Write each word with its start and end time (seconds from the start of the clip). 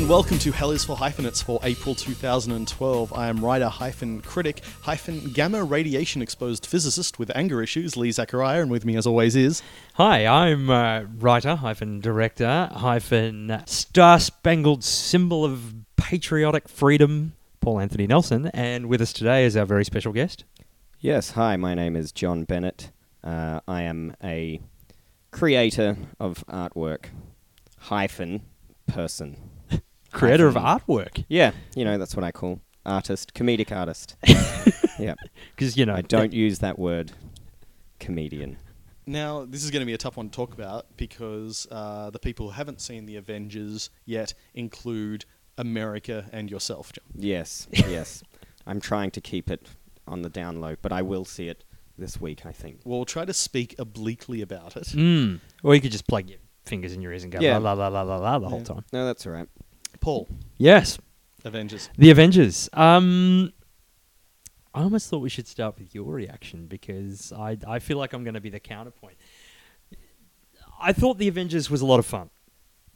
Hello 0.00 0.14
and 0.14 0.16
welcome 0.16 0.38
to 0.38 0.50
Hell 0.50 0.70
is 0.70 0.82
for 0.82 0.96
Hyphenates 0.96 1.42
for 1.42 1.60
April 1.62 1.94
2012. 1.94 3.12
I 3.12 3.28
am 3.28 3.44
writer 3.44 3.68
hyphen 3.68 4.22
critic 4.22 4.62
hyphen 4.80 5.30
gamma 5.30 5.62
radiation 5.62 6.22
exposed 6.22 6.64
physicist 6.64 7.18
with 7.18 7.30
anger 7.34 7.62
issues, 7.62 7.98
Lee 7.98 8.10
Zachariah, 8.10 8.62
and 8.62 8.70
with 8.70 8.86
me 8.86 8.96
as 8.96 9.06
always 9.06 9.36
is. 9.36 9.62
Hi, 9.96 10.26
I'm 10.26 10.70
uh, 10.70 11.02
writer 11.18 11.54
hyphen 11.54 12.00
director 12.00 12.70
hyphen 12.72 13.62
star 13.66 14.18
spangled 14.18 14.84
symbol 14.84 15.44
of 15.44 15.74
patriotic 15.96 16.66
freedom, 16.66 17.34
Paul 17.60 17.80
Anthony 17.80 18.06
Nelson, 18.06 18.46
and 18.54 18.86
with 18.86 19.02
us 19.02 19.12
today 19.12 19.44
is 19.44 19.54
our 19.54 19.66
very 19.66 19.84
special 19.84 20.14
guest. 20.14 20.44
Yes, 20.98 21.32
hi, 21.32 21.58
my 21.58 21.74
name 21.74 21.94
is 21.94 22.10
John 22.10 22.44
Bennett. 22.44 22.90
Uh, 23.22 23.60
I 23.68 23.82
am 23.82 24.16
a 24.24 24.62
creator 25.30 25.98
of 26.18 26.42
artwork, 26.48 27.08
hyphen 27.80 28.46
person. 28.86 29.49
Creator 30.12 30.46
of 30.48 30.54
artwork. 30.54 31.24
Yeah, 31.28 31.52
you 31.74 31.84
know, 31.84 31.98
that's 31.98 32.14
what 32.16 32.24
I 32.24 32.32
call 32.32 32.60
artist, 32.86 33.34
comedic 33.34 33.74
artist. 33.74 34.16
yeah, 34.98 35.14
Because, 35.54 35.76
you 35.76 35.86
know, 35.86 35.94
I 35.94 36.02
don't 36.02 36.32
use 36.32 36.58
that 36.60 36.78
word, 36.78 37.12
comedian. 37.98 38.56
Now, 39.06 39.44
this 39.44 39.64
is 39.64 39.70
going 39.70 39.80
to 39.80 39.86
be 39.86 39.92
a 39.94 39.98
tough 39.98 40.16
one 40.16 40.28
to 40.28 40.34
talk 40.34 40.52
about 40.52 40.86
because 40.96 41.66
uh, 41.70 42.10
the 42.10 42.18
people 42.18 42.46
who 42.46 42.52
haven't 42.52 42.80
seen 42.80 43.06
the 43.06 43.16
Avengers 43.16 43.90
yet 44.04 44.34
include 44.54 45.24
America 45.58 46.26
and 46.32 46.50
yourself, 46.50 46.92
John. 46.92 47.04
Yes, 47.14 47.66
yes. 47.72 48.22
I'm 48.66 48.80
trying 48.80 49.10
to 49.12 49.20
keep 49.20 49.50
it 49.50 49.66
on 50.06 50.22
the 50.22 50.28
down 50.28 50.60
low, 50.60 50.76
but 50.80 50.92
I 50.92 51.02
will 51.02 51.24
see 51.24 51.48
it 51.48 51.64
this 51.98 52.20
week, 52.20 52.46
I 52.46 52.52
think. 52.52 52.80
We'll 52.84 53.04
try 53.04 53.24
to 53.24 53.34
speak 53.34 53.74
obliquely 53.78 54.42
about 54.42 54.76
it. 54.76 54.84
Mm. 54.88 55.40
Or 55.62 55.74
you 55.74 55.80
could 55.80 55.92
just 55.92 56.06
plug 56.06 56.28
your 56.30 56.38
fingers 56.64 56.92
in 56.92 57.02
your 57.02 57.12
ears 57.12 57.24
and 57.24 57.32
go 57.32 57.40
Yeah. 57.40 57.58
la 57.58 57.72
la 57.72 57.88
la 57.88 58.02
la 58.02 58.16
la 58.16 58.16
la 58.16 58.38
the 58.38 58.48
whole 58.48 58.62
time. 58.62 58.84
No, 58.92 59.04
that's 59.06 59.26
all 59.26 59.32
right. 59.32 59.48
Paul, 60.00 60.28
Yes, 60.58 60.98
Avengers. 61.44 61.88
The 61.96 62.10
Avengers. 62.10 62.68
Um, 62.72 63.52
I 64.74 64.82
almost 64.82 65.08
thought 65.08 65.18
we 65.18 65.28
should 65.30 65.48
start 65.48 65.78
with 65.78 65.94
your 65.94 66.12
reaction 66.12 66.66
because 66.66 67.32
I 67.32 67.58
I 67.66 67.78
feel 67.78 67.98
like 67.98 68.12
I'm 68.12 68.24
going 68.24 68.34
to 68.34 68.40
be 68.40 68.50
the 68.50 68.60
counterpoint. 68.60 69.16
I 70.80 70.92
thought 70.92 71.18
The 71.18 71.28
Avengers 71.28 71.68
was 71.70 71.82
a 71.82 71.86
lot 71.86 71.98
of 71.98 72.06
fun. 72.06 72.30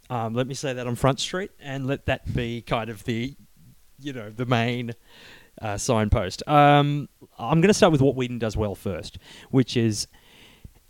Um, 0.09 0.35
let 0.35 0.47
me 0.47 0.55
say 0.55 0.73
that 0.73 0.87
on 0.87 0.95
Front 0.95 1.21
Street, 1.21 1.51
and 1.61 1.87
let 1.87 2.07
that 2.07 2.35
be 2.35 2.63
kind 2.63 2.89
of 2.91 3.05
the, 3.05 3.35
you 3.99 4.13
know, 4.13 4.31
the 4.31 4.47
main 4.47 4.93
uh, 5.61 5.77
signpost. 5.77 6.47
Um, 6.49 7.09
I'm 7.39 7.61
going 7.61 7.69
to 7.69 7.75
start 7.75 7.93
with 7.93 8.01
what 8.01 8.15
Whedon 8.15 8.39
does 8.39 8.57
well 8.57 8.75
first, 8.75 9.19
which 9.51 9.77
is 9.77 10.07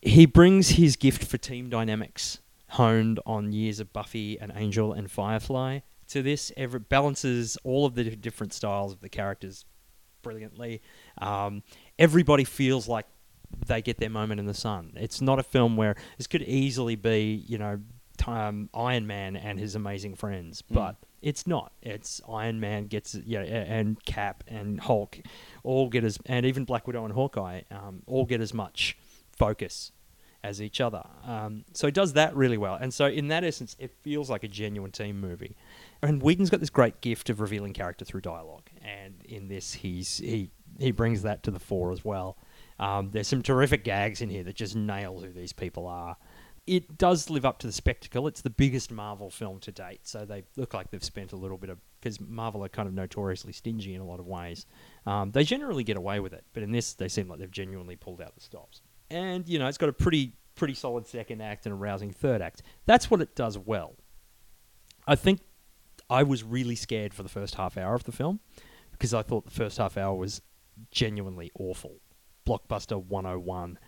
he 0.03 0.27
brings 0.27 0.71
his 0.71 0.97
gift 0.97 1.25
for 1.25 1.39
team 1.39 1.69
dynamics 1.71 2.41
honed 2.71 3.21
on 3.25 3.53
years 3.53 3.81
of 3.81 3.93
Buffy 3.93 4.39
and 4.39 4.53
Angel 4.55 4.93
and 4.93 5.11
Firefly 5.11 5.81
to 6.09 6.23
this. 6.23 6.53
Every 6.57 6.81
balances 6.81 7.57
all 7.65 7.87
of 7.87 7.95
the 7.95 8.05
different 8.05 8.53
styles 8.53 8.93
of 8.93 9.01
the 9.01 9.09
characters 9.09 9.65
brilliantly. 10.23 10.83
Um, 11.19 11.63
everybody 11.99 12.45
feels 12.45 12.89
like 12.89 13.07
they 13.67 13.83
get 13.83 13.99
their 13.99 14.11
moment 14.11 14.41
in 14.41 14.47
the 14.47 14.55
sun. 14.55 14.93
It's 14.97 15.21
not 15.21 15.39
a 15.39 15.43
film 15.43 15.77
where 15.77 15.95
this 16.19 16.27
could 16.27 16.43
easily 16.43 16.97
be, 16.97 17.45
you 17.47 17.59
know, 17.59 17.81
um, 18.27 18.71
Iron 18.75 19.07
Man 19.07 19.37
and 19.37 19.59
his 19.59 19.75
amazing 19.75 20.15
friends, 20.15 20.63
but 20.63 20.97
it's 21.23 21.47
not. 21.47 21.73
It's 21.83 22.21
Iron 22.29 22.61
Man 22.61 22.87
gets, 22.87 23.15
yeah, 23.15 23.41
and 23.41 24.03
Cap 24.05 24.45
and 24.47 24.81
Hulk 24.81 25.19
all 25.63 25.89
get 25.89 26.05
as, 26.05 26.19
and 26.27 26.47
even 26.47 26.65
Black 26.65 26.87
Widow 26.87 27.05
and 27.05 27.15
Hawkeye 27.15 27.63
um, 27.71 28.03
all 28.07 28.25
get 28.25 28.41
as 28.41 28.55
much 28.55 28.97
focus 29.37 29.93
as 30.43 30.61
each 30.61 30.81
other. 30.81 31.03
Um, 31.25 31.65
so 31.73 31.87
it 31.87 31.95
does 31.95 32.13
that 32.13 32.37
really 32.37 32.59
well. 32.59 32.75
And 32.75 32.93
so 32.93 33.07
in 33.07 33.29
that 33.29 33.45
essence, 33.45 33.75
it 33.79 33.91
feels 34.03 34.29
like 34.29 34.45
a 34.45 34.49
genuine 34.49 34.93
team 34.93 35.19
movie. 35.19 35.57
And 36.05 36.21
Whedon's 36.21 36.51
got 36.51 36.61
this 36.61 36.71
great 36.71 37.01
gift 37.01 37.31
of 37.31 37.41
revealing 37.41 37.73
character 37.73 38.05
through 38.05 38.21
dialogue, 38.21 38.69
and 38.83 39.15
in 39.25 39.49
this, 39.49 39.73
he's 39.73 40.19
he 40.19 40.51
he 40.79 40.91
brings 40.91 41.23
that 41.23 41.43
to 41.45 41.51
the 41.51 41.59
fore 41.59 41.93
as 41.93 42.05
well. 42.05 42.37
Um, 42.79 43.11
there's 43.11 43.29
some 43.29 43.43
terrific 43.43 43.85
gags 43.85 44.21
in 44.21 44.29
here 44.29 44.43
that 44.43 44.55
just 44.55 44.77
nail 44.77 45.19
who 45.19 45.33
these 45.33 45.53
people 45.53 45.87
are. 45.87 46.17
It 46.67 46.99
does 46.99 47.31
live 47.31 47.45
up 47.45 47.59
to 47.61 47.67
the 47.67 47.73
spectacle. 47.73 48.27
It's 48.27 48.43
the 48.43 48.51
biggest 48.51 48.91
Marvel 48.91 49.31
film 49.31 49.61
to 49.61 49.73
date, 49.73 50.01
so 50.03 50.27
they 50.27 50.45
look 50.57 50.75
like 50.75 50.91
they've 50.91 51.03
spent 51.03 51.33
a 51.33 51.37
little 51.37 51.57
bit 51.57 51.71
of 51.71 51.79
because 52.01 52.21
Marvel 52.21 52.63
are 52.65 52.69
kind 52.69 52.87
of 52.87 52.93
notoriously 52.93 53.53
stingy 53.53 53.95
in 53.95 54.03
a 54.03 54.05
lot 54.05 54.21
of 54.21 54.27
ways. 54.27 54.67
Um, 55.07 55.31
they 55.31 55.43
generally 55.45 55.85
get 55.85 55.97
away 55.97 56.21
with 56.21 56.35
it, 56.35 56.45
but 56.53 56.63
in 56.63 56.71
this, 56.71 56.93
they 56.93 57.09
seem 57.09 57.29
like 57.29 57.39
they've 57.39 57.51
genuinely 57.51 57.97
pulled 57.97 58.21
out 58.21 58.35
the 58.35 58.43
stops. 58.43 58.83
And 59.11 59.49
you 59.49 59.59
know, 59.59 59.69
it's 59.69 59.79
got 59.79 59.89
a 59.89 59.93
pretty 59.95 60.35
pretty 60.55 60.75
solid 60.75 61.07
second 61.07 61.41
act 61.41 61.65
and 61.65 61.73
a 61.73 61.77
rousing 61.77 62.11
third 62.11 62.43
act. 62.43 62.63
That's 62.85 63.11
what 63.11 63.23
it 63.23 63.35
does 63.35 63.57
well. 63.57 63.95
I 65.07 65.17
think 65.17 65.41
I 66.11 66.23
was 66.23 66.43
really 66.43 66.75
scared 66.77 67.15
for 67.15 67.23
the 67.23 67.29
first 67.29 67.55
half 67.55 67.77
hour 67.77 67.95
of 67.95 68.05
the 68.05 68.13
film 68.13 68.41
because 68.93 69.15
I 69.15 69.23
thought 69.23 69.45
the 69.45 69.51
first 69.51 69.79
half 69.79 69.97
hour 69.97 70.15
was 70.15 70.43
genuinely 70.91 71.51
awful. 71.59 71.97
Blockbuster 72.47 73.03
101 73.03 73.79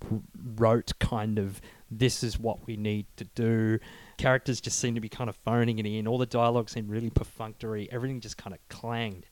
w- 0.00 0.22
wrote 0.56 0.92
kind 0.98 1.38
of 1.38 1.60
this 1.90 2.22
is 2.22 2.38
what 2.38 2.66
we 2.66 2.76
need 2.76 3.06
to 3.16 3.24
do. 3.24 3.78
Characters 4.18 4.60
just 4.60 4.78
seem 4.78 4.94
to 4.94 5.00
be 5.00 5.08
kind 5.08 5.30
of 5.30 5.36
phoning 5.36 5.78
it 5.78 5.86
in. 5.86 6.06
All 6.06 6.18
the 6.18 6.26
dialogue 6.26 6.68
seemed 6.68 6.88
really 6.88 7.10
perfunctory. 7.10 7.88
Everything 7.92 8.20
just 8.20 8.36
kind 8.36 8.54
of 8.54 8.68
clanged. 8.68 9.26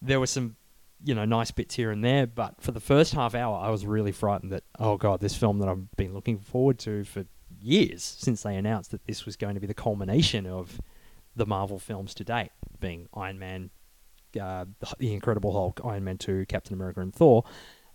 There 0.00 0.20
were 0.20 0.26
some, 0.26 0.56
you 1.04 1.14
know, 1.14 1.24
nice 1.24 1.50
bits 1.50 1.74
here 1.74 1.90
and 1.90 2.02
there, 2.02 2.26
but 2.26 2.60
for 2.60 2.72
the 2.72 2.80
first 2.80 3.12
half 3.12 3.34
hour, 3.34 3.58
I 3.58 3.70
was 3.70 3.84
really 3.84 4.12
frightened 4.12 4.52
that 4.52 4.64
oh 4.78 4.96
god, 4.96 5.20
this 5.20 5.36
film 5.36 5.58
that 5.58 5.68
I've 5.68 5.90
been 5.96 6.14
looking 6.14 6.38
forward 6.38 6.78
to 6.80 7.04
for 7.04 7.26
years 7.60 8.02
since 8.02 8.42
they 8.42 8.56
announced 8.56 8.90
that 8.92 9.04
this 9.06 9.26
was 9.26 9.36
going 9.36 9.54
to 9.54 9.60
be 9.60 9.66
the 9.66 9.74
culmination 9.74 10.46
of 10.46 10.80
the 11.36 11.46
Marvel 11.46 11.78
films 11.78 12.14
to 12.14 12.24
date, 12.24 12.50
being 12.80 13.08
Iron 13.14 13.38
Man, 13.38 13.70
uh, 14.40 14.66
the- 14.98 15.12
Incredible 15.12 15.52
Hulk, 15.52 15.80
Iron 15.84 16.04
Man 16.04 16.18
2, 16.18 16.46
Captain 16.46 16.74
America, 16.74 17.00
and 17.00 17.14
Thor, 17.14 17.44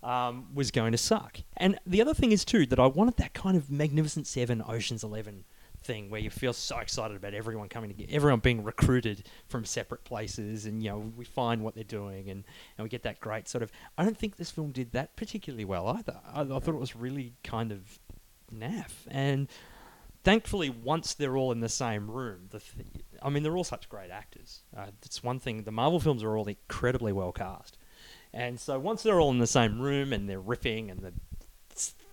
um, 0.02 0.54
was 0.54 0.70
going 0.70 0.92
to 0.92 0.98
suck. 0.98 1.40
And 1.56 1.78
the 1.86 2.00
other 2.00 2.14
thing 2.14 2.32
is, 2.32 2.44
too, 2.44 2.66
that 2.66 2.78
I 2.78 2.86
wanted 2.86 3.16
that 3.16 3.34
kind 3.34 3.56
of 3.56 3.70
Magnificent 3.70 4.26
Seven, 4.26 4.62
Ocean's 4.66 5.02
Eleven 5.02 5.44
thing 5.82 6.10
where 6.10 6.20
you 6.20 6.30
feel 6.30 6.52
so 6.52 6.78
excited 6.78 7.16
about 7.16 7.34
everyone 7.34 7.68
coming 7.68 7.90
together, 7.90 8.10
everyone 8.12 8.40
being 8.40 8.64
recruited 8.64 9.28
from 9.48 9.64
separate 9.64 10.04
places, 10.04 10.66
and, 10.66 10.82
you 10.82 10.90
know, 10.90 10.98
we 11.16 11.24
find 11.24 11.62
what 11.62 11.74
they're 11.74 11.84
doing, 11.84 12.28
and, 12.28 12.44
and 12.76 12.84
we 12.84 12.88
get 12.88 13.02
that 13.04 13.20
great 13.20 13.48
sort 13.48 13.62
of. 13.62 13.70
I 13.96 14.04
don't 14.04 14.16
think 14.16 14.36
this 14.36 14.50
film 14.50 14.72
did 14.72 14.92
that 14.92 15.16
particularly 15.16 15.64
well 15.64 15.88
either. 15.88 16.18
I, 16.32 16.42
I 16.42 16.44
thought 16.44 16.68
it 16.68 16.80
was 16.80 16.96
really 16.96 17.34
kind 17.44 17.72
of 17.72 17.98
naff. 18.52 18.92
And 19.08 19.48
thankfully, 20.26 20.68
once 20.68 21.14
they're 21.14 21.36
all 21.36 21.52
in 21.52 21.60
the 21.60 21.68
same 21.68 22.10
room, 22.10 22.48
the 22.50 22.58
th- 22.58 23.04
I 23.22 23.30
mean, 23.30 23.44
they're 23.44 23.56
all 23.56 23.62
such 23.62 23.88
great 23.88 24.10
actors. 24.10 24.62
Uh, 24.76 24.86
it's 25.04 25.22
one 25.22 25.38
thing. 25.38 25.62
The 25.62 25.70
Marvel 25.70 26.00
films 26.00 26.24
are 26.24 26.36
all 26.36 26.46
incredibly 26.46 27.12
well 27.12 27.30
cast, 27.30 27.78
and 28.34 28.58
so 28.58 28.76
once 28.78 29.04
they're 29.04 29.20
all 29.20 29.30
in 29.30 29.38
the 29.38 29.46
same 29.46 29.80
room 29.80 30.12
and 30.12 30.28
they're 30.28 30.42
riffing 30.42 30.90
and 30.90 31.00
the 31.00 31.12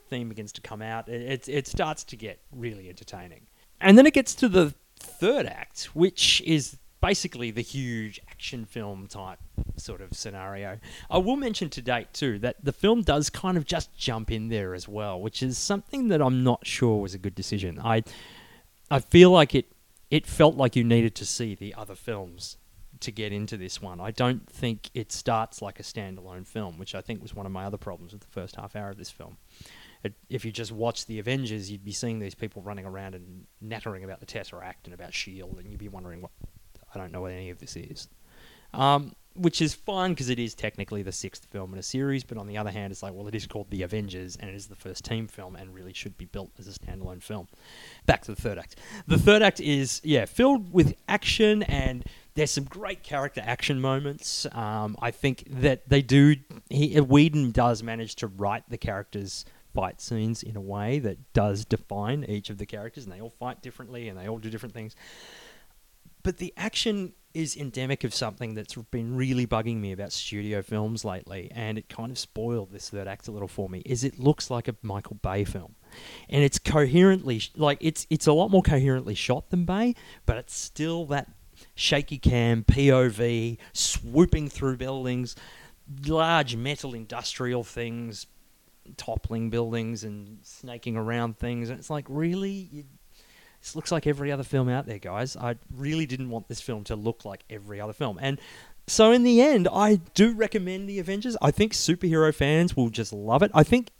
theme 0.10 0.30
begins 0.30 0.52
to 0.54 0.62
come 0.62 0.84
out, 0.84 1.10
it 1.10 1.22
it, 1.24 1.50
it 1.50 1.68
starts 1.68 2.04
to 2.04 2.16
get 2.16 2.40
really 2.52 2.88
entertaining. 2.88 3.48
And 3.82 3.98
then 3.98 4.06
it 4.06 4.14
gets 4.14 4.36
to 4.36 4.48
the 4.48 4.76
third 4.96 5.48
act, 5.48 5.86
which 5.96 6.40
is 6.46 6.78
basically 7.02 7.50
the 7.50 7.62
huge 7.62 8.22
action 8.30 8.64
film 8.66 9.08
type 9.08 9.40
sort 9.78 10.02
of 10.02 10.14
scenario. 10.14 10.80
I 11.10 11.18
will 11.18 11.36
mention 11.36 11.70
to 11.70 11.82
date 11.82 12.14
too 12.14 12.40
that 12.40 12.64
the 12.64 12.74
film 12.74 13.02
does 13.02 13.30
kind 13.30 13.58
of 13.58 13.66
just 13.66 13.96
jump 13.96 14.32
in 14.32 14.50
there 14.50 14.74
as 14.74 14.88
well, 14.88 15.20
which 15.20 15.44
is 15.44 15.58
something 15.58 16.08
that 16.10 16.22
I'm 16.22 16.44
not 16.44 16.66
sure 16.66 17.02
was 17.02 17.14
a 17.14 17.20
good 17.20 17.36
decision. 17.36 17.80
I 17.84 18.04
I 18.90 19.00
feel 19.00 19.32
like 19.32 19.56
it 19.56 19.72
it 20.10 20.28
felt 20.28 20.56
like 20.56 20.76
you 20.76 20.84
needed 20.84 21.16
to 21.16 21.26
see 21.26 21.56
the 21.56 21.74
other 21.74 21.96
films 21.96 22.58
to 23.00 23.12
get 23.12 23.34
into 23.34 23.58
this 23.58 23.82
one. 23.82 24.00
I 24.00 24.12
don't 24.12 24.48
think 24.50 24.90
it 24.94 25.12
starts 25.12 25.62
like 25.62 25.80
a 25.80 25.84
standalone 25.84 26.48
film, 26.48 26.78
which 26.78 26.96
I 26.96 27.02
think 27.02 27.22
was 27.22 27.34
one 27.34 27.46
of 27.46 27.52
my 27.52 27.66
other 27.66 27.78
problems 27.78 28.14
with 28.14 28.22
the 28.22 28.28
first 28.28 28.56
half 28.56 28.76
hour 28.76 28.90
of 28.90 28.98
this 28.98 29.10
film. 29.10 29.38
It, 30.04 30.14
if 30.30 30.46
you 30.46 30.52
just 30.52 30.72
watch 30.72 31.06
the 31.06 31.20
Avengers, 31.20 31.72
you'd 31.72 31.84
be 31.84 31.92
seeing 31.92 32.20
these 32.20 32.36
people 32.36 32.62
running 32.62 32.86
around 32.86 33.16
and 33.16 33.46
nattering 33.62 34.04
about 34.04 34.20
the 34.20 34.26
Tesseract 34.26 34.86
and 34.86 34.94
about 34.94 35.14
Shield, 35.14 35.58
and 35.60 35.70
you'd 35.70 35.80
be 35.80 35.90
wondering 35.90 36.22
what 36.22 36.32
I 36.94 37.00
don't 37.00 37.12
know 37.12 37.22
what 37.22 37.32
any 37.32 37.50
of 37.50 37.60
this 37.60 37.76
is. 37.76 38.08
Um, 38.74 39.16
which 39.36 39.62
is 39.62 39.74
fine 39.74 40.12
because 40.12 40.30
it 40.30 40.40
is 40.40 40.54
technically 40.54 41.02
the 41.02 41.12
sixth 41.12 41.46
film 41.46 41.74
in 41.74 41.80
a 41.80 41.84
series, 41.84 42.24
but 42.24 42.38
on 42.38 42.48
the 42.48 42.58
other 42.58 42.72
hand, 42.72 42.92
it's 42.92 43.02
like, 43.02 43.14
well, 43.14 43.28
it 43.28 43.36
is 43.36 43.48
called 43.48 43.70
The 43.70 43.82
Avengers 43.82 44.36
and 44.36 44.50
it 44.50 44.56
is 44.56 44.68
the 44.68 44.76
first 44.76 45.04
team 45.04 45.28
film 45.28 45.56
and 45.56 45.74
really 45.74 45.94
should 45.94 46.18
be 46.18 46.26
built 46.26 46.52
as 46.60 46.68
a 46.68 46.72
standalone 46.72 47.22
film. 47.22 47.48
Back 48.06 48.22
to 48.24 48.36
the 48.36 48.42
third 48.42 48.58
act. 48.58 48.76
The 49.08 49.18
third 49.18 49.42
act 49.42 49.60
is, 49.60 50.02
yeah, 50.04 50.26
filled 50.26 50.74
with 50.74 50.96
action 51.08 51.64
and 51.64 52.04
there's 52.36 52.52
some 52.52 52.66
great 52.66 53.04
character 53.04 53.42
action 53.44 53.80
moments. 53.82 54.46
Um, 54.52 54.98
I 55.02 55.12
think 55.12 55.46
that 55.48 55.88
they 55.88 56.02
do, 56.02 56.36
he, 56.70 57.00
Whedon 57.00 57.52
does 57.52 57.84
manage 57.84 58.16
to 58.18 58.28
write 58.28 58.70
the 58.70 58.78
characters' 58.78 59.46
fight 59.74 60.00
scenes 60.00 60.44
in 60.44 60.56
a 60.56 60.62
way 60.62 61.00
that 61.00 61.34
does 61.34 61.66
define 61.66 62.24
each 62.26 62.50
of 62.50 62.58
the 62.58 62.66
characters 62.66 63.06
and 63.06 63.14
they 63.14 63.22
all 63.22 63.32
fight 63.32 63.62
differently 63.62 64.08
and 64.08 64.18
they 64.18 64.28
all 64.28 64.38
do 64.38 64.50
different 64.50 64.74
things 64.74 64.96
but 66.24 66.38
the 66.38 66.54
action 66.58 67.14
is 67.34 67.58
endemic 67.58 68.04
of 68.04 68.14
something 68.14 68.54
that's 68.54 68.76
been 68.92 69.16
really 69.16 69.48
bugging 69.48 69.78
me 69.78 69.92
about 69.92 70.12
studio 70.12 70.62
films 70.62 71.04
lately, 71.04 71.52
and 71.54 71.78
it 71.78 71.90
kind 71.90 72.12
of 72.12 72.18
spoiled 72.18 72.72
this 72.72 72.90
third 72.90 73.08
act 73.08 73.28
a 73.28 73.32
little 73.32 73.48
for 73.48 73.68
me. 73.70 73.82
Is 73.86 74.04
it 74.04 74.20
looks 74.20 74.50
like 74.50 74.68
a 74.68 74.76
Michael 74.82 75.16
Bay 75.16 75.44
film, 75.44 75.76
and 76.30 76.44
it's 76.44 76.60
coherently 76.60 77.42
like 77.56 77.80
it's 77.82 78.06
it's 78.10 78.28
a 78.28 78.34
lot 78.34 78.52
more 78.52 78.62
coherently 78.62 79.16
shot 79.16 79.50
than 79.50 79.66
Bay, 79.66 79.96
but 80.26 80.38
it's 80.38 80.56
still 80.56 81.06
that 81.08 81.32
shaky 81.76 82.18
cam 82.18 82.64
POV 82.64 83.58
swooping 83.74 84.50
through 84.50 84.78
buildings, 84.78 85.36
large 86.06 86.56
metal 86.56 86.94
industrial 86.94 87.64
things, 87.64 88.28
toppling 88.96 89.50
buildings 89.50 90.04
and 90.04 90.38
snaking 90.44 90.96
around 90.96 91.40
things, 91.40 91.70
and 91.70 91.80
it's 91.80 91.90
like 91.90 92.06
really. 92.08 92.70
You, 92.72 92.84
this 93.64 93.78
looks 93.78 93.94
like 93.94 94.06
every 94.06 94.30
other 94.30 94.44
film 94.44 94.68
out 94.68 94.88
there, 94.88 95.00
guys. 95.00 95.38
I 95.38 95.56
really 95.74 96.06
didn't 96.06 96.30
want 96.30 96.50
this 96.50 96.60
film 96.60 96.84
to 96.86 96.98
look 96.98 97.24
like 97.24 97.46
every 97.50 97.80
other 97.80 97.94
film. 97.94 98.20
And 98.22 98.38
so, 98.88 99.14
in 99.14 99.24
the 99.24 99.42
end, 99.42 99.70
I 99.72 100.02
do 100.14 100.34
recommend 100.34 100.90
The 100.90 101.00
Avengers. 101.00 101.38
I 101.42 101.52
think 101.52 101.72
superhero 101.72 102.36
fans 102.36 102.76
will 102.76 102.90
just 102.90 103.14
love 103.14 103.42
it. 103.42 103.52
I 103.54 103.64
think 103.64 103.92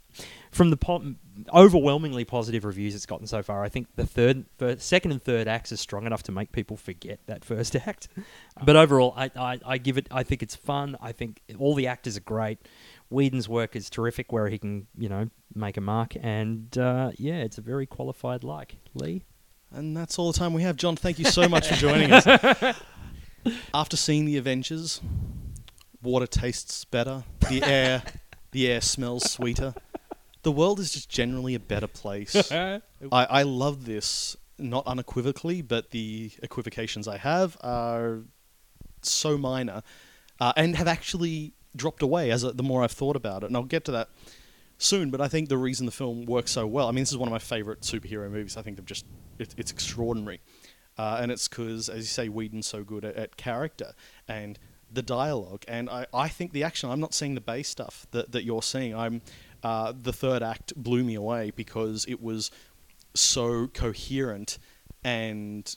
from 0.52 0.70
the 0.70 0.76
po- 0.76 1.16
overwhelmingly 1.54 2.26
positive 2.26 2.66
reviews 2.66 2.94
it's 2.94 3.06
gotten 3.06 3.26
so 3.26 3.42
far, 3.42 3.64
I 3.64 3.70
think 3.70 3.88
the 3.96 4.06
third, 4.06 4.46
third, 4.58 4.82
second 4.82 5.14
and 5.14 5.24
third 5.24 5.48
acts 5.48 5.72
are 5.72 5.78
strong 5.78 6.06
enough 6.06 6.24
to 6.24 6.34
make 6.34 6.52
people 6.52 6.76
forget 6.76 7.22
that 7.28 7.46
first 7.46 7.74
act. 7.88 8.10
But 8.62 8.76
overall, 8.76 9.14
I, 9.16 9.32
I, 9.34 9.60
I 9.66 9.78
give 9.78 9.98
it. 9.98 10.10
I 10.12 10.24
think 10.24 10.44
it's 10.44 10.58
fun. 10.58 10.98
I 11.00 11.14
think 11.14 11.42
all 11.58 11.74
the 11.74 11.88
actors 11.88 12.18
are 12.18 12.22
great. 12.22 12.60
Whedon's 13.10 13.48
work 13.48 13.78
is 13.78 13.90
terrific, 13.90 14.34
where 14.34 14.50
he 14.50 14.58
can, 14.58 14.88
you 14.98 15.08
know, 15.08 15.30
make 15.56 15.78
a 15.78 15.82
mark. 15.82 16.18
And 16.22 16.78
uh, 16.78 17.12
yeah, 17.16 17.36
it's 17.36 17.58
a 17.58 17.62
very 17.62 17.86
qualified 17.86 18.44
like. 18.44 18.76
Lee. 18.94 19.24
And 19.74 19.98
that's 19.98 20.20
all 20.20 20.32
the 20.32 20.38
time 20.38 20.54
we 20.54 20.62
have. 20.62 20.78
John, 20.78 20.96
thank 20.96 21.18
you 21.18 21.26
so 21.26 21.50
much 21.50 21.68
for 21.68 21.76
joining 21.76 22.12
us. 22.12 22.28
After 23.74 23.98
seeing 23.98 24.26
the 24.26 24.38
Avengers, 24.38 25.02
water 26.02 26.28
tastes 26.28 26.86
better. 26.86 27.24
The 27.50 27.64
air, 27.64 28.04
the 28.52 28.68
air 28.68 28.82
smells 28.82 29.32
sweeter. 29.32 29.74
The 30.44 30.52
world 30.52 30.80
is 30.80 30.92
just 30.94 31.10
generally 31.10 31.56
a 31.56 31.60
better 31.60 31.88
place. 31.88 32.52
I, 32.52 32.82
I 33.12 33.42
love 33.44 33.86
this, 33.86 34.38
not 34.60 34.86
unequivocally, 34.86 35.64
but 35.64 35.90
the 35.90 36.32
equivocations 36.44 37.08
I 37.08 37.18
have 37.18 37.58
are 37.62 38.20
so 39.02 39.38
minor, 39.38 39.82
uh, 40.40 40.54
and 40.56 40.76
have 40.76 40.88
actually 40.88 41.54
dropped 41.76 42.04
away 42.04 42.30
as 42.30 42.44
a, 42.44 42.52
the 42.52 42.64
more 42.64 42.84
I've 42.84 42.92
thought 42.92 43.16
about 43.16 43.44
it. 43.44 43.48
And 43.48 43.58
I'll 43.58 43.64
get 43.64 43.86
to 43.86 43.92
that 43.94 44.10
soon. 44.84 45.10
But 45.10 45.22
I 45.22 45.28
think 45.28 45.50
the 45.50 45.58
reason 45.58 45.86
the 45.86 45.92
film 45.92 46.26
works 46.26 46.52
so 46.52 46.68
well, 46.68 46.88
I 46.88 46.92
mean, 46.92 47.02
this 47.02 47.12
is 47.12 47.18
one 47.18 47.28
of 47.28 47.32
my 47.32 47.40
favorite 47.40 47.82
superhero 47.82 48.30
movies. 48.30 48.58
I 48.58 48.62
think 48.62 48.78
they've 48.78 48.86
just 48.86 49.06
it, 49.40 49.54
it's 49.58 49.72
extraordinary, 49.72 50.42
uh, 50.98 51.20
and 51.22 51.32
it's 51.32 51.48
because, 51.48 51.90
as 51.90 51.98
you 51.98 52.04
say, 52.04 52.30
Whedon's 52.30 52.68
so 52.68 52.84
good 52.84 53.06
at, 53.06 53.16
at 53.16 53.38
character 53.38 53.94
and 54.28 54.60
the 54.92 55.02
dialogue, 55.02 55.64
and 55.68 55.90
I, 55.90 56.06
I 56.14 56.28
think 56.28 56.54
the 56.54 56.64
action. 56.64 56.90
I'm 56.90 57.00
not 57.00 57.14
seeing 57.14 57.36
the 57.36 57.42
Bay's 57.42 57.68
stuff 57.68 58.06
that, 58.12 58.32
that 58.32 58.44
you're 58.44 58.62
seeing. 58.62 58.96
I'm 58.96 59.22
uh, 59.64 59.94
the 60.00 60.14
third 60.14 60.44
act 60.44 60.74
blew 60.76 61.04
me 61.04 61.16
away 61.16 61.52
because 61.52 62.06
it 62.08 62.22
was 62.22 62.52
so 63.16 63.68
coherent 63.68 64.58
and 65.04 65.76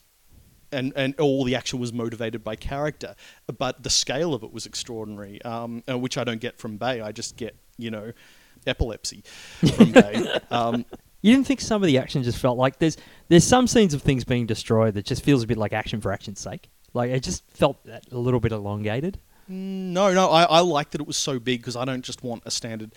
and 0.72 0.92
and 0.96 1.18
all 1.20 1.44
the 1.44 1.54
action 1.54 1.78
was 1.78 1.92
motivated 1.92 2.42
by 2.42 2.56
character, 2.56 3.14
but 3.58 3.82
the 3.82 3.90
scale 3.90 4.34
of 4.34 4.42
it 4.42 4.52
was 4.52 4.66
extraordinary, 4.66 5.40
um, 5.42 5.82
uh, 5.88 5.98
which 5.98 6.18
I 6.18 6.24
don't 6.24 6.40
get 6.40 6.58
from 6.58 6.76
Bay. 6.76 7.00
I 7.00 7.12
just 7.12 7.36
get 7.36 7.56
you 7.78 7.90
know 7.90 8.12
epilepsy 8.66 9.22
from 9.74 9.92
Bay. 9.92 10.40
Um, 10.50 10.84
You 11.22 11.34
didn't 11.34 11.48
think 11.48 11.60
some 11.60 11.82
of 11.82 11.88
the 11.88 11.98
action 11.98 12.22
just 12.22 12.38
felt 12.38 12.56
like 12.56 12.78
there's 12.78 12.96
there's 13.28 13.42
some 13.42 13.66
scenes 13.66 13.94
of 13.94 14.02
things 14.02 14.22
being 14.22 14.46
destroyed 14.46 14.94
that 14.94 15.06
just 15.06 15.24
feels 15.24 15.42
a 15.42 15.46
bit 15.48 15.56
like 15.56 15.72
action 15.72 16.00
for 16.00 16.12
action's 16.12 16.38
sake. 16.38 16.68
Like 16.94 17.10
it 17.10 17.24
just 17.24 17.42
felt 17.50 17.78
a 18.12 18.16
little 18.16 18.38
bit 18.38 18.52
elongated. 18.52 19.18
no, 19.48 20.14
no, 20.14 20.30
I, 20.30 20.44
I 20.44 20.60
like 20.60 20.90
that 20.90 21.00
it 21.00 21.06
was 21.06 21.16
so 21.16 21.40
big 21.40 21.60
because 21.62 21.74
I 21.74 21.84
don't 21.84 22.04
just 22.04 22.22
want 22.22 22.42
a 22.46 22.52
standard 22.52 22.94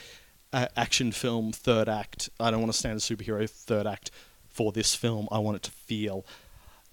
uh, 0.54 0.68
action 0.78 1.12
film 1.12 1.52
third 1.52 1.90
act. 1.90 2.30
I 2.40 2.52
don't 2.52 2.60
want 2.60 2.70
a 2.70 2.78
standard 2.78 3.00
superhero 3.02 3.50
third 3.50 3.88
act 3.88 4.12
for 4.48 4.72
this 4.72 4.94
film. 4.94 5.28
I 5.32 5.40
want 5.40 5.56
it 5.56 5.64
to 5.64 5.72
feel 5.72 6.24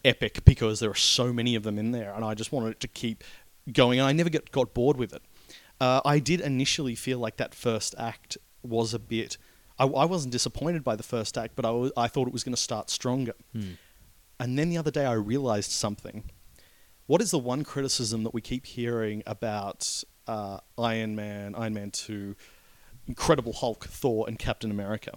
epic 0.06 0.42
because 0.46 0.80
there 0.80 0.90
are 0.90 0.94
so 0.94 1.34
many 1.34 1.54
of 1.54 1.64
them 1.64 1.78
in 1.78 1.90
there, 1.90 2.14
and 2.14 2.24
I 2.24 2.32
just 2.32 2.50
wanted 2.50 2.70
it 2.70 2.80
to 2.80 2.88
keep 2.88 3.24
going. 3.70 3.98
And 3.98 4.08
I 4.08 4.12
never 4.12 4.30
get, 4.30 4.52
got 4.52 4.72
bored 4.72 4.96
with 4.96 5.12
it. 5.12 5.22
Uh, 5.78 6.00
I 6.02 6.18
did 6.18 6.40
initially 6.40 6.94
feel 6.94 7.18
like 7.18 7.36
that 7.36 7.54
first 7.54 7.94
act 7.98 8.38
was 8.68 8.94
a 8.94 8.98
bit. 8.98 9.36
I, 9.78 9.84
I 9.84 10.04
wasn't 10.04 10.32
disappointed 10.32 10.82
by 10.84 10.96
the 10.96 11.02
first 11.02 11.36
act, 11.36 11.54
but 11.56 11.64
I, 11.64 11.70
was, 11.70 11.92
I 11.96 12.08
thought 12.08 12.26
it 12.28 12.32
was 12.32 12.44
going 12.44 12.54
to 12.54 12.60
start 12.60 12.90
stronger. 12.90 13.34
And 14.38 14.58
then 14.58 14.68
the 14.70 14.78
other 14.78 14.90
day, 14.90 15.06
I 15.06 15.12
realized 15.12 15.70
something. 15.70 16.24
What 17.06 17.22
is 17.22 17.30
the 17.30 17.38
one 17.38 17.62
criticism 17.64 18.24
that 18.24 18.34
we 18.34 18.40
keep 18.40 18.66
hearing 18.66 19.22
about 19.26 20.02
uh, 20.26 20.58
Iron 20.78 21.14
Man, 21.16 21.54
Iron 21.54 21.74
Man 21.74 21.90
2, 21.90 22.34
Incredible 23.06 23.52
Hulk, 23.52 23.86
Thor, 23.86 24.26
and 24.26 24.38
Captain 24.38 24.70
America? 24.70 25.12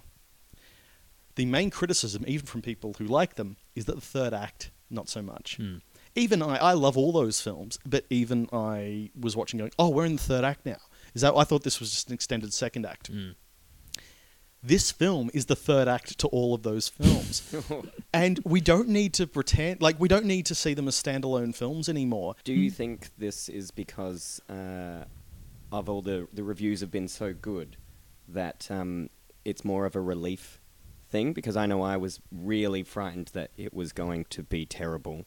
The 1.34 1.46
main 1.46 1.70
criticism, 1.70 2.24
even 2.26 2.46
from 2.46 2.62
people 2.62 2.94
who 2.98 3.04
like 3.04 3.34
them, 3.34 3.56
is 3.74 3.86
that 3.86 3.94
the 3.96 4.00
third 4.00 4.32
act, 4.34 4.70
not 4.90 5.08
so 5.08 5.22
much. 5.22 5.58
Even 6.14 6.42
I, 6.42 6.56
I 6.56 6.72
love 6.72 6.96
all 6.98 7.12
those 7.12 7.40
films, 7.40 7.78
but 7.86 8.04
even 8.10 8.48
I 8.52 9.10
was 9.18 9.36
watching 9.36 9.58
going, 9.58 9.72
oh, 9.78 9.88
we're 9.90 10.06
in 10.06 10.16
the 10.16 10.22
third 10.22 10.44
act 10.44 10.66
now. 10.66 10.78
Is 11.14 11.22
that? 11.22 11.34
I 11.36 11.44
thought 11.44 11.62
this 11.64 11.80
was 11.80 11.90
just 11.90 12.08
an 12.08 12.14
extended 12.14 12.52
second 12.52 12.86
act. 12.86 13.10
This 14.62 14.90
film 14.90 15.30
is 15.32 15.46
the 15.46 15.56
third 15.56 15.88
act 15.88 16.18
to 16.18 16.26
all 16.28 16.54
of 16.54 16.62
those 16.62 16.88
films. 16.88 17.54
and 18.12 18.38
we 18.44 18.60
don't 18.60 18.88
need 18.88 19.14
to 19.14 19.26
pretend, 19.26 19.80
like, 19.80 19.98
we 19.98 20.06
don't 20.06 20.26
need 20.26 20.44
to 20.46 20.54
see 20.54 20.74
them 20.74 20.86
as 20.86 21.02
standalone 21.02 21.54
films 21.54 21.88
anymore. 21.88 22.34
Do 22.44 22.52
you 22.52 22.70
think 22.70 23.08
this 23.16 23.48
is 23.48 23.70
because 23.70 24.38
uh, 24.50 25.04
of 25.72 25.88
all 25.88 26.02
the 26.02 26.28
the 26.32 26.42
reviews 26.42 26.80
have 26.80 26.90
been 26.90 27.08
so 27.08 27.32
good 27.32 27.76
that 28.28 28.68
um, 28.70 29.08
it's 29.46 29.64
more 29.64 29.86
of 29.86 29.96
a 29.96 30.00
relief 30.00 30.60
thing? 31.08 31.32
Because 31.32 31.56
I 31.56 31.64
know 31.64 31.80
I 31.80 31.96
was 31.96 32.20
really 32.30 32.82
frightened 32.82 33.30
that 33.32 33.52
it 33.56 33.72
was 33.72 33.92
going 33.92 34.26
to 34.30 34.42
be 34.42 34.66
terrible, 34.66 35.24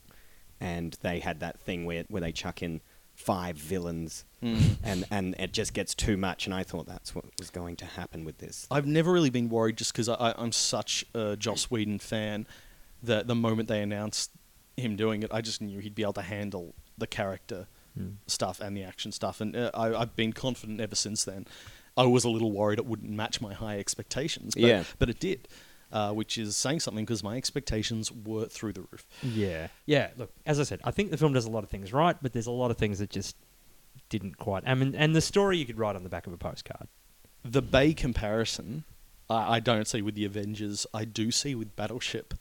and 0.59 0.95
they 1.01 1.19
had 1.19 1.39
that 1.39 1.59
thing 1.59 1.85
where 1.85 2.03
where 2.07 2.21
they 2.21 2.31
chuck 2.31 2.61
in 2.61 2.81
five 3.13 3.55
villains, 3.57 4.25
and 4.41 5.05
and 5.09 5.35
it 5.39 5.53
just 5.53 5.73
gets 5.73 5.95
too 5.95 6.17
much. 6.17 6.45
And 6.45 6.53
I 6.53 6.63
thought 6.63 6.85
that's 6.85 7.15
what 7.15 7.25
was 7.39 7.49
going 7.49 7.75
to 7.77 7.85
happen 7.85 8.25
with 8.25 8.39
this. 8.39 8.67
I've 8.69 8.85
never 8.87 9.11
really 9.11 9.29
been 9.29 9.49
worried 9.49 9.77
just 9.77 9.93
because 9.93 10.09
I'm 10.09 10.51
such 10.51 11.05
a 11.13 11.37
Joss 11.37 11.65
Whedon 11.71 11.99
fan 11.99 12.45
that 13.01 13.27
the 13.27 13.35
moment 13.35 13.67
they 13.69 13.81
announced 13.81 14.31
him 14.77 14.95
doing 14.95 15.23
it, 15.23 15.31
I 15.33 15.41
just 15.41 15.61
knew 15.61 15.79
he'd 15.79 15.95
be 15.95 16.03
able 16.03 16.13
to 16.13 16.21
handle 16.21 16.73
the 16.97 17.07
character 17.07 17.67
stuff 18.27 18.59
and 18.59 18.75
the 18.75 18.83
action 18.83 19.11
stuff. 19.11 19.39
And 19.39 19.55
uh, 19.55 19.69
I, 19.73 19.93
I've 19.93 20.15
been 20.15 20.33
confident 20.33 20.81
ever 20.81 20.95
since 20.95 21.23
then. 21.23 21.45
I 21.95 22.05
was 22.05 22.23
a 22.23 22.29
little 22.29 22.51
worried 22.51 22.79
it 22.79 22.87
wouldn't 22.87 23.11
match 23.11 23.39
my 23.39 23.53
high 23.53 23.77
expectations, 23.77 24.55
but, 24.55 24.63
Yeah. 24.63 24.83
but 24.97 25.09
it 25.11 25.19
did, 25.19 25.47
uh, 25.93 26.11
which 26.11 26.37
is 26.37 26.57
saying 26.57 26.81
something 26.81 27.05
because 27.05 27.23
my 27.23 27.37
expectations 27.37 28.11
were 28.11 28.47
through 28.47 28.73
the 28.73 28.81
roof. 28.81 29.05
Yeah, 29.21 29.67
yeah. 29.85 30.09
Look, 30.17 30.31
as 30.45 30.59
I 30.59 30.63
said, 30.63 30.81
I 30.83 30.91
think 30.91 31.11
the 31.11 31.17
film 31.17 31.31
does 31.31 31.45
a 31.45 31.51
lot 31.51 31.63
of 31.63 31.69
things 31.69 31.93
right, 31.93 32.17
but 32.21 32.33
there's 32.33 32.47
a 32.47 32.51
lot 32.51 32.71
of 32.71 32.77
things 32.77 32.99
that 32.99 33.09
just 33.11 33.37
didn't 34.09 34.37
quite. 34.37 34.63
I 34.65 34.73
mean, 34.73 34.95
and 34.95 35.15
the 35.15 35.21
story 35.21 35.57
you 35.57 35.65
could 35.65 35.77
write 35.77 35.95
on 35.95 36.03
the 36.03 36.09
back 36.09 36.27
of 36.27 36.33
a 36.33 36.37
postcard. 36.37 36.87
The 37.45 37.61
Bay 37.61 37.93
comparison, 37.93 38.83
I, 39.29 39.55
I 39.55 39.59
don't 39.59 39.87
see 39.87 40.01
with 40.01 40.15
the 40.15 40.25
Avengers. 40.25 40.87
I 40.93 41.05
do 41.05 41.29
see 41.31 41.55
with 41.55 41.75
Battleship. 41.75 42.33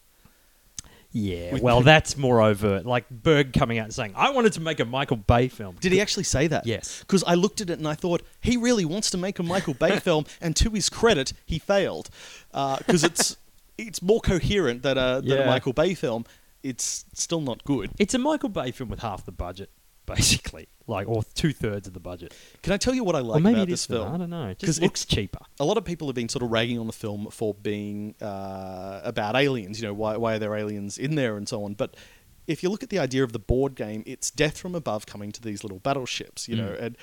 Yeah, 1.14 1.52
With- 1.52 1.62
well, 1.62 1.82
that's 1.82 2.16
more 2.16 2.40
overt. 2.40 2.86
Like 2.86 3.04
Berg 3.10 3.52
coming 3.52 3.78
out 3.78 3.84
and 3.84 3.92
saying, 3.94 4.14
"I 4.16 4.30
wanted 4.30 4.54
to 4.54 4.60
make 4.60 4.80
a 4.80 4.86
Michael 4.86 5.18
Bay 5.18 5.48
film." 5.48 5.76
Did 5.78 5.92
he 5.92 6.00
actually 6.00 6.24
say 6.24 6.46
that? 6.46 6.64
Yes. 6.66 7.00
Because 7.00 7.22
I 7.24 7.34
looked 7.34 7.60
at 7.60 7.68
it 7.68 7.78
and 7.78 7.86
I 7.86 7.94
thought 7.94 8.22
he 8.40 8.56
really 8.56 8.86
wants 8.86 9.10
to 9.10 9.18
make 9.18 9.38
a 9.38 9.42
Michael 9.42 9.74
Bay 9.74 9.98
film, 10.00 10.24
and 10.40 10.56
to 10.56 10.70
his 10.70 10.88
credit, 10.88 11.34
he 11.44 11.58
failed 11.58 12.08
because 12.50 13.04
it's 13.04 13.36
it's 13.78 14.02
more 14.02 14.20
coherent 14.20 14.82
than 14.82 14.98
a, 14.98 15.20
than 15.22 15.32
a 15.38 15.40
Yeah. 15.42 15.46
Michael 15.46 15.72
Bay 15.72 15.94
film. 15.94 16.24
It's 16.62 17.04
still 17.14 17.40
not 17.40 17.64
good. 17.64 17.90
It's 17.98 18.14
a 18.14 18.18
Michael 18.18 18.48
Bay 18.48 18.70
film 18.70 18.88
with 18.88 19.00
half 19.00 19.24
the 19.24 19.32
budget, 19.32 19.70
basically, 20.06 20.68
like 20.86 21.08
or 21.08 21.22
two 21.34 21.52
thirds 21.52 21.88
of 21.88 21.94
the 21.94 22.00
budget. 22.00 22.32
Can 22.62 22.72
I 22.72 22.76
tell 22.76 22.94
you 22.94 23.02
what 23.02 23.16
I 23.16 23.20
or 23.20 23.22
like 23.22 23.42
maybe 23.42 23.54
about 23.54 23.62
it 23.68 23.70
this 23.70 23.86
film? 23.86 24.14
I 24.14 24.16
don't 24.18 24.30
know. 24.30 24.48
It 24.48 24.60
'Cause 24.60 24.78
it- 24.78 24.82
looks 24.82 25.04
cheaper. 25.04 25.40
a 25.58 25.64
lot 25.64 25.76
of 25.76 25.84
people 25.84 26.06
have 26.08 26.14
been 26.14 26.28
sort 26.28 26.42
of 26.44 26.50
ragging 26.52 26.78
on 26.78 26.86
the 26.86 26.92
film 26.92 27.28
for 27.30 27.52
being 27.54 28.14
uh, 28.20 29.00
about 29.02 29.34
aliens. 29.36 29.80
You 29.80 29.88
know, 29.88 29.94
why, 29.94 30.16
why 30.16 30.34
are 30.34 30.38
there 30.38 30.54
aliens 30.54 30.98
in 30.98 31.14
there 31.16 31.36
and 31.36 31.48
so 31.48 31.64
on. 31.64 31.74
But 31.74 31.96
if 32.46 32.62
you 32.62 32.68
look 32.70 32.82
at 32.82 32.90
the 32.90 32.98
idea 32.98 33.24
of 33.24 33.32
the 33.32 33.38
board 33.38 33.74
game, 33.74 34.02
it's 34.06 34.30
death 34.30 34.58
from 34.58 34.74
above 34.74 35.06
coming 35.06 35.32
to 35.32 35.40
these 35.42 35.62
little 35.64 35.78
battleships. 35.80 36.48
You 36.48 36.56
know, 36.56 36.68
Mm. 36.78 36.82
and 36.82 36.96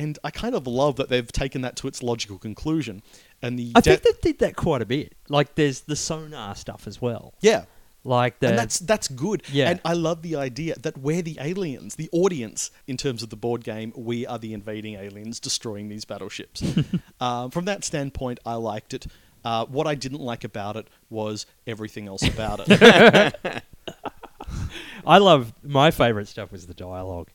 and 0.00 0.18
I 0.24 0.30
kind 0.30 0.54
of 0.54 0.66
love 0.66 0.96
that 0.96 1.08
they've 1.08 1.30
taken 1.30 1.62
that 1.62 1.76
to 1.76 1.88
its 1.88 2.02
logical 2.02 2.38
conclusion. 2.38 3.02
And 3.42 3.58
the 3.58 3.72
I 3.74 3.80
de- 3.80 3.96
think 3.96 4.02
they 4.20 4.30
did 4.32 4.38
that 4.40 4.56
quite 4.56 4.82
a 4.82 4.86
bit. 4.86 5.14
Like 5.28 5.54
there's 5.54 5.80
the 5.82 5.96
sonar 5.96 6.54
stuff 6.54 6.86
as 6.86 7.00
well. 7.00 7.34
yeah. 7.40 7.64
Like 8.06 8.38
the 8.40 8.48
and 8.48 8.58
that's 8.58 8.80
that's 8.80 9.08
good. 9.08 9.42
Yeah. 9.50 9.70
And 9.70 9.80
I 9.82 9.94
love 9.94 10.20
the 10.20 10.36
idea 10.36 10.74
that 10.80 10.98
we're 10.98 11.22
the 11.22 11.38
aliens, 11.40 11.94
the 11.94 12.10
audience 12.12 12.70
in 12.86 12.98
terms 12.98 13.22
of 13.22 13.30
the 13.30 13.36
board 13.36 13.64
game. 13.64 13.94
We 13.96 14.26
are 14.26 14.38
the 14.38 14.52
invading 14.52 14.96
aliens 14.96 15.40
destroying 15.40 15.88
these 15.88 16.04
battleships. 16.04 16.62
um, 17.18 17.50
from 17.54 17.64
that 17.64 17.82
standpoint, 17.82 18.40
I 18.44 18.56
liked 18.56 18.92
it. 18.92 19.06
Uh, 19.42 19.64
what 19.64 19.86
I 19.86 19.94
didn't 19.94 20.20
like 20.20 20.44
about 20.44 20.76
it 20.76 20.86
was 21.08 21.46
everything 21.66 22.06
else 22.06 22.22
about 22.22 22.60
it. 22.66 23.62
I 25.06 25.18
love 25.18 25.52
my 25.62 25.90
favorite 25.90 26.28
stuff 26.28 26.52
was 26.52 26.66
the 26.66 26.74
dialogue. 26.74 27.28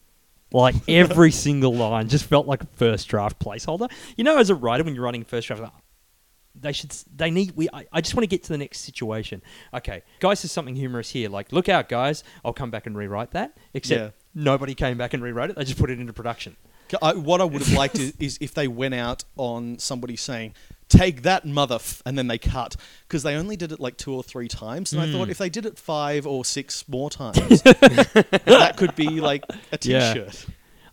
Like 0.51 0.75
every 0.87 1.31
single 1.31 1.75
line 1.75 2.09
just 2.09 2.25
felt 2.25 2.47
like 2.47 2.63
a 2.63 2.67
first 2.67 3.07
draft 3.07 3.39
placeholder. 3.39 3.91
You 4.17 4.23
know, 4.23 4.37
as 4.37 4.49
a 4.49 4.55
writer, 4.55 4.83
when 4.83 4.95
you're 4.95 5.03
writing 5.03 5.23
first 5.23 5.47
draft, 5.47 5.61
like, 5.61 5.71
they 6.55 6.71
should. 6.73 6.91
They 7.15 7.29
need. 7.31 7.51
We. 7.55 7.69
I, 7.71 7.85
I 7.91 8.01
just 8.01 8.15
want 8.15 8.23
to 8.23 8.27
get 8.27 8.43
to 8.43 8.49
the 8.49 8.57
next 8.57 8.79
situation. 8.79 9.41
Okay, 9.73 10.01
guys, 10.19 10.41
there's 10.41 10.51
something 10.51 10.75
humorous 10.75 11.11
here. 11.11 11.29
Like, 11.29 11.51
look 11.53 11.69
out, 11.69 11.87
guys! 11.87 12.23
I'll 12.43 12.53
come 12.53 12.71
back 12.71 12.85
and 12.87 12.97
rewrite 12.97 13.31
that. 13.31 13.57
Except 13.73 14.01
Yeah. 14.01 14.09
nobody 14.43 14.73
came 14.73 14.97
back 14.97 15.13
and 15.13 15.21
rewrote 15.23 15.51
it. 15.51 15.55
They 15.55 15.63
just 15.63 15.77
put 15.79 15.89
it 15.91 15.99
into 15.99 16.11
production. 16.11 16.57
I, 17.01 17.13
what 17.13 17.41
I 17.41 17.43
would 17.45 17.61
have 17.61 17.73
liked 17.77 17.99
is, 17.99 18.13
is 18.19 18.37
if 18.41 18.53
they 18.53 18.67
went 18.67 18.93
out 18.93 19.23
on 19.37 19.77
somebody 19.79 20.15
saying, 20.15 20.53
"Take 20.87 21.21
that, 21.23 21.45
mother," 21.45 21.75
f-, 21.75 22.01
and 22.05 22.17
then 22.17 22.27
they 22.27 22.37
cut 22.37 22.75
because 23.07 23.23
they 23.23 23.35
only 23.35 23.55
did 23.55 23.71
it 23.71 23.79
like 23.79 23.97
two 23.97 24.13
or 24.13 24.23
three 24.23 24.47
times, 24.47 24.91
and 24.93 25.01
I 25.01 25.05
Hmm. 25.07 25.13
thought 25.13 25.29
if 25.29 25.37
they 25.37 25.49
did 25.49 25.65
it 25.65 25.77
five 25.77 26.25
or 26.27 26.43
six 26.45 26.87
more 26.87 27.09
times, 27.09 27.61
that 27.63 28.73
could 28.77 28.95
be 28.95 29.21
like 29.21 29.43
a 29.71 29.77
Yeah. 29.81 30.13
T-shirt. 30.13 30.45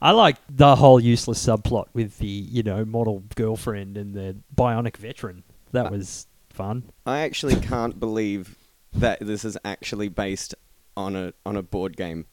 I 0.03 0.11
like 0.13 0.37
the 0.49 0.77
whole 0.77 1.01
useless 1.01 1.45
subplot 1.45 1.87
with 1.95 2.19
the 2.19 2.27
you 2.27 2.63
know 2.63 2.85
model 2.85 3.23
girlfriend 3.35 3.97
and 3.97 4.15
the 4.15 4.37
bionic 4.55 4.97
veteran. 4.99 5.43
That 5.73 5.91
was 5.91 6.27
fun. 6.51 6.85
I 7.07 7.21
actually 7.21 7.57
can't 7.57 7.99
believe 7.99 8.57
that 8.93 9.19
this 9.21 9.45
is 9.45 9.57
actually 9.65 10.09
based 10.09 10.55
on 10.97 11.17
a 11.17 11.33
on 11.47 11.57
a 11.57 11.63
board 11.63 11.97
game, 11.97 12.27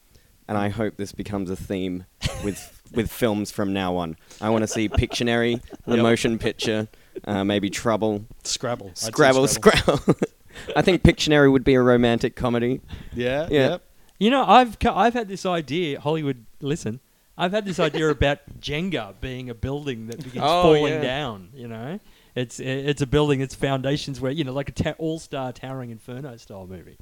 and 0.46 0.56
I 0.58 0.68
hope 0.68 0.96
this 0.98 1.12
becomes 1.12 1.48
a 1.50 1.56
theme 1.56 2.04
with 2.44 2.73
with 2.94 3.10
films 3.10 3.50
from 3.50 3.72
now 3.72 3.96
on. 3.96 4.16
I 4.40 4.50
want 4.50 4.62
to 4.62 4.68
see 4.68 4.88
Pictionary, 4.88 5.60
the 5.86 5.96
Yep. 5.96 6.02
motion 6.02 6.38
picture, 6.38 6.88
uh, 7.24 7.44
maybe 7.44 7.70
Trouble, 7.70 8.24
Scrabble, 8.44 8.88
I'd 8.88 8.98
say 8.98 9.06
Scrabble, 9.08 9.46
Scrabble. 9.48 10.00
I 10.76 10.82
think 10.82 11.02
Pictionary 11.02 11.50
would 11.50 11.64
be 11.64 11.74
a 11.74 11.80
romantic 11.82 12.36
comedy. 12.36 12.80
Yeah, 13.14 13.48
Yeah. 13.50 13.68
yeah. 13.68 13.76
You 14.18 14.30
know, 14.30 14.44
I've 14.46 14.78
co- 14.78 14.94
I've 14.94 15.14
had 15.14 15.26
this 15.28 15.44
idea. 15.44 16.00
Hollywood, 16.00 16.46
listen. 16.60 17.00
I've 17.36 17.50
had 17.50 17.64
this 17.64 17.80
idea 17.80 18.08
about 18.10 18.38
Jenga 18.60 19.14
being 19.20 19.50
a 19.50 19.54
building 19.54 20.06
that 20.06 20.18
begins 20.18 20.36
Oh, 20.46 20.62
falling 20.62 20.92
yeah. 20.92 21.00
down. 21.02 21.48
You 21.52 21.66
know, 21.66 21.98
it's 22.36 22.60
it's 22.60 23.02
a 23.02 23.06
building. 23.08 23.40
Its 23.40 23.56
foundations 23.56 24.20
where 24.20 24.30
you 24.30 24.44
know, 24.44 24.52
like 24.52 24.68
a 24.68 24.72
ta- 24.72 24.94
all-star 24.98 25.52
towering 25.52 25.90
inferno 25.90 26.36
style 26.36 26.68
movie. 26.68 26.96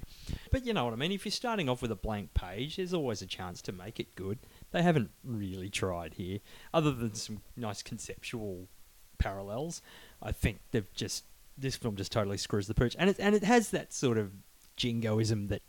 But 0.50 0.64
you 0.64 0.72
know 0.72 0.87
what 0.87 0.94
I 0.94 0.96
mean. 0.96 1.12
If 1.12 1.26
you're 1.26 1.32
starting 1.32 1.68
off 1.68 1.82
with 1.82 1.90
a 1.92 1.96
blank 1.96 2.32
page, 2.32 2.76
there's 2.76 2.94
always 2.94 3.20
a 3.20 3.26
chance 3.26 3.61
to 3.62 3.72
make 3.72 4.00
it 4.00 4.14
good. 4.16 4.38
They 4.73 4.83
haven't 4.83 5.11
really 5.25 5.69
tried 5.71 6.14
here, 6.14 6.38
other 6.75 6.91
than 6.93 7.14
some 7.14 7.43
nice 7.57 7.83
conceptual 7.83 8.69
parallels. 9.19 9.83
I 10.23 10.33
think 10.33 10.59
they've 10.71 10.93
just 10.95 11.25
this 11.59 11.76
film 11.76 11.97
just 11.97 12.11
totally 12.12 12.38
screws 12.38 12.67
the 12.67 12.75
pooch, 12.75 12.97
and 12.99 13.11
it 13.11 13.17
and 13.21 13.35
it 13.35 13.45
has 13.45 13.71
that 13.71 13.93
sort 13.93 14.19
of 14.19 14.33
jingoism 14.76 15.49
that 15.49 15.62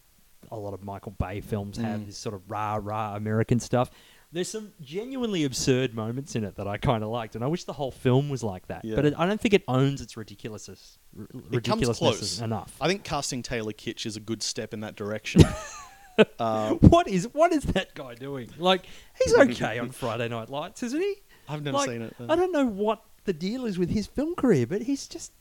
a 0.51 0.57
lot 0.57 0.73
of 0.73 0.83
Michael 0.83 1.11
Bay 1.11 1.41
films 1.41 1.77
have. 1.77 2.01
Mm. 2.01 2.05
This 2.07 2.17
sort 2.17 2.35
of 2.35 2.49
rah 2.49 2.79
rah 2.81 3.15
American 3.15 3.59
stuff. 3.59 3.91
There's 4.31 4.47
some 4.49 4.73
genuinely 4.81 5.43
absurd 5.43 5.93
moments 5.93 6.35
in 6.35 6.43
it 6.43 6.55
that 6.55 6.67
I 6.67 6.77
kind 6.77 7.03
of 7.03 7.09
liked, 7.11 7.35
and 7.35 7.43
I 7.43 7.47
wish 7.47 7.65
the 7.65 7.73
whole 7.73 7.91
film 7.91 8.29
was 8.29 8.41
like 8.41 8.65
that. 8.67 8.83
Yeah. 8.83 8.95
But 8.95 9.05
it, 9.05 9.13
I 9.15 9.27
don't 9.27 9.39
think 9.39 9.53
it 9.53 9.63
owns 9.67 10.01
its 10.01 10.17
ridiculousness. 10.17 10.97
r- 11.15 11.25
It 11.25 11.29
comes 11.33 11.51
ridiculousness 11.51 11.97
close 11.99 12.39
enough. 12.41 12.75
I 12.81 12.87
think 12.87 13.03
casting 13.03 13.43
Taylor 13.43 13.73
Kitsch 13.73 14.07
is 14.07 14.15
a 14.15 14.19
good 14.19 14.41
step 14.41 14.73
in 14.73 14.79
that 14.79 14.95
direction. 14.95 15.41
uh, 16.39 16.69
what 16.75 17.07
is 17.07 17.27
what 17.33 17.51
is 17.53 17.63
that 17.63 17.93
guy 17.95 18.15
doing? 18.15 18.49
Like 18.57 18.85
he's 19.23 19.33
okay 19.37 19.79
on 19.79 19.91
Friday 19.91 20.27
Night 20.29 20.49
Lights, 20.49 20.83
isn't 20.83 20.99
he? 21.01 21.15
I've 21.49 21.63
never 21.63 21.77
Like, 21.77 21.89
seen 21.89 22.01
it. 22.01 22.15
I 22.29 22.35
don't 22.35 22.51
know 22.51 22.65
what 22.65 23.03
the 23.25 23.33
deal 23.33 23.65
is 23.65 23.77
with 23.77 23.89
his 23.89 24.07
film 24.07 24.35
career, 24.35 24.65
but 24.67 24.83
he's 24.83 25.07
just 25.07 25.31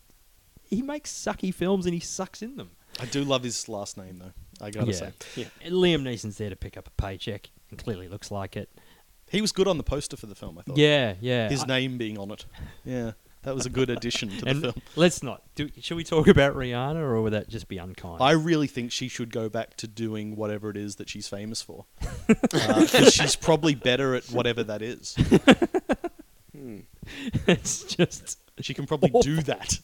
he 0.62 0.82
makes 0.82 1.12
sucky 1.12 1.52
films 1.54 1.84
and 1.86 1.94
he 1.94 2.00
sucks 2.00 2.42
in 2.42 2.56
them. 2.56 2.70
I 3.00 3.06
do 3.06 3.24
love 3.24 3.42
his 3.42 3.68
last 3.68 3.96
name 3.96 4.18
though. 4.18 4.32
I 4.64 4.70
gotta 4.70 4.86
yeah. 4.92 4.92
say, 4.92 5.12
Yeah. 5.36 5.44
And 5.62 5.74
Liam 5.74 6.02
Neeson's 6.02 6.38
there 6.38 6.50
to 6.50 6.56
pick 6.56 6.76
up 6.76 6.86
a 6.88 7.02
paycheck, 7.02 7.50
and 7.70 7.78
clearly 7.82 8.06
looks 8.08 8.30
like 8.30 8.56
it. 8.56 8.68
he 9.30 9.40
was 9.40 9.50
good 9.50 9.66
on 9.66 9.76
the 9.78 9.82
poster 9.82 10.16
for 10.16 10.26
the 10.26 10.34
film. 10.34 10.58
I 10.58 10.62
thought. 10.62 10.76
Yeah, 10.76 11.14
yeah. 11.20 11.48
his 11.48 11.64
I- 11.64 11.66
name 11.66 11.98
being 11.98 12.18
on 12.18 12.30
it. 12.30 12.44
Yeah, 12.84 13.12
that 13.42 13.54
was 13.54 13.66
a 13.66 13.70
good 13.70 13.90
addition 13.90 14.28
to 14.30 14.44
the 14.44 14.50
and 14.50 14.60
film. 14.62 14.74
let's 14.96 15.22
not. 15.22 15.42
Do, 15.54 15.68
should 15.80 15.96
we 15.96 16.04
talk 16.04 16.28
about 16.28 16.54
Rihanna, 16.54 16.96
or 16.96 17.20
would 17.22 17.32
that 17.32 17.48
just 17.48 17.68
be 17.68 17.78
unkind? 17.78 18.22
I 18.22 18.32
really 18.32 18.66
think 18.66 18.92
she 18.92 19.08
should 19.08 19.32
go 19.32 19.48
back 19.48 19.76
to 19.78 19.86
doing 19.88 20.36
whatever 20.36 20.70
it 20.70 20.76
is 20.76 20.96
that 20.96 21.08
she's 21.08 21.28
famous 21.28 21.62
for. 21.62 21.86
Because 22.26 23.12
she's 23.12 23.36
probably 23.36 23.74
better 23.74 24.14
at 24.14 24.24
whatever 24.26 24.62
that 24.64 24.82
is. 24.82 25.16
Hmm. 26.56 26.80
it's 27.46 27.84
just. 27.84 28.38
She 28.60 28.74
can 28.74 28.86
probably 28.86 29.10
do 29.22 29.42
that. 29.42 29.78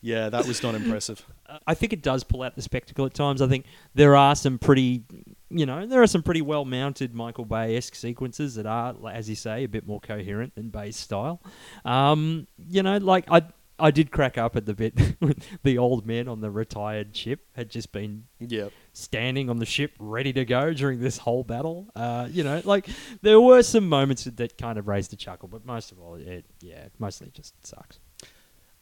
Yeah, 0.00 0.30
that 0.30 0.46
was 0.46 0.62
not 0.62 0.74
impressive. 0.74 1.24
I 1.66 1.74
think 1.74 1.92
it 1.92 2.02
does 2.02 2.24
pull 2.24 2.42
out 2.42 2.56
the 2.56 2.62
spectacle 2.62 3.04
at 3.06 3.14
times. 3.14 3.42
I 3.42 3.48
think 3.48 3.66
there 3.94 4.16
are 4.16 4.34
some 4.34 4.58
pretty, 4.58 5.02
you 5.50 5.66
know, 5.66 5.84
there 5.86 6.00
are 6.02 6.06
some 6.06 6.22
pretty 6.22 6.42
well 6.42 6.64
mounted 6.64 7.14
Michael 7.14 7.44
Bay 7.44 7.76
esque 7.76 7.94
sequences 7.94 8.54
that 8.54 8.66
are, 8.66 8.94
as 9.10 9.28
you 9.28 9.34
say, 9.36 9.64
a 9.64 9.68
bit 9.68 9.86
more 9.86 10.00
coherent 10.00 10.54
than 10.54 10.68
Bay's 10.70 10.96
style. 10.96 11.42
Um, 11.84 12.46
you 12.58 12.82
know, 12.82 12.96
like 12.98 13.24
I. 13.30 13.42
I 13.82 13.90
did 13.90 14.10
crack 14.10 14.36
up 14.36 14.56
at 14.56 14.66
the 14.66 14.74
bit 14.74 14.92
when 15.20 15.36
the 15.62 15.78
old 15.78 16.04
men 16.06 16.28
on 16.28 16.42
the 16.42 16.50
retired 16.50 17.16
ship 17.16 17.46
had 17.54 17.70
just 17.70 17.92
been 17.92 18.24
Yeah. 18.38 18.68
standing 18.92 19.48
on 19.48 19.56
the 19.56 19.64
ship 19.64 19.92
ready 19.98 20.34
to 20.34 20.44
go 20.44 20.74
during 20.74 21.00
this 21.00 21.16
whole 21.16 21.44
battle. 21.44 21.88
Uh, 21.96 22.28
you 22.30 22.44
know, 22.44 22.60
like 22.66 22.90
there 23.22 23.40
were 23.40 23.62
some 23.62 23.88
moments 23.88 24.24
that 24.24 24.58
kind 24.58 24.78
of 24.78 24.86
raised 24.86 25.14
a 25.14 25.16
chuckle, 25.16 25.48
but 25.48 25.64
most 25.64 25.92
of 25.92 25.98
all, 25.98 26.16
it 26.16 26.44
yeah, 26.60 26.88
mostly 26.98 27.30
just 27.32 27.54
sucks. 27.66 27.98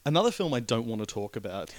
Another 0.04 0.32
film 0.32 0.52
I 0.52 0.58
don't 0.58 0.86
want 0.86 1.00
to 1.00 1.06
talk 1.06 1.36
about 1.36 1.72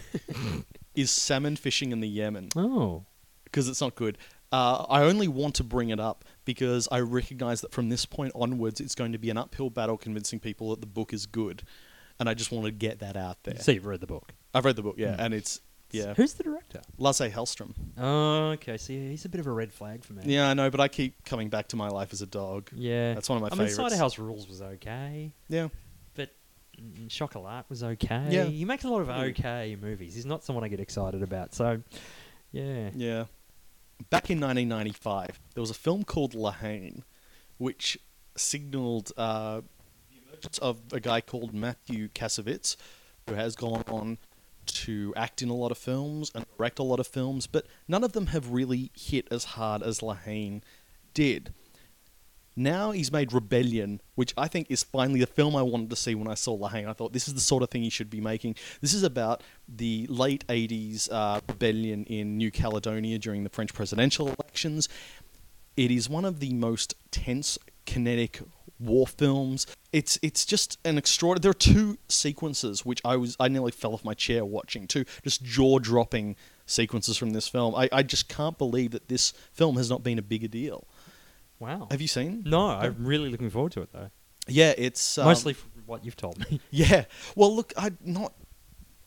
is 0.96 1.12
Salmon 1.12 1.58
Fishing 1.58 1.91
in 1.91 2.00
the 2.00 2.08
Yemen. 2.08 2.48
Oh, 2.55 3.03
because 3.43 3.67
it's 3.67 3.81
not 3.81 3.96
good. 3.96 4.17
Uh, 4.51 4.85
I 4.89 5.03
only 5.03 5.27
want 5.27 5.55
to 5.55 5.63
bring 5.63 5.89
it 5.89 5.99
up 5.99 6.25
because 6.45 6.87
I 6.91 7.01
recognize 7.01 7.61
that 7.61 7.71
from 7.71 7.89
this 7.89 8.05
point 8.05 8.31
onwards, 8.33 8.81
it's 8.81 8.95
going 8.95 9.11
to 9.11 9.19
be 9.19 9.29
an 9.29 9.37
uphill 9.37 9.69
battle 9.69 9.97
convincing 9.97 10.39
people 10.39 10.71
that 10.71 10.81
the 10.81 10.87
book 10.87 11.13
is 11.13 11.25
good, 11.25 11.63
and 12.19 12.27
I 12.27 12.33
just 12.33 12.51
want 12.51 12.65
to 12.65 12.71
get 12.71 12.99
that 12.99 13.15
out 13.15 13.43
there. 13.43 13.59
so 13.59 13.71
you've 13.71 13.85
read 13.85 13.99
the 13.99 14.07
book. 14.07 14.33
I've 14.53 14.65
read 14.65 14.75
the 14.75 14.81
book, 14.81 14.95
yeah, 14.97 15.15
and 15.19 15.33
it's 15.33 15.61
yeah, 15.91 16.13
Who's 16.13 16.33
the 16.33 16.43
director? 16.43 16.81
Lasse 16.97 17.21
Hellstrom. 17.21 17.73
Oh, 17.97 18.49
okay. 18.51 18.77
See, 18.77 19.09
he's 19.09 19.25
a 19.25 19.29
bit 19.29 19.39
of 19.39 19.47
a 19.47 19.51
red 19.51 19.73
flag 19.73 20.03
for 20.03 20.13
me. 20.13 20.23
Yeah, 20.25 20.49
I 20.49 20.53
know, 20.53 20.69
but 20.69 20.79
I 20.79 20.87
keep 20.87 21.23
coming 21.25 21.49
back 21.49 21.69
to 21.69 21.75
my 21.75 21.89
life 21.89 22.13
as 22.13 22.21
a 22.21 22.27
dog. 22.27 22.69
yeah. 22.73 23.15
That's 23.15 23.29
one 23.29 23.37
of 23.37 23.41
my 23.41 23.47
I 23.47 23.49
mean, 23.51 23.67
favorites. 23.69 23.75
Cider 23.93 23.97
House 23.97 24.19
Rules 24.19 24.47
was 24.47 24.61
okay, 24.61 25.31
Yeah, 25.47 25.69
but 26.15 26.29
mm, 26.79 27.09
Chocolat 27.09 27.65
was 27.69 27.83
okay. 27.83 28.27
Yeah. 28.29 28.43
he 28.45 28.65
makes 28.65 28.83
a 28.83 28.89
lot 28.89 29.01
of 29.01 29.09
okay 29.09 29.75
movies. 29.81 30.13
He's 30.13 30.25
not 30.27 30.43
someone 30.43 30.63
I 30.63 30.67
get 30.67 30.79
excited 30.79 31.23
about. 31.23 31.55
So, 31.55 31.81
yeah. 32.51 32.89
yeah. 32.95 33.25
Back 34.09 34.29
in 34.29 34.39
1995, 34.39 35.39
there 35.53 35.61
was 35.61 35.69
a 35.69 35.75
film 35.75 36.03
called 36.03 36.33
La 36.33 36.51
Haine, 36.51 37.03
which 37.57 37.97
signaled 38.35 39.11
uh, 39.17 39.61
the 40.09 40.21
emergence 40.25 40.57
of 40.59 40.81
a 40.91 40.99
guy 40.99 41.21
called 41.21 41.53
Matthew 41.53 42.07
Kassovitz, 42.09 42.75
who 43.27 43.35
has 43.35 43.55
gone 43.55 43.83
on 43.87 44.17
to 44.65 45.13
act 45.15 45.41
in 45.41 45.49
a 45.49 45.53
lot 45.53 45.71
of 45.71 45.77
films 45.77 46.31
and 46.33 46.45
direct 46.57 46.79
a 46.79 46.83
lot 46.83 46.99
of 46.99 47.07
films, 47.07 47.47
but 47.47 47.65
none 47.87 48.03
of 48.03 48.13
them 48.13 48.27
have 48.27 48.51
really 48.51 48.91
hit 48.95 49.27
as 49.31 49.43
hard 49.43 49.81
as 49.81 50.01
La 50.01 50.13
Haine 50.13 50.63
did. 51.13 51.53
Now 52.59 52.91
he's 52.91 53.09
made 53.09 53.31
Rebellion, 53.31 54.01
which 54.15 54.33
I 54.37 54.49
think 54.49 54.69
is 54.69 54.83
finally 54.83 55.21
the 55.21 55.27
film 55.27 55.55
I 55.55 55.61
wanted 55.61 55.89
to 55.91 55.95
see 55.95 56.13
when 56.13 56.27
I 56.27 56.33
saw 56.33 56.51
La 56.51 56.67
Haine. 56.67 56.87
I 56.87 56.93
thought 56.93 57.13
this 57.13 57.29
is 57.29 57.33
the 57.33 57.39
sort 57.39 57.63
of 57.63 57.69
thing 57.69 57.83
he 57.83 57.89
should 57.89 58.09
be 58.09 58.19
making. 58.19 58.55
This 58.81 58.93
is 58.93 59.01
about 59.01 59.41
the 59.69 60.05
late 60.09 60.45
80s 60.47 61.09
uh, 61.09 61.39
rebellion 61.47 62.03
in 62.03 62.37
New 62.37 62.51
Caledonia 62.51 63.17
during 63.17 63.45
the 63.45 63.49
French 63.49 63.73
presidential 63.73 64.27
elections. 64.27 64.89
It 65.77 65.89
is 65.89 66.09
one 66.09 66.25
of 66.25 66.41
the 66.41 66.53
most 66.53 66.95
tense, 67.11 67.57
kinetic 67.85 68.41
war 68.77 69.07
films. 69.07 69.65
It's 69.93 70.19
it's 70.21 70.45
just 70.45 70.79
an 70.83 70.97
extraordinary. 70.97 71.41
There 71.41 71.51
are 71.51 71.53
two 71.53 71.97
sequences 72.09 72.85
which 72.85 72.99
I 73.05 73.15
was 73.15 73.37
I 73.39 73.47
nearly 73.47 73.71
fell 73.71 73.93
off 73.93 74.03
my 74.03 74.13
chair 74.13 74.43
watching. 74.43 74.85
Two 74.85 75.05
just 75.23 75.43
jaw 75.43 75.79
dropping 75.79 76.35
sequences 76.65 77.15
from 77.15 77.31
this 77.31 77.47
film. 77.47 77.73
I, 77.73 77.87
I 77.93 78.03
just 78.03 78.27
can't 78.27 78.57
believe 78.57 78.91
that 78.91 79.07
this 79.07 79.31
film 79.53 79.77
has 79.77 79.89
not 79.89 80.03
been 80.03 80.19
a 80.19 80.21
bigger 80.21 80.49
deal. 80.49 80.87
Wow. 81.59 81.87
Have 81.91 82.01
you 82.01 82.07
seen? 82.07 82.43
No, 82.45 82.67
I'm 82.67 83.05
really 83.05 83.29
looking 83.29 83.49
forward 83.49 83.71
to 83.73 83.81
it 83.81 83.89
though. 83.91 84.09
Yeah, 84.47 84.73
it's 84.77 85.17
um, 85.17 85.25
Mostly 85.25 85.53
from 85.53 85.69
what 85.85 86.03
you've 86.05 86.15
told 86.17 86.39
me. 86.49 86.59
Yeah. 86.71 87.05
Well, 87.35 87.55
look, 87.55 87.73
I 87.77 87.91
not 88.03 88.33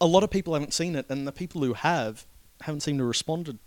a 0.01 0.07
lot 0.07 0.23
of 0.23 0.31
people 0.31 0.55
haven't 0.55 0.75
seen 0.75 0.95
it, 0.97 1.07
and 1.09 1.27
the 1.27 1.33
people 1.33 1.63
who 1.63 1.75
have 1.75 2.27
haven't 2.61 2.81
seemed 2.81 2.99
to 2.99 3.05
responded 3.05 3.59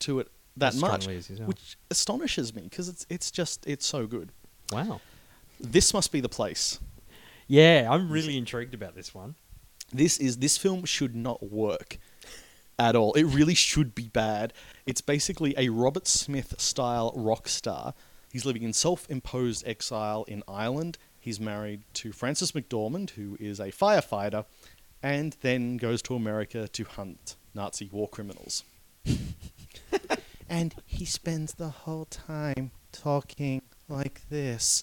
to 0.00 0.18
it 0.20 0.28
that 0.56 0.74
As 0.74 0.80
much, 0.80 1.02
strongly 1.02 1.18
as 1.18 1.30
yourself. 1.30 1.48
which 1.48 1.76
astonishes 1.90 2.54
me 2.54 2.62
because 2.62 2.88
it's 2.88 3.06
it's 3.08 3.30
just 3.30 3.66
it's 3.66 3.86
so 3.86 4.06
good. 4.06 4.32
Wow. 4.72 5.00
This 5.60 5.94
must 5.94 6.10
be 6.10 6.20
the 6.20 6.28
place. 6.28 6.80
Yeah, 7.46 7.88
I'm 7.90 8.10
really 8.10 8.36
intrigued 8.36 8.74
about 8.74 8.94
this 8.94 9.14
one. 9.14 9.34
This 9.92 10.16
is 10.18 10.38
this 10.38 10.56
film 10.56 10.84
should 10.84 11.14
not 11.14 11.42
work 11.52 11.98
at 12.78 12.96
all. 12.96 13.12
It 13.12 13.24
really 13.24 13.54
should 13.54 13.94
be 13.94 14.08
bad. 14.08 14.52
It's 14.86 15.00
basically 15.00 15.54
a 15.56 15.68
Robert 15.68 16.06
Smith 16.08 16.54
style 16.58 17.12
rock 17.14 17.46
star. 17.48 17.94
He's 18.32 18.46
living 18.46 18.62
in 18.62 18.72
self-imposed 18.72 19.68
exile 19.68 20.24
in 20.26 20.42
Ireland. 20.48 20.96
He's 21.20 21.38
married 21.38 21.82
to 21.94 22.12
Frances 22.12 22.52
McDormand, 22.52 23.10
who 23.10 23.36
is 23.38 23.60
a 23.60 23.66
firefighter, 23.66 24.46
and 25.02 25.36
then 25.42 25.76
goes 25.76 26.00
to 26.02 26.14
America 26.14 26.66
to 26.66 26.84
hunt 26.84 27.36
Nazi 27.54 27.90
war 27.92 28.08
criminals. 28.08 28.64
and 30.48 30.74
he 30.86 31.04
spends 31.04 31.52
the 31.52 31.68
whole 31.68 32.06
time 32.06 32.70
talking 32.90 33.60
like 33.86 34.22
this. 34.30 34.82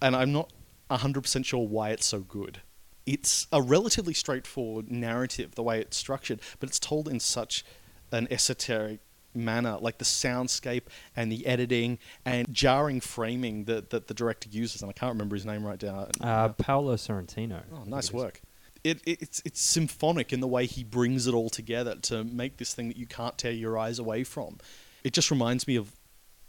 And 0.00 0.14
I'm 0.14 0.32
not 0.32 0.52
100% 0.88 1.44
sure 1.44 1.66
why 1.66 1.90
it's 1.90 2.06
so 2.06 2.20
good. 2.20 2.60
It's 3.06 3.48
a 3.50 3.60
relatively 3.60 4.14
straightforward 4.14 4.88
narrative, 4.88 5.56
the 5.56 5.64
way 5.64 5.80
it's 5.80 5.96
structured, 5.96 6.40
but 6.60 6.68
it's 6.68 6.78
told 6.78 7.08
in 7.08 7.18
such 7.18 7.64
an 8.12 8.28
esoteric 8.30 9.00
manner, 9.34 9.78
like 9.80 9.98
the 9.98 10.04
soundscape 10.04 10.84
and 11.16 11.30
the 11.30 11.46
editing 11.46 11.98
and 12.24 12.52
jarring 12.52 13.00
framing 13.00 13.64
that, 13.64 13.90
that 13.90 14.06
the 14.08 14.14
director 14.14 14.48
uses. 14.50 14.82
And 14.82 14.90
I 14.90 14.92
can't 14.92 15.12
remember 15.12 15.36
his 15.36 15.46
name 15.46 15.64
right 15.64 15.82
now. 15.82 16.08
Uh, 16.20 16.48
Paolo 16.50 16.94
Sorrentino. 16.96 17.62
Oh, 17.72 17.84
nice 17.84 18.12
work. 18.12 18.40
It, 18.84 19.00
it, 19.04 19.22
it's 19.22 19.42
it's 19.44 19.60
symphonic 19.60 20.32
in 20.32 20.40
the 20.40 20.46
way 20.46 20.66
he 20.66 20.84
brings 20.84 21.26
it 21.26 21.34
all 21.34 21.50
together 21.50 21.96
to 22.02 22.22
make 22.24 22.58
this 22.58 22.74
thing 22.74 22.88
that 22.88 22.96
you 22.96 23.06
can't 23.06 23.36
tear 23.36 23.52
your 23.52 23.76
eyes 23.76 23.98
away 23.98 24.22
from. 24.24 24.58
It 25.02 25.12
just 25.12 25.30
reminds 25.30 25.66
me 25.66 25.76
of 25.76 25.92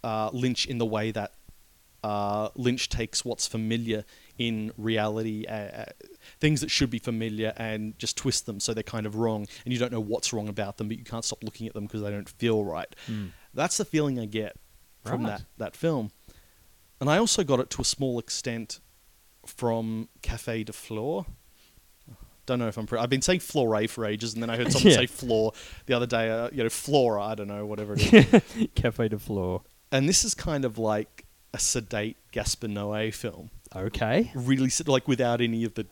uh, 0.04 0.30
Lynch 0.32 0.68
in 0.68 0.78
the 0.78 0.86
way 0.86 1.12
that 1.12 1.34
uh, 2.04 2.50
Lynch 2.56 2.90
takes 2.90 3.26
what's 3.26 3.48
familiar 3.48 4.06
in 4.40 4.72
reality, 4.78 5.46
uh, 5.48 5.52
uh, 5.54 5.86
things 6.40 6.62
that 6.62 6.72
should 6.72 6.90
be 6.90 6.98
familiar, 6.98 7.54
and 7.58 7.98
just 8.00 8.18
twist 8.18 8.48
them 8.48 8.60
so 8.60 8.74
they're 8.74 8.82
kind 8.82 9.06
of 9.06 9.16
wrong, 9.16 9.46
and 9.66 9.72
you 9.74 9.78
don't 9.78 9.92
know 9.92 10.00
what's 10.00 10.34
wrong 10.34 10.48
about 10.48 10.78
them, 10.78 10.88
but 10.88 10.98
you 10.98 11.04
can't 11.04 11.24
stop 11.26 11.44
looking 11.44 11.68
at 11.68 11.74
them 11.76 11.86
because 11.86 12.02
they 12.02 12.10
don't 12.10 12.28
feel 12.30 12.64
right. 12.64 12.96
Mm. 13.08 13.30
That's 13.54 13.78
the 13.78 13.86
feeling 13.86 14.18
I 14.20 14.26
get 14.26 14.56
from 15.06 15.22
Right. 15.24 15.38
that, 15.40 15.46
that 15.58 15.76
film. 15.76 16.10
And 17.00 17.10
I 17.10 17.18
also 17.20 17.44
got 17.44 17.60
it 17.60 17.70
to 17.72 17.82
a 17.82 17.86
small 17.86 18.18
extent 18.18 18.80
from 19.46 20.10
Cafe 20.22 20.64
de 20.64 20.74
Flore. 20.74 21.26
Don't 22.46 22.60
know 22.60 22.68
if 22.68 22.78
I'm. 22.78 22.88
Pre- 22.88 22.98
I've 23.00 23.10
been 23.10 23.22
saying 23.22 23.42
Flore 23.42 23.88
for 23.88 24.06
ages, 24.06 24.34
and 24.34 24.42
then 24.42 24.50
I 24.50 24.58
heard 24.58 24.72
someone 24.72 24.92
Yeah. 24.92 24.98
say 24.98 25.06
floor 25.06 25.54
the 25.86 25.94
other 25.94 26.08
day. 26.08 26.30
Uh, 26.32 26.50
you 26.52 26.64
know, 26.64 26.70
Flora. 26.70 27.22
I 27.24 27.36
don't 27.36 27.48
know, 27.48 27.66
whatever 27.66 27.94
it 27.98 28.12
is. 28.14 28.68
Cafe 28.76 29.08
de 29.10 29.20
Flore. 29.20 29.62
and 29.92 30.10
this 30.10 30.24
is 30.24 30.34
kind 30.34 30.66
of 30.66 30.78
like 30.80 31.26
a 31.54 31.60
sedate 31.60 32.18
Gaspar 32.32 32.68
Noé 32.68 33.14
film, 33.14 33.50
Okay. 33.76 34.32
really 34.36 34.70
sed- 34.70 34.88
like 34.88 35.08
without 35.08 35.42
any 35.42 35.64
of 35.64 35.74
the 35.76 35.86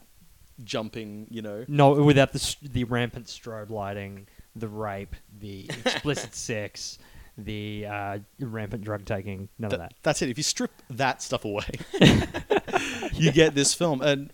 jumping. 0.64 1.28
You 1.30 1.42
know, 1.42 1.66
No, 1.68 1.92
without 1.94 2.32
the 2.34 2.40
s- 2.40 2.58
the 2.62 2.84
rampant 2.86 3.26
strobe 3.28 3.70
lighting, 3.70 4.28
the 4.56 4.68
rape, 4.68 5.16
the 5.40 5.70
explicit 5.86 6.36
sex, 6.36 7.00
the 7.38 7.86
uh, 7.86 8.20
rampant 8.40 8.84
drug 8.84 9.06
taking, 9.06 9.50
none 9.60 9.72
of 9.72 9.80
Th- 9.80 9.90
that. 9.90 9.94
That's 10.04 10.22
it. 10.22 10.30
If 10.30 10.38
you 10.38 10.44
strip 10.44 10.72
that 10.90 11.22
stuff 11.22 11.46
away, 11.46 11.66
you 13.14 13.32
get 13.32 13.56
this 13.56 13.74
film, 13.74 14.02
and 14.02 14.32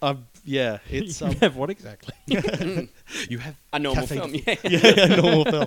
uh, 0.00 0.14
yeah, 0.44 0.78
it's 0.90 1.20
You 1.20 1.28
um, 1.28 1.34
have 1.36 1.56
what 1.56 1.70
exactly? 1.70 2.14
you 3.28 3.38
have 3.38 3.56
A 3.72 3.78
normal 3.78 4.06
Cafe 4.06 4.16
film, 4.18 4.34
yeah. 4.34 4.54
yeah, 4.64 5.04
a 5.04 5.16
normal 5.20 5.44
film. 5.44 5.66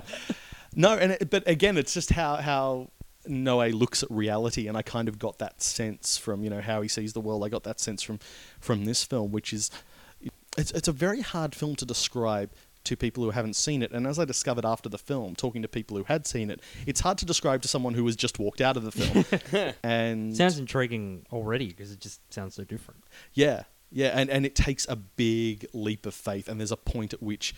No, 0.74 0.92
and 0.94 1.12
it, 1.12 1.30
but 1.30 1.46
again, 1.48 1.76
it's 1.78 1.94
just 1.94 2.10
how 2.10 2.36
how 2.36 2.90
Noé 3.28 3.72
looks 3.72 4.02
at 4.02 4.10
reality, 4.10 4.68
and 4.68 4.76
I 4.76 4.82
kind 4.82 5.08
of 5.08 5.18
got 5.18 5.38
that 5.38 5.62
sense 5.62 6.16
from 6.16 6.42
you 6.42 6.50
know 6.50 6.60
how 6.60 6.82
he 6.82 6.88
sees 6.88 7.12
the 7.12 7.20
world. 7.20 7.44
I 7.44 7.48
got 7.48 7.64
that 7.64 7.80
sense 7.80 8.02
from 8.02 8.18
from 8.60 8.84
this 8.84 9.04
film, 9.04 9.32
which 9.32 9.52
is 9.52 9.70
it's 10.56 10.70
it's 10.72 10.88
a 10.88 10.92
very 10.92 11.20
hard 11.20 11.54
film 11.54 11.76
to 11.76 11.84
describe 11.84 12.50
to 12.84 12.96
people 12.96 13.24
who 13.24 13.30
haven't 13.30 13.56
seen 13.56 13.82
it. 13.82 13.90
And 13.90 14.06
as 14.06 14.18
I 14.18 14.24
discovered 14.24 14.64
after 14.64 14.88
the 14.88 14.98
film, 14.98 15.34
talking 15.34 15.60
to 15.62 15.68
people 15.68 15.96
who 15.96 16.04
had 16.04 16.24
seen 16.26 16.50
it, 16.50 16.60
it's 16.86 17.00
hard 17.00 17.18
to 17.18 17.26
describe 17.26 17.62
to 17.62 17.68
someone 17.68 17.94
who 17.94 18.06
has 18.06 18.14
just 18.14 18.38
walked 18.38 18.60
out 18.60 18.76
of 18.76 18.84
the 18.84 18.92
film. 18.92 19.74
and 19.82 20.36
Sounds 20.36 20.58
intriguing 20.58 21.26
already 21.32 21.66
because 21.66 21.90
it 21.90 21.98
just 21.98 22.20
sounds 22.32 22.54
so 22.54 22.62
different. 22.62 23.02
yeah, 23.34 23.64
yeah, 23.90 24.08
and, 24.08 24.30
and 24.30 24.46
it 24.46 24.54
takes 24.54 24.86
a 24.88 24.96
big 24.96 25.66
leap 25.72 26.06
of 26.06 26.14
faith, 26.14 26.48
and 26.48 26.60
there's 26.60 26.72
a 26.72 26.76
point 26.76 27.12
at 27.12 27.22
which 27.22 27.54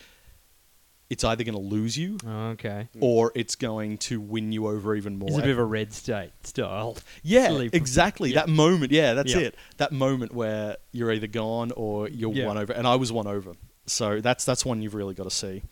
it's 1.09 1.23
either 1.23 1.43
going 1.43 1.55
to 1.55 1.61
lose 1.61 1.97
you 1.97 2.17
Okay. 2.27 2.87
or 2.99 3.31
it's 3.33 3.55
going 3.55 3.97
to 3.97 4.19
win 4.21 4.51
you 4.51 4.67
over 4.67 4.95
even 4.95 5.17
more. 5.17 5.29
It's 5.29 5.37
a 5.39 5.41
bit 5.41 5.49
of 5.51 5.57
a 5.57 5.63
red 5.65 5.91
state 5.93 6.31
style. 6.43 6.97
yeah, 7.23 7.49
of- 7.49 7.73
exactly. 7.73 8.33
That 8.33 8.47
moment, 8.49 8.91
yeah, 8.91 9.13
that's 9.15 9.33
Yeah. 9.33 9.39
it. 9.41 9.55
That 9.77 9.91
moment 9.91 10.33
where 10.33 10.77
you're 10.91 11.11
either 11.11 11.27
gone 11.27 11.71
or 11.75 12.07
you're 12.09 12.33
Yeah. 12.33 12.45
won 12.47 12.57
over, 12.59 12.73
and 12.73 12.85
I 12.85 12.95
was 12.95 13.11
won 13.11 13.25
over. 13.27 13.53
So 13.87 14.21
that's 14.21 14.45
that's 14.45 14.63
one 14.65 14.81
you've 14.83 14.93
really 14.93 15.15
got 15.15 15.23
to 15.23 15.31
see. 15.31 15.63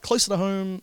Closer 0.00 0.30
to 0.30 0.36
home, 0.38 0.82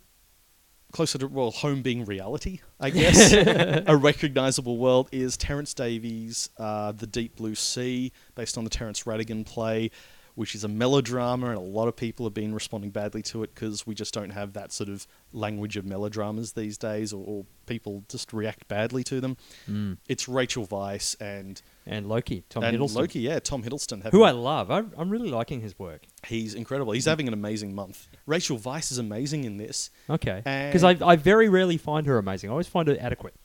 closer 0.91 1.17
to 1.17 1.27
well, 1.27 1.49
home 1.51 1.81
being 1.81 2.05
reality, 2.05 2.59
I 2.79 2.89
guess. 2.91 3.33
a 3.33 3.95
recognizable 3.97 4.77
world 4.77 5.09
is 5.11 5.37
Terence 5.37 5.73
Davies' 5.73 6.49
uh, 6.59 6.91
The 6.91 7.07
Deep 7.07 7.37
Blue 7.37 7.55
Sea, 7.55 8.11
based 8.35 8.57
on 8.59 8.63
the 8.63 8.69
Terence 8.69 9.03
Rattigan 9.03 9.43
play, 9.45 9.89
which 10.35 10.55
is 10.55 10.63
a 10.63 10.67
melodrama, 10.67 11.47
and 11.49 11.57
a 11.57 11.61
lot 11.61 11.87
of 11.87 11.95
people 11.95 12.25
have 12.25 12.33
been 12.33 12.53
responding 12.53 12.89
badly 12.91 13.21
to 13.23 13.43
it 13.43 13.53
because 13.53 13.85
we 13.87 13.93
just 13.95 14.13
don't 14.13 14.31
have 14.31 14.53
that 14.53 14.71
sort 14.71 14.89
of 14.89 15.05
language 15.33 15.77
of 15.77 15.85
melodramas 15.85 16.53
these 16.53 16.77
days, 16.77 17.11
or, 17.13 17.23
or 17.25 17.45
people 17.65 18.03
just 18.09 18.33
react 18.33 18.67
badly 18.67 19.03
to 19.05 19.21
them. 19.21 19.37
Mm. 19.69 19.97
It's 20.07 20.27
Rachel 20.27 20.65
Weisz 20.67 21.15
and 21.21 21.61
And 21.85 22.07
Loki, 22.07 22.43
Tom 22.49 22.63
and 22.63 22.77
Hiddleston, 22.77 22.95
Loki, 22.95 23.19
yeah, 23.19 23.39
Tom 23.39 23.63
Hiddleston, 23.63 24.09
who 24.11 24.23
I 24.23 24.31
love. 24.31 24.71
I, 24.71 24.83
I'm 24.97 25.09
really 25.09 25.29
liking 25.29 25.61
his 25.61 25.77
work. 25.79 26.01
he's 26.27 26.53
incredible. 26.53 26.93
He's 26.93 27.05
having 27.05 27.27
an 27.27 27.33
amazing 27.33 27.73
month. 27.75 28.07
Rachel 28.25 28.57
Weisz 28.57 28.91
is 28.91 28.97
amazing 28.97 29.43
in 29.43 29.57
this. 29.57 29.89
Okay. 30.09 30.41
Because 30.43 30.83
I, 30.83 30.97
I 31.05 31.15
very 31.15 31.49
rarely 31.49 31.77
find 31.77 32.05
her 32.07 32.17
amazing. 32.17 32.49
I 32.49 32.51
always 32.51 32.67
find 32.67 32.87
her 32.87 32.97
adequate. 32.99 33.35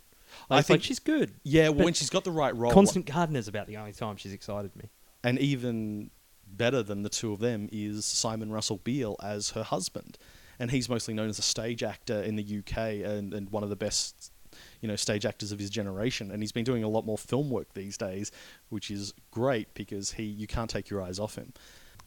I 0.50 0.56
I 0.58 0.62
think 0.62 0.66
think- 0.66 0.82
she's 0.82 0.98
good. 0.98 1.32
Yeah, 1.44 1.70
well, 1.70 1.84
when 1.86 1.94
she's 1.94 2.10
got 2.10 2.24
the 2.24 2.30
right 2.30 2.54
role, 2.54 2.70
Constant 2.72 3.06
Gardener's 3.06 3.48
about 3.48 3.66
the 3.68 3.76
only 3.78 3.92
time 3.92 4.16
she's 4.16 4.32
excited 4.34 4.74
me. 4.76 4.90
and 5.24 5.38
even 5.38 6.10
better 6.46 6.82
than 6.82 7.02
the 7.02 7.08
two 7.08 7.32
of 7.32 7.38
them 7.40 7.68
is 7.72 8.04
Simon 8.04 8.50
Russell 8.50 8.80
Beale 8.82 9.16
as 9.22 9.50
her 9.50 9.62
husband, 9.62 10.18
and 10.58 10.70
he's 10.70 10.88
mostly 10.88 11.14
known 11.14 11.28
as 11.28 11.38
a 11.38 11.42
stage 11.42 11.82
actor 11.82 12.20
in 12.22 12.36
the 12.36 12.58
UK 12.58 12.76
and, 13.04 13.34
and 13.34 13.50
one 13.50 13.62
of 13.62 13.68
the 13.68 13.76
best, 13.76 14.32
you 14.80 14.88
know, 14.88 14.96
stage 14.96 15.26
actors 15.26 15.52
of 15.52 15.58
his 15.58 15.68
generation. 15.70 16.30
And 16.30 16.42
he's 16.42 16.52
been 16.52 16.64
doing 16.64 16.82
a 16.84 16.88
lot 16.88 17.04
more 17.04 17.18
film 17.18 17.50
work 17.50 17.74
these 17.74 17.96
days, 17.98 18.32
which 18.70 18.90
is 18.90 19.12
great 19.30 19.72
because 19.74 20.12
he 20.12 20.22
you 20.24 20.46
can't 20.46 20.70
take 20.70 20.88
your 20.88 21.02
eyes 21.02 21.18
off 21.18 21.34
him. 21.36 21.52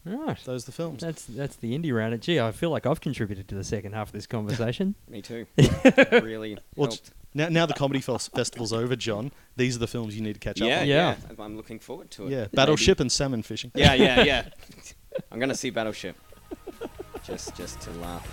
Right. 0.06 0.38
Those 0.46 0.64
are 0.64 0.68
the 0.68 0.72
films. 0.72 1.02
That's 1.02 1.26
that's 1.26 1.58
the 1.58 1.78
indie 1.78 1.94
round. 1.94 2.14
And 2.14 2.24
gee, 2.24 2.40
I 2.40 2.52
feel 2.52 2.70
like 2.70 2.86
I've 2.86 3.02
contributed 3.02 3.48
to 3.50 3.56
the 3.56 3.64
second 3.66 3.94
half 3.94 4.08
of 4.08 4.14
this 4.14 4.26
conversation. 4.28 4.96
Me 5.10 5.22
too. 5.22 5.46
really 6.12 6.58
Well, 6.76 6.88
helped. 6.90 7.12
Now, 7.34 7.50
now 7.50 7.66
the 7.66 7.74
comedy 7.74 8.00
fes- 8.02 8.28
festival's 8.30 8.74
over, 8.74 8.96
John. 8.96 9.32
These 9.56 9.76
are 9.76 9.80
the 9.80 9.88
films 9.88 10.16
you 10.16 10.22
need 10.22 10.34
to 10.34 10.40
catch 10.40 10.62
up 10.62 10.68
Yeah, 10.68 10.82
on. 10.82 10.88
yeah, 10.88 11.16
Yeah. 11.30 11.44
I'm 11.44 11.56
looking 11.58 11.80
forward 11.80 12.10
to 12.12 12.28
it. 12.28 12.32
Yeah, 12.32 12.48
Battleship 12.54 13.00
and 13.00 13.12
salmon 13.12 13.44
fishing. 13.44 13.72
Yeah, 13.76 13.94
yeah, 13.94 14.24
yeah. 14.24 14.50
I'm 15.32 15.40
gonna 15.40 15.56
see 15.56 15.70
Battleship. 15.70 16.16
Just, 17.24 17.56
just 17.56 17.80
to 17.82 17.92
laugh. 17.92 18.26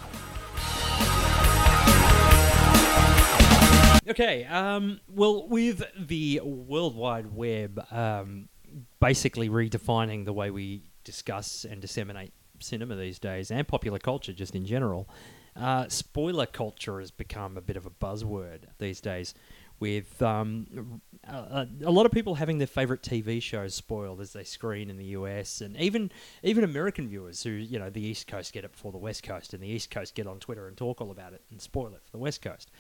Okay. 4.09 4.45
Um, 4.45 5.01
well, 5.09 5.49
with 5.49 5.83
the 5.99 6.41
World 6.45 6.95
Wide 6.95 7.35
Web 7.35 7.85
um, 7.91 8.49
basically 9.01 9.49
redefining 9.49 10.25
the 10.25 10.33
way 10.33 10.51
we 10.51 10.83
discuss 11.05 11.65
and 11.69 11.81
disseminate 11.81 12.33
cinema 12.61 12.95
these 12.97 13.19
days 13.19 13.51
and 13.51 13.67
popular 13.67 13.99
culture 13.99 14.33
just 14.33 14.55
in 14.55 14.65
general, 14.65 15.09
uh, 15.59 15.89
spoiler 15.89 16.47
culture 16.47 17.01
has 17.01 17.11
become 17.11 17.57
a 17.57 17.61
bit 17.61 17.77
of 17.77 17.87
a 17.87 17.91
buzzword 17.91 18.61
these 18.79 19.01
days. 19.01 19.35
With 19.79 20.23
um, 20.23 21.03
a, 21.29 21.69
a 21.85 21.91
lot 21.91 22.07
of 22.07 22.13
people 22.13 22.37
having 22.37 22.57
their 22.57 22.67
favorite 22.67 23.03
TV 23.03 23.43
shows 23.43 23.75
spoiled 23.75 24.23
as 24.23 24.33
they 24.33 24.43
screen 24.43 24.89
in 24.89 24.97
the 24.97 25.05
US, 25.07 25.61
and 25.61 25.77
even 25.77 26.11
even 26.43 26.65
American 26.65 27.09
viewers 27.09 27.43
who 27.43 27.51
you 27.51 27.79
know 27.79 27.91
the 27.91 28.01
East 28.01 28.27
Coast 28.27 28.55
get 28.55 28.65
it 28.65 28.73
before 28.73 28.91
the 28.91 28.97
West 28.97 29.23
Coast, 29.23 29.53
and 29.53 29.63
the 29.63 29.69
East 29.69 29.91
Coast 29.91 30.15
get 30.15 30.27
on 30.27 30.39
Twitter 30.39 30.67
and 30.67 30.79
talk 30.79 31.03
all 31.03 31.11
about 31.11 31.35
it 31.35 31.43
and 31.51 31.61
spoil 31.61 31.89
it 31.89 32.01
for 32.03 32.11
the 32.11 32.19
West 32.19 32.41
Coast 32.41 32.71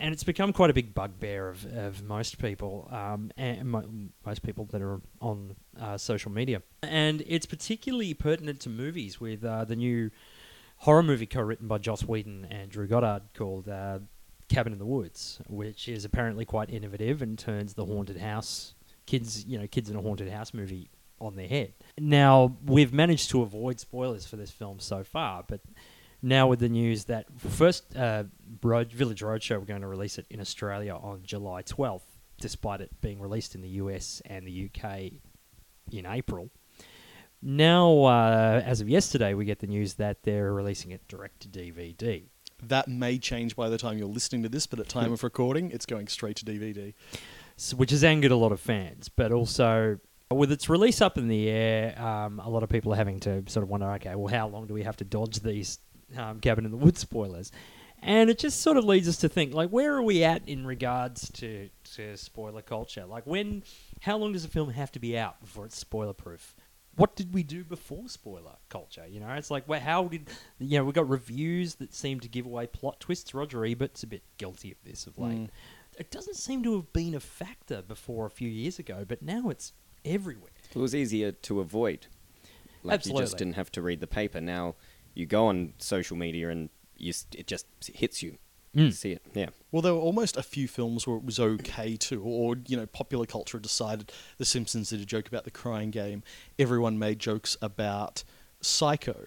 and 0.00 0.14
it's 0.14 0.24
become 0.24 0.52
quite 0.52 0.70
a 0.70 0.72
big 0.72 0.94
bugbear 0.94 1.50
of, 1.50 1.64
of 1.76 2.02
most 2.02 2.38
people, 2.38 2.88
um, 2.90 3.30
and 3.36 3.70
mo- 3.70 3.88
most 4.24 4.42
people 4.42 4.64
that 4.66 4.80
are 4.80 5.00
on 5.20 5.54
uh, 5.78 5.98
social 5.98 6.32
media. 6.32 6.62
And 6.82 7.22
it's 7.26 7.44
particularly 7.44 8.14
pertinent 8.14 8.60
to 8.60 8.70
movies 8.70 9.20
with 9.20 9.44
uh, 9.44 9.66
the 9.66 9.76
new 9.76 10.10
horror 10.80 11.02
movie 11.02 11.26
co-written 11.26 11.68
by 11.68 11.78
Joss 11.78 12.02
Whedon 12.02 12.46
and 12.50 12.70
Drew 12.70 12.86
Goddard 12.86 13.22
called 13.34 13.68
uh, 13.68 14.00
Cabin 14.48 14.72
in 14.72 14.78
the 14.78 14.86
Woods, 14.86 15.40
which 15.48 15.88
is 15.88 16.04
apparently 16.04 16.44
quite 16.44 16.70
innovative 16.70 17.22
and 17.22 17.38
turns 17.38 17.74
the 17.74 17.84
haunted 17.84 18.16
house 18.16 18.74
kids, 19.06 19.44
you 19.44 19.58
know, 19.58 19.66
kids 19.66 19.90
in 19.90 19.96
a 19.96 20.00
haunted 20.00 20.30
house 20.30 20.54
movie 20.54 20.88
on 21.20 21.36
their 21.36 21.48
head. 21.48 21.74
Now 21.98 22.56
we've 22.64 22.92
managed 22.92 23.30
to 23.30 23.42
avoid 23.42 23.78
spoilers 23.78 24.26
for 24.26 24.36
this 24.36 24.50
film 24.50 24.80
so 24.80 25.04
far, 25.04 25.44
but 25.46 25.60
now 26.22 26.46
with 26.46 26.60
the 26.60 26.68
news 26.68 27.04
that 27.04 27.26
first 27.38 27.94
uh, 27.96 28.24
Road, 28.62 28.92
Village 28.92 29.20
Roadshow 29.20 29.58
we're 29.58 29.66
going 29.66 29.82
to 29.82 29.86
release 29.86 30.18
it 30.18 30.26
in 30.30 30.40
Australia 30.40 30.94
on 30.94 31.22
July 31.24 31.62
12th, 31.62 32.02
despite 32.40 32.80
it 32.80 32.90
being 33.00 33.20
released 33.20 33.54
in 33.54 33.60
the 33.60 33.68
US 33.68 34.22
and 34.24 34.46
the 34.46 34.70
UK 34.70 35.12
in 35.92 36.06
April. 36.06 36.50
Now, 37.42 38.04
uh, 38.04 38.62
as 38.64 38.80
of 38.80 38.88
yesterday, 38.88 39.34
we 39.34 39.44
get 39.44 39.60
the 39.60 39.66
news 39.66 39.94
that 39.94 40.22
they're 40.24 40.52
releasing 40.52 40.90
it 40.90 41.06
direct 41.08 41.40
to 41.40 41.48
DVD. 41.48 42.24
That 42.62 42.88
may 42.88 43.18
change 43.18 43.56
by 43.56 43.70
the 43.70 43.78
time 43.78 43.96
you're 43.96 44.06
listening 44.08 44.42
to 44.42 44.50
this, 44.50 44.66
but 44.66 44.78
at 44.78 44.88
time 44.90 45.12
of 45.12 45.22
recording, 45.24 45.70
it's 45.70 45.86
going 45.86 46.08
straight 46.08 46.36
to 46.36 46.44
DVD. 46.44 46.92
s- 47.56 47.72
which 47.72 47.90
has 47.90 48.04
angered 48.04 48.30
a 48.30 48.36
lot 48.36 48.52
of 48.52 48.60
fans. 48.60 49.08
But 49.08 49.32
also, 49.32 49.98
with 50.30 50.52
its 50.52 50.68
release 50.68 51.00
up 51.00 51.16
in 51.16 51.28
the 51.28 51.48
air, 51.48 51.98
um, 52.00 52.38
a 52.40 52.48
lot 52.50 52.62
of 52.62 52.68
people 52.68 52.92
are 52.92 52.96
having 52.96 53.20
to 53.20 53.42
sort 53.46 53.62
of 53.62 53.70
wonder, 53.70 53.90
okay, 53.92 54.14
well, 54.14 54.32
how 54.32 54.46
long 54.46 54.66
do 54.66 54.74
we 54.74 54.82
have 54.82 54.96
to 54.98 55.04
dodge 55.04 55.40
these 55.40 55.78
um, 56.18 56.40
Cabin 56.40 56.66
in 56.66 56.70
the 56.70 56.76
Woods 56.76 57.00
spoilers? 57.00 57.50
And 58.02 58.28
it 58.30 58.38
just 58.38 58.60
sort 58.62 58.76
of 58.78 58.84
leads 58.84 59.08
us 59.08 59.16
to 59.18 59.28
think, 59.30 59.52
like, 59.54 59.70
where 59.70 59.94
are 59.94 60.02
we 60.02 60.24
at 60.24 60.46
in 60.48 60.66
regards 60.66 61.30
to, 61.32 61.68
to 61.96 62.16
spoiler 62.16 62.62
culture? 62.62 63.04
Like, 63.06 63.26
when, 63.26 63.62
how 64.00 64.16
long 64.18 64.32
does 64.34 64.44
a 64.44 64.48
film 64.48 64.70
have 64.70 64.90
to 64.92 64.98
be 64.98 65.16
out 65.18 65.40
before 65.40 65.64
it's 65.66 65.76
spoiler 65.78 66.14
proof? 66.14 66.54
What 66.96 67.16
did 67.16 67.32
we 67.32 67.42
do 67.42 67.64
before 67.64 68.08
spoiler 68.08 68.56
culture? 68.68 69.06
You 69.08 69.20
know, 69.20 69.30
it's 69.30 69.50
like, 69.50 69.68
well, 69.68 69.80
how 69.80 70.08
did, 70.08 70.28
you 70.58 70.78
know, 70.78 70.84
we 70.84 70.92
got 70.92 71.08
reviews 71.08 71.76
that 71.76 71.94
seem 71.94 72.20
to 72.20 72.28
give 72.28 72.46
away 72.46 72.66
plot 72.66 73.00
twists. 73.00 73.32
Roger 73.32 73.64
Ebert's 73.64 74.02
a 74.02 74.06
bit 74.06 74.22
guilty 74.38 74.72
of 74.72 74.78
this 74.84 75.06
of 75.06 75.18
late. 75.18 75.38
Mm. 75.38 75.48
It 75.98 76.10
doesn't 76.10 76.36
seem 76.36 76.62
to 76.64 76.76
have 76.76 76.92
been 76.92 77.14
a 77.14 77.20
factor 77.20 77.82
before 77.82 78.26
a 78.26 78.30
few 78.30 78.48
years 78.48 78.78
ago, 78.78 79.04
but 79.06 79.22
now 79.22 79.48
it's 79.50 79.72
everywhere. 80.04 80.50
It 80.74 80.78
was 80.78 80.94
easier 80.94 81.32
to 81.32 81.60
avoid. 81.60 82.06
Like 82.82 83.06
you 83.06 83.16
just 83.18 83.36
didn't 83.36 83.54
have 83.54 83.70
to 83.72 83.82
read 83.82 84.00
the 84.00 84.06
paper. 84.06 84.40
Now 84.40 84.76
you 85.14 85.26
go 85.26 85.46
on 85.46 85.74
social 85.78 86.16
media 86.16 86.48
and 86.48 86.70
you, 86.96 87.12
it 87.32 87.46
just 87.46 87.66
hits 87.94 88.22
you. 88.22 88.38
Mm. 88.76 88.92
See 88.92 89.12
it. 89.12 89.22
Yeah. 89.34 89.48
Well, 89.72 89.82
there 89.82 89.94
were 89.94 90.00
almost 90.00 90.36
a 90.36 90.42
few 90.42 90.68
films 90.68 91.06
where 91.06 91.16
it 91.16 91.24
was 91.24 91.40
okay 91.40 91.96
to, 91.96 92.22
or 92.22 92.56
you 92.66 92.76
know, 92.76 92.86
popular 92.86 93.26
culture 93.26 93.58
decided 93.58 94.12
The 94.38 94.44
Simpsons 94.44 94.90
did 94.90 95.00
a 95.00 95.04
joke 95.04 95.28
about 95.28 95.44
the 95.44 95.50
crying 95.50 95.90
game. 95.90 96.22
Everyone 96.58 96.98
made 96.98 97.18
jokes 97.18 97.56
about 97.60 98.22
Psycho, 98.60 99.26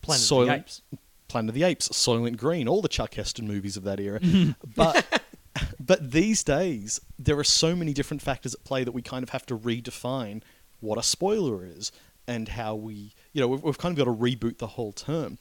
Planet 0.00 0.32
of 0.32 0.46
the 0.46 0.54
Apes. 0.54 0.82
Planet 1.28 1.50
of 1.50 1.54
the 1.54 1.62
Apes, 1.62 1.88
Soylent 1.88 2.36
Green, 2.36 2.68
all 2.68 2.82
the 2.82 2.88
Chuck 2.88 3.14
Heston 3.14 3.46
movies 3.46 3.76
of 3.76 3.84
that 3.84 4.00
era. 4.00 4.20
but 4.76 5.22
but 5.80 6.10
these 6.10 6.42
days 6.42 7.00
there 7.18 7.38
are 7.38 7.44
so 7.44 7.76
many 7.76 7.92
different 7.92 8.22
factors 8.22 8.54
at 8.54 8.64
play 8.64 8.84
that 8.84 8.92
we 8.92 9.02
kind 9.02 9.22
of 9.22 9.30
have 9.30 9.46
to 9.46 9.56
redefine 9.56 10.42
what 10.80 10.98
a 10.98 11.02
spoiler 11.02 11.64
is 11.64 11.92
and 12.26 12.48
how 12.48 12.74
we, 12.74 13.12
you 13.32 13.40
know, 13.40 13.48
we've, 13.48 13.62
we've 13.62 13.78
kind 13.78 13.92
of 13.92 14.04
got 14.04 14.10
to 14.10 14.16
reboot 14.16 14.58
the 14.58 14.66
whole 14.68 14.92
term. 14.92 15.38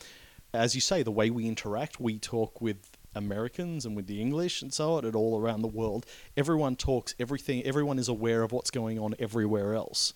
As 0.54 0.76
you 0.76 0.82
say, 0.82 1.04
the 1.04 1.12
way 1.12 1.30
we 1.30 1.48
interact, 1.48 2.00
we 2.00 2.18
talk 2.20 2.60
with 2.62 2.91
Americans 3.16 3.86
and 3.86 3.96
with 3.96 4.08
the 4.08 4.22
English 4.22 4.62
and 4.62 4.74
so 4.74 4.94
on, 4.94 5.06
and 5.06 5.16
all 5.16 5.40
around 5.40 5.62
the 5.62 5.68
world. 5.68 6.06
Everyone 6.38 6.76
talks 6.76 7.16
everything. 7.20 7.64
Everyone 7.64 8.00
is 8.00 8.08
aware 8.08 8.44
of 8.44 8.52
what's 8.52 8.72
going 8.72 9.00
on 9.00 9.16
everywhere 9.20 9.74
else. 9.74 10.14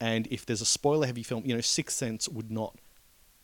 And 0.00 0.26
if 0.28 0.44
there's 0.44 0.60
a 0.60 0.66
spoiler-heavy 0.66 1.22
film, 1.22 1.44
you 1.46 1.54
know, 1.54 1.60
Sixth 1.60 1.96
Sense 1.96 2.28
would 2.28 2.50
not 2.50 2.78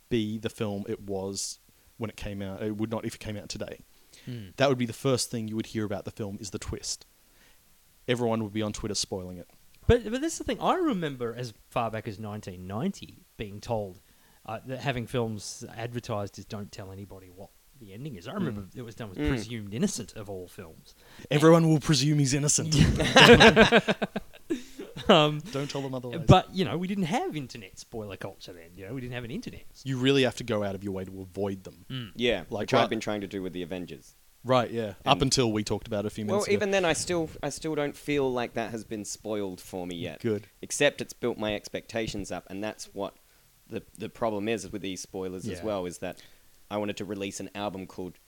be 0.09 0.39
the 0.39 0.51
film 0.51 0.85
it 0.89 1.01
was 1.01 1.59
when 1.97 2.11
it 2.11 2.17
came 2.17 2.43
out. 2.43 2.63
It 2.63 2.77
would 2.77 2.91
not 2.91 3.05
if 3.05 3.15
it 3.15 3.21
came 3.21 3.37
out 3.37 3.49
today. 3.49 3.81
Mm. 4.29 4.55
That 4.57 4.69
would 4.69 4.79
be 4.79 4.87
the 4.87 4.93
first 4.93 5.31
thing 5.31 5.49
you 5.49 5.57
would 5.57 5.67
hear 5.67 5.85
about 5.85 6.05
the 6.05 6.11
film 6.11 6.37
is 6.41 6.51
the 6.51 6.59
twist. 6.59 7.07
Everyone 8.07 8.43
would 8.43 8.53
be 8.53 8.63
on 8.63 8.73
Twitter 8.73 8.95
spoiling 8.95 9.39
it. 9.39 9.49
But 9.87 10.05
but 10.05 10.21
this 10.21 10.35
is 10.35 10.39
the 10.39 10.45
thing. 10.45 10.61
I 10.61 10.75
remember 10.75 11.35
as 11.35 11.55
far 11.71 11.91
back 11.91 12.07
as 12.07 12.19
1990 12.19 13.25
being 13.37 13.61
told 13.61 14.01
uh, 14.47 14.61
that 14.67 14.81
having 14.81 15.07
films 15.07 15.65
advertised 15.77 16.39
is 16.39 16.45
"Don't 16.45 16.71
tell 16.71 16.93
anybody 16.93 17.31
what 17.35 17.51
the 17.85 17.93
ending 17.93 18.17
is." 18.17 18.27
I 18.29 18.33
remember 18.35 18.65
it 18.75 18.83
was 18.83 18.95
done 18.95 19.09
with 19.11 19.19
Mm. 19.19 19.29
presumed 19.29 19.75
innocent 19.75 20.13
of 20.15 20.31
all 20.31 20.49
films. 20.49 20.95
Everyone 21.31 21.69
will 21.69 21.81
presume 21.81 22.19
he's 22.19 22.35
innocent. 22.35 22.75
Um, 25.09 25.41
Don't 25.53 25.69
tell 25.71 25.81
them 25.81 25.95
otherwise. 25.95 26.21
but 26.27 26.55
you 26.55 26.65
know, 26.65 26.77
we 26.79 26.87
didn't 26.87 27.05
have 27.05 27.35
internet 27.37 27.79
spoiler 27.79 28.17
culture 28.17 28.53
then. 28.53 28.71
You 28.77 28.87
know, 28.87 28.95
we 28.95 29.01
didn't 29.01 29.15
have 29.15 29.25
an 29.25 29.31
internet. 29.31 29.65
you 29.85 29.97
really 29.99 30.23
have 30.23 30.37
to 30.37 30.45
go 30.45 30.63
out 30.63 30.75
of 30.75 30.85
your 30.85 30.93
way 30.93 31.05
to 31.05 31.21
avoid 31.23 31.65
them. 31.65 31.85
Mm. 31.91 32.13
Yeah. 32.15 32.41
Like 32.41 32.51
Like 32.51 32.61
which 32.61 32.73
what- 32.75 32.83
I've 32.83 32.91
been 32.91 33.01
trying 33.01 33.23
to 33.23 33.27
do 33.27 33.43
with 33.43 33.53
the 33.53 33.63
Avengers. 33.63 34.15
Right, 34.45 34.71
yeah. 34.71 34.95
Up 35.07 35.23
until 35.23 35.51
we 35.53 35.63
talked 35.65 35.87
about 35.87 36.05
it 36.05 36.09
a 36.09 36.11
few 36.11 36.25
Well, 36.27 36.35
minutes 36.37 36.49
ago. 36.49 36.53
Well, 36.53 36.57
even 36.59 36.71
then, 36.73 36.85
I 36.85 36.93
still, 36.95 37.31
I 37.43 37.49
still 37.49 37.75
don't 37.75 37.97
feel 37.97 38.31
like 38.33 38.55
that 38.55 38.71
has 38.73 38.85
been 38.85 39.05
spoiled 39.05 39.61
for 39.61 39.87
me 39.87 39.95
yet. 39.97 40.21
Good. 40.21 40.49
Except 40.61 41.01
it's 41.01 41.13
built 41.13 41.39
my 41.39 41.55
expectations 41.55 42.31
up, 42.33 42.45
and 42.51 42.63
that's 42.63 42.87
what 42.93 43.15
the 43.69 43.83
the 43.97 44.09
problem 44.09 44.49
is 44.49 44.71
with 44.71 44.83
these 44.83 45.01
spoilers 45.01 45.47
as 45.49 45.59
Yeah. 45.59 45.65
well. 45.65 45.87
Is 45.87 45.99
that 45.99 46.21
I 46.73 46.79
wanted 46.79 46.97
to 46.97 47.05
release 47.05 47.39
an 47.41 47.51
album 47.55 47.87
called 47.87 48.19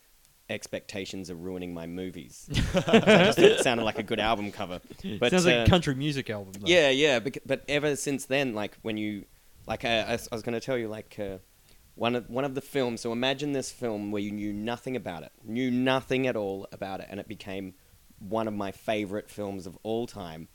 "Expectations 0.50 1.30
Are 1.30 1.34
Ruining 1.34 1.72
My 1.72 1.86
Movies." 1.86 2.46
Just 2.52 3.38
it 3.38 3.60
sounded 3.60 3.84
like 3.84 3.98
a 3.98 4.02
good 4.02 4.20
album 4.20 4.52
cover. 4.52 4.80
But 5.18 5.30
Sounds 5.30 5.46
like 5.46 5.54
uh, 5.56 5.62
a 5.62 5.66
country 5.66 5.94
music 5.94 6.28
album. 6.30 6.52
Though. 6.52 6.66
Yeah, 6.66 6.90
yeah. 6.90 7.18
bec- 7.20 7.38
But 7.46 7.64
ever 7.68 7.96
since 7.96 8.26
then, 8.26 8.54
like 8.54 8.76
when 8.82 8.96
you, 8.96 9.24
like 9.66 9.84
uh, 9.84 9.88
I, 10.08 10.12
I 10.12 10.18
was 10.32 10.42
going 10.42 10.52
to 10.52 10.60
tell 10.60 10.76
you, 10.76 10.88
like 10.88 11.16
uh, 11.18 11.38
one 11.94 12.14
of 12.14 12.28
one 12.28 12.44
of 12.44 12.54
the 12.54 12.60
films. 12.60 13.00
So 13.00 13.12
imagine 13.12 13.52
this 13.52 13.72
film 13.72 14.10
where 14.12 14.22
you 14.22 14.30
knew 14.30 14.52
nothing 14.52 14.94
about 14.96 15.22
it, 15.22 15.32
knew 15.42 15.70
nothing 15.70 16.26
at 16.26 16.36
all 16.36 16.68
about 16.70 17.00
it, 17.00 17.06
and 17.10 17.18
it 17.18 17.26
became 17.28 17.74
one 18.18 18.46
of 18.46 18.54
my 18.54 18.72
favorite 18.72 19.30
films 19.30 19.66
of 19.66 19.78
all 19.82 20.06
time. 20.06 20.48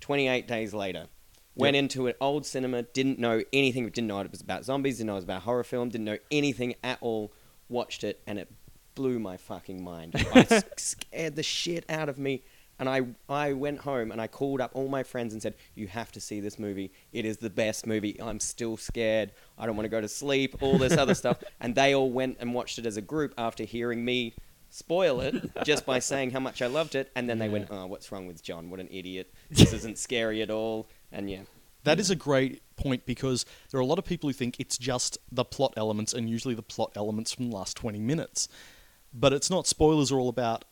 Twenty 0.00 0.28
eight 0.28 0.46
days 0.46 0.72
later, 0.72 1.08
went 1.54 1.74
Yep. 1.74 1.82
into 1.82 2.06
an 2.06 2.14
old 2.20 2.46
cinema, 2.46 2.82
didn't 2.82 3.18
know 3.18 3.42
anything, 3.52 3.84
didn't 3.90 4.06
know 4.08 4.20
it 4.20 4.30
was 4.30 4.40
about 4.40 4.64
zombies, 4.64 4.96
didn't 4.98 5.08
know 5.08 5.12
it 5.14 5.16
was 5.16 5.24
about 5.24 5.42
horror 5.42 5.64
film, 5.64 5.88
didn't 5.90 6.04
know 6.06 6.18
anything 6.30 6.74
at 6.82 6.98
all. 7.00 7.32
Watched 7.68 8.04
it, 8.04 8.20
and 8.26 8.38
it 8.38 8.50
blew 8.94 9.18
my 9.18 9.36
fucking 9.36 9.82
mind. 9.82 10.14
I 10.34 10.46
s- 10.50 10.64
scared 10.76 11.36
the 11.36 11.42
shit 11.42 11.84
out 11.88 12.08
of 12.08 12.18
me. 12.18 12.42
And 12.78 12.88
I, 12.88 13.02
I 13.28 13.52
went 13.52 13.80
home 13.80 14.10
and 14.10 14.20
I 14.20 14.26
called 14.26 14.60
up 14.60 14.72
all 14.74 14.88
my 14.88 15.04
friends 15.04 15.32
and 15.34 15.40
said, 15.42 15.54
You 15.74 15.86
have 15.86 16.10
to 16.12 16.20
see 16.20 16.40
this 16.40 16.58
movie. 16.58 16.90
It 17.12 17.24
is 17.24 17.36
the 17.36 17.50
best 17.50 17.86
movie. 17.86 18.20
I'm 18.20 18.40
still 18.40 18.76
scared. 18.76 19.32
I 19.56 19.66
don't 19.66 19.76
want 19.76 19.84
to 19.84 19.90
go 19.90 20.00
to 20.00 20.08
sleep, 20.08 20.56
all 20.62 20.78
this 20.78 20.96
other 20.96 21.14
stuff. 21.14 21.36
And 21.60 21.74
they 21.76 21.94
all 21.94 22.10
went 22.10 22.38
and 22.40 22.54
watched 22.54 22.78
it 22.80 22.86
as 22.86 22.96
a 22.96 23.02
group 23.02 23.34
after 23.38 23.62
hearing 23.62 24.04
me 24.04 24.34
spoil 24.70 25.20
it 25.20 25.34
just 25.64 25.84
by 25.86 25.98
saying 26.00 26.30
how 26.30 26.40
much 26.40 26.60
I 26.60 26.66
loved 26.66 26.94
it. 26.96 27.12
And 27.14 27.28
then 27.28 27.38
they 27.38 27.48
went, 27.48 27.68
Oh, 27.70 27.86
what's 27.86 28.10
wrong 28.10 28.26
with 28.26 28.42
John? 28.42 28.68
What 28.68 28.80
an 28.80 28.88
idiot. 28.90 29.32
This 29.50 29.72
isn't 29.74 29.96
scary 29.98 30.42
at 30.42 30.50
all. 30.50 30.88
And 31.12 31.30
yeah. 31.30 31.42
That 31.84 31.98
is 32.00 32.10
a 32.10 32.16
great 32.16 32.62
point 32.76 33.04
because 33.06 33.44
there 33.70 33.78
are 33.78 33.82
a 33.82 33.86
lot 33.86 33.98
of 33.98 34.04
people 34.04 34.28
who 34.28 34.32
think 34.32 34.58
it's 34.60 34.78
just 34.78 35.18
the 35.30 35.44
plot 35.44 35.74
elements 35.76 36.12
and 36.12 36.30
usually 36.30 36.54
the 36.54 36.62
plot 36.62 36.92
elements 36.96 37.32
from 37.32 37.50
the 37.50 37.56
last 37.56 37.76
20 37.76 37.98
minutes. 37.98 38.48
But 39.12 39.32
it's 39.32 39.50
not. 39.50 39.66
Spoilers 39.66 40.10
are 40.12 40.18
all 40.18 40.28
about 40.28 40.64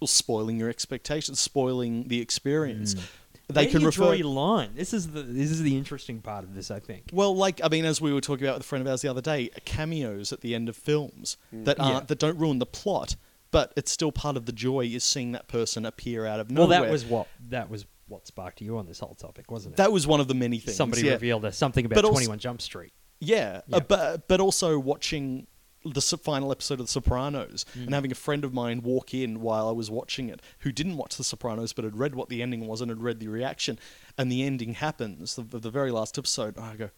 well, 0.00 0.06
spoiling 0.08 0.58
your 0.58 0.68
expectations, 0.68 1.40
spoiling 1.40 2.08
the 2.08 2.20
experience. 2.20 2.94
They 2.94 3.00
Hmm. 3.00 3.54
Where 3.54 3.64
do 3.64 3.70
can 3.70 3.80
you 3.80 3.86
refer. 3.86 4.02
draw 4.02 4.12
your 4.12 4.26
line. 4.28 4.70
This 4.74 4.92
is 4.92 5.08
the 5.12 5.22
this 5.22 5.50
is 5.50 5.62
the 5.62 5.76
interesting 5.76 6.20
part 6.20 6.44
of 6.44 6.54
this, 6.54 6.70
I 6.70 6.80
think. 6.80 7.04
Well, 7.12 7.34
like 7.34 7.60
I 7.64 7.68
mean, 7.68 7.84
as 7.86 7.98
we 8.00 8.12
were 8.12 8.20
talking 8.20 8.44
about 8.46 8.56
with 8.58 8.64
a 8.66 8.68
friend 8.68 8.82
of 8.86 8.90
ours 8.90 9.00
the 9.00 9.08
other 9.08 9.22
day, 9.22 9.48
cameos 9.64 10.32
at 10.32 10.42
the 10.42 10.54
end 10.54 10.68
of 10.68 10.76
films 10.76 11.36
that 11.52 11.80
aren't 11.80 12.08
that 12.08 12.18
don't 12.18 12.36
ruin 12.38 12.58
the 12.58 12.66
plot, 12.66 13.16
but 13.50 13.72
it's 13.76 13.90
still 13.90 14.12
part 14.12 14.36
of 14.36 14.44
the 14.44 14.52
joy 14.52 14.84
is 14.84 15.02
seeing 15.02 15.32
that 15.32 15.48
person 15.48 15.86
appear 15.86 16.26
out 16.26 16.40
of 16.40 16.50
Well, 16.50 16.66
nowhere. 16.68 16.82
that 16.82 16.90
was 16.92 17.04
what 17.06 17.26
that 17.48 17.70
was 17.70 17.86
what 18.08 18.26
sparked 18.26 18.60
you 18.60 18.78
on 18.78 18.86
this 18.86 18.98
whole 19.00 19.14
topic, 19.14 19.50
wasn't 19.50 19.74
it? 19.74 19.76
that 19.78 19.92
was 19.92 20.06
one 20.06 20.20
of 20.20 20.28
the 20.28 20.34
many 20.34 20.58
things. 20.58 20.76
Somebody 20.76 21.02
yeah. 21.02 21.12
revealed 21.12 21.44
us 21.44 21.56
something 21.56 21.84
about 21.84 22.04
also- 22.04 22.12
Twenty 22.14 22.28
One 22.28 22.38
Jump 22.38 22.60
Street. 22.62 22.92
Yeah, 23.20 23.62
Yeah. 23.66 23.76
Uh, 23.76 23.80
but 23.80 24.28
but 24.28 24.40
also 24.40 24.78
watching 24.78 25.46
the 25.84 26.00
final 26.00 26.50
episode 26.50 26.80
of 26.80 26.86
The 26.86 26.92
Sopranos 26.92 27.64
Mm. 27.76 27.84
and 27.86 27.94
having 27.94 28.10
a 28.12 28.14
friend 28.16 28.44
of 28.44 28.52
mine 28.52 28.82
walk 28.82 29.14
in 29.14 29.40
while 29.40 29.68
I 29.68 29.72
was 29.72 29.90
watching 29.90 30.28
it, 30.28 30.42
who 30.60 30.72
didn't 30.72 30.96
watch 30.96 31.16
The 31.16 31.24
Sopranos 31.24 31.72
but 31.72 31.84
had 31.84 31.96
read 31.96 32.14
what 32.16 32.28
the 32.28 32.42
ending 32.42 32.66
was 32.66 32.80
and 32.80 32.90
had 32.90 33.00
read 33.02 33.20
the 33.20 33.28
reaction, 33.28 33.78
and 34.18 34.30
the 34.30 34.42
ending 34.42 34.74
happens, 34.74 35.36
the, 35.36 35.42
the 35.42 35.70
very 35.70 35.90
last 35.92 36.18
episode. 36.18 36.56
And 36.56 36.64
I 36.66 36.74
go, 36.76 36.90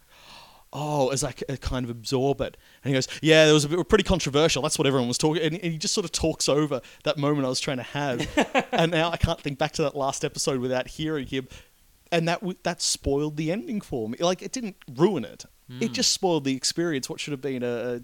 oh, 0.73 1.09
as 1.09 1.25
I 1.25 1.33
kind 1.33 1.85
of 1.85 1.91
absorb 1.91 2.41
it, 2.41 2.57
and 2.85 2.91
he 2.91 2.95
goes, 2.95 3.09
yeah, 3.23 3.49
it 3.49 3.53
was 3.53 3.65
a 3.65 3.69
bit 3.69 3.89
pretty 3.89 4.05
controversial. 4.05 4.63
That's 4.63 4.79
what 4.79 4.87
everyone 4.87 5.09
was 5.09 5.19
talking, 5.19 5.43
and, 5.43 5.55
and 5.55 5.73
he 5.73 5.79
just 5.79 5.95
sort 5.95 6.05
of 6.05 6.13
talks 6.13 6.49
over 6.49 6.81
that 7.05 7.19
moment 7.19 7.47
I 7.47 7.49
was 7.49 7.61
trying 7.61 7.79
to 7.79 7.83
have, 7.85 8.69
and 8.73 8.93
now 8.93 9.11
I 9.11 9.17
can't 9.17 9.41
think 9.41 9.59
back 9.59 9.73
to 9.73 9.83
that 9.83 9.97
last 9.97 10.25
episode 10.25 10.61
without 10.61 10.89
hearing 10.89 11.27
him 11.27 11.49
and 12.13 12.27
that 12.29 12.41
w- 12.41 12.59
that 12.65 12.83
spoiled 12.83 13.37
the 13.37 13.53
ending 13.53 13.81
for 13.81 14.09
me. 14.09 14.19
Like 14.19 14.43
it 14.43 14.53
didn't 14.53 14.77
ruin 14.97 15.25
it; 15.25 15.45
it 15.81 15.89
hmm. 15.89 15.93
just 15.93 16.13
spoiled 16.13 16.45
the 16.45 16.57
experience. 16.57 17.09
What 17.09 17.21
should 17.21 17.33
have 17.33 17.41
been 17.41 17.63
a, 17.63 17.67
a 17.97 18.01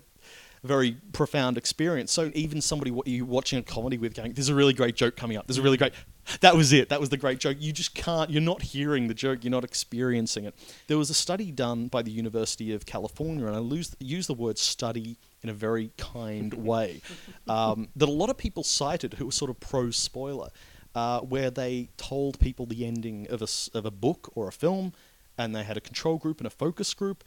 very 0.67 0.97
profound 1.13 1.59
experience. 1.59 2.13
So 2.13 2.31
even 2.35 2.61
somebody 2.61 2.91
what 2.91 3.07
you 3.07 3.25
watching 3.25 3.59
a 3.59 3.63
comedy 3.63 3.99
with 3.99 4.15
going, 4.15 4.33
"There's 4.33 4.49
a 4.49 4.55
really 4.55 4.75
great 4.75 4.97
joke 4.97 5.17
coming 5.17 5.37
up. 5.37 5.47
There's 5.47 5.59
a 5.59 5.63
really 5.63 5.77
great." 5.77 5.93
That 6.41 6.57
was 6.57 6.73
it. 6.73 6.89
That 6.89 7.01
was 7.01 7.09
the 7.09 7.17
great 7.17 7.39
joke. 7.39 7.57
You 7.61 7.73
just 7.73 7.95
can't. 7.95 8.31
You're 8.31 8.43
not 8.43 8.63
hearing 8.63 9.09
the 9.09 9.15
joke. 9.15 9.45
You're 9.45 9.51
not 9.51 9.65
experiencing 9.65 10.45
it. 10.45 10.55
There 10.87 10.99
was 10.99 11.11
a 11.11 11.15
study 11.15 11.51
done 11.51 11.89
by 11.89 12.03
the 12.03 12.11
University 12.11 12.73
of 12.75 12.87
California, 12.87 13.47
and 13.47 13.55
I 13.55 13.61
lose, 13.61 13.95
use 14.01 14.27
the 14.27 14.35
word 14.35 14.59
"study" 14.59 15.17
in 15.43 15.49
a 15.49 15.55
very 15.55 15.91
kind 15.97 16.53
way. 16.55 17.01
Um, 17.49 17.89
that 17.95 18.09
a 18.09 18.13
lot 18.13 18.29
of 18.29 18.37
people 18.37 18.65
cited 18.65 19.15
who 19.15 19.27
were 19.27 19.33
sort 19.33 19.51
of 19.51 19.61
pro 19.61 19.93
spoiler 19.93 20.49
uh, 20.97 21.21
where 21.21 21.51
they 21.51 21.91
told 21.97 22.41
people 22.41 22.67
the 22.67 22.85
ending 22.85 23.29
of 23.31 23.43
a, 23.43 23.47
of 23.77 23.85
a 23.85 23.91
book 23.91 24.33
or 24.35 24.49
a 24.49 24.53
film, 24.53 24.95
and 25.37 25.55
they 25.55 25.63
had 25.63 25.77
a 25.77 25.81
control 25.81 26.17
group 26.17 26.41
and 26.41 26.47
a 26.47 26.51
focus 26.51 26.93
group, 26.95 27.23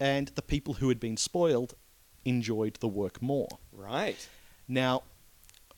and 0.00 0.28
the 0.28 0.42
people 0.42 0.74
who 0.74 0.88
had 0.88 1.00
been 1.00 1.16
spoiled 1.16 1.74
enjoyed 2.24 2.74
the 2.80 2.88
work 2.88 3.20
more. 3.20 3.48
Right. 3.72 4.28
Now, 4.68 5.02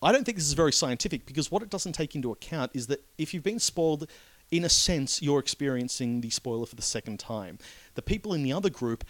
I 0.03 0.13
don't 0.13 0.25
think 0.25 0.39
this 0.39 0.47
is 0.47 0.55
very 0.55 0.73
scientific 0.73 1.27
because 1.27 1.51
what 1.51 1.63
it 1.63 1.71
doesn't 1.71 1.93
take 1.93 2.15
into 2.15 2.33
account 2.33 2.73
is 2.75 2.87
that 2.87 3.05
if 3.19 3.35
you've 3.35 3.43
been 3.43 3.59
spoiled, 3.59 4.09
in 4.51 4.65
a 4.65 4.69
sense, 4.69 5.23
you're 5.23 5.39
experiencing 5.39 6.21
the 6.21 6.31
spoiler 6.31 6.67
for 6.67 6.77
the 6.77 6.83
second 6.83 7.21
time. 7.21 7.59
The 7.95 8.03
people 8.03 8.35
in 8.35 8.43
the 8.43 8.53
other 8.53 8.71
group, 8.71 9.05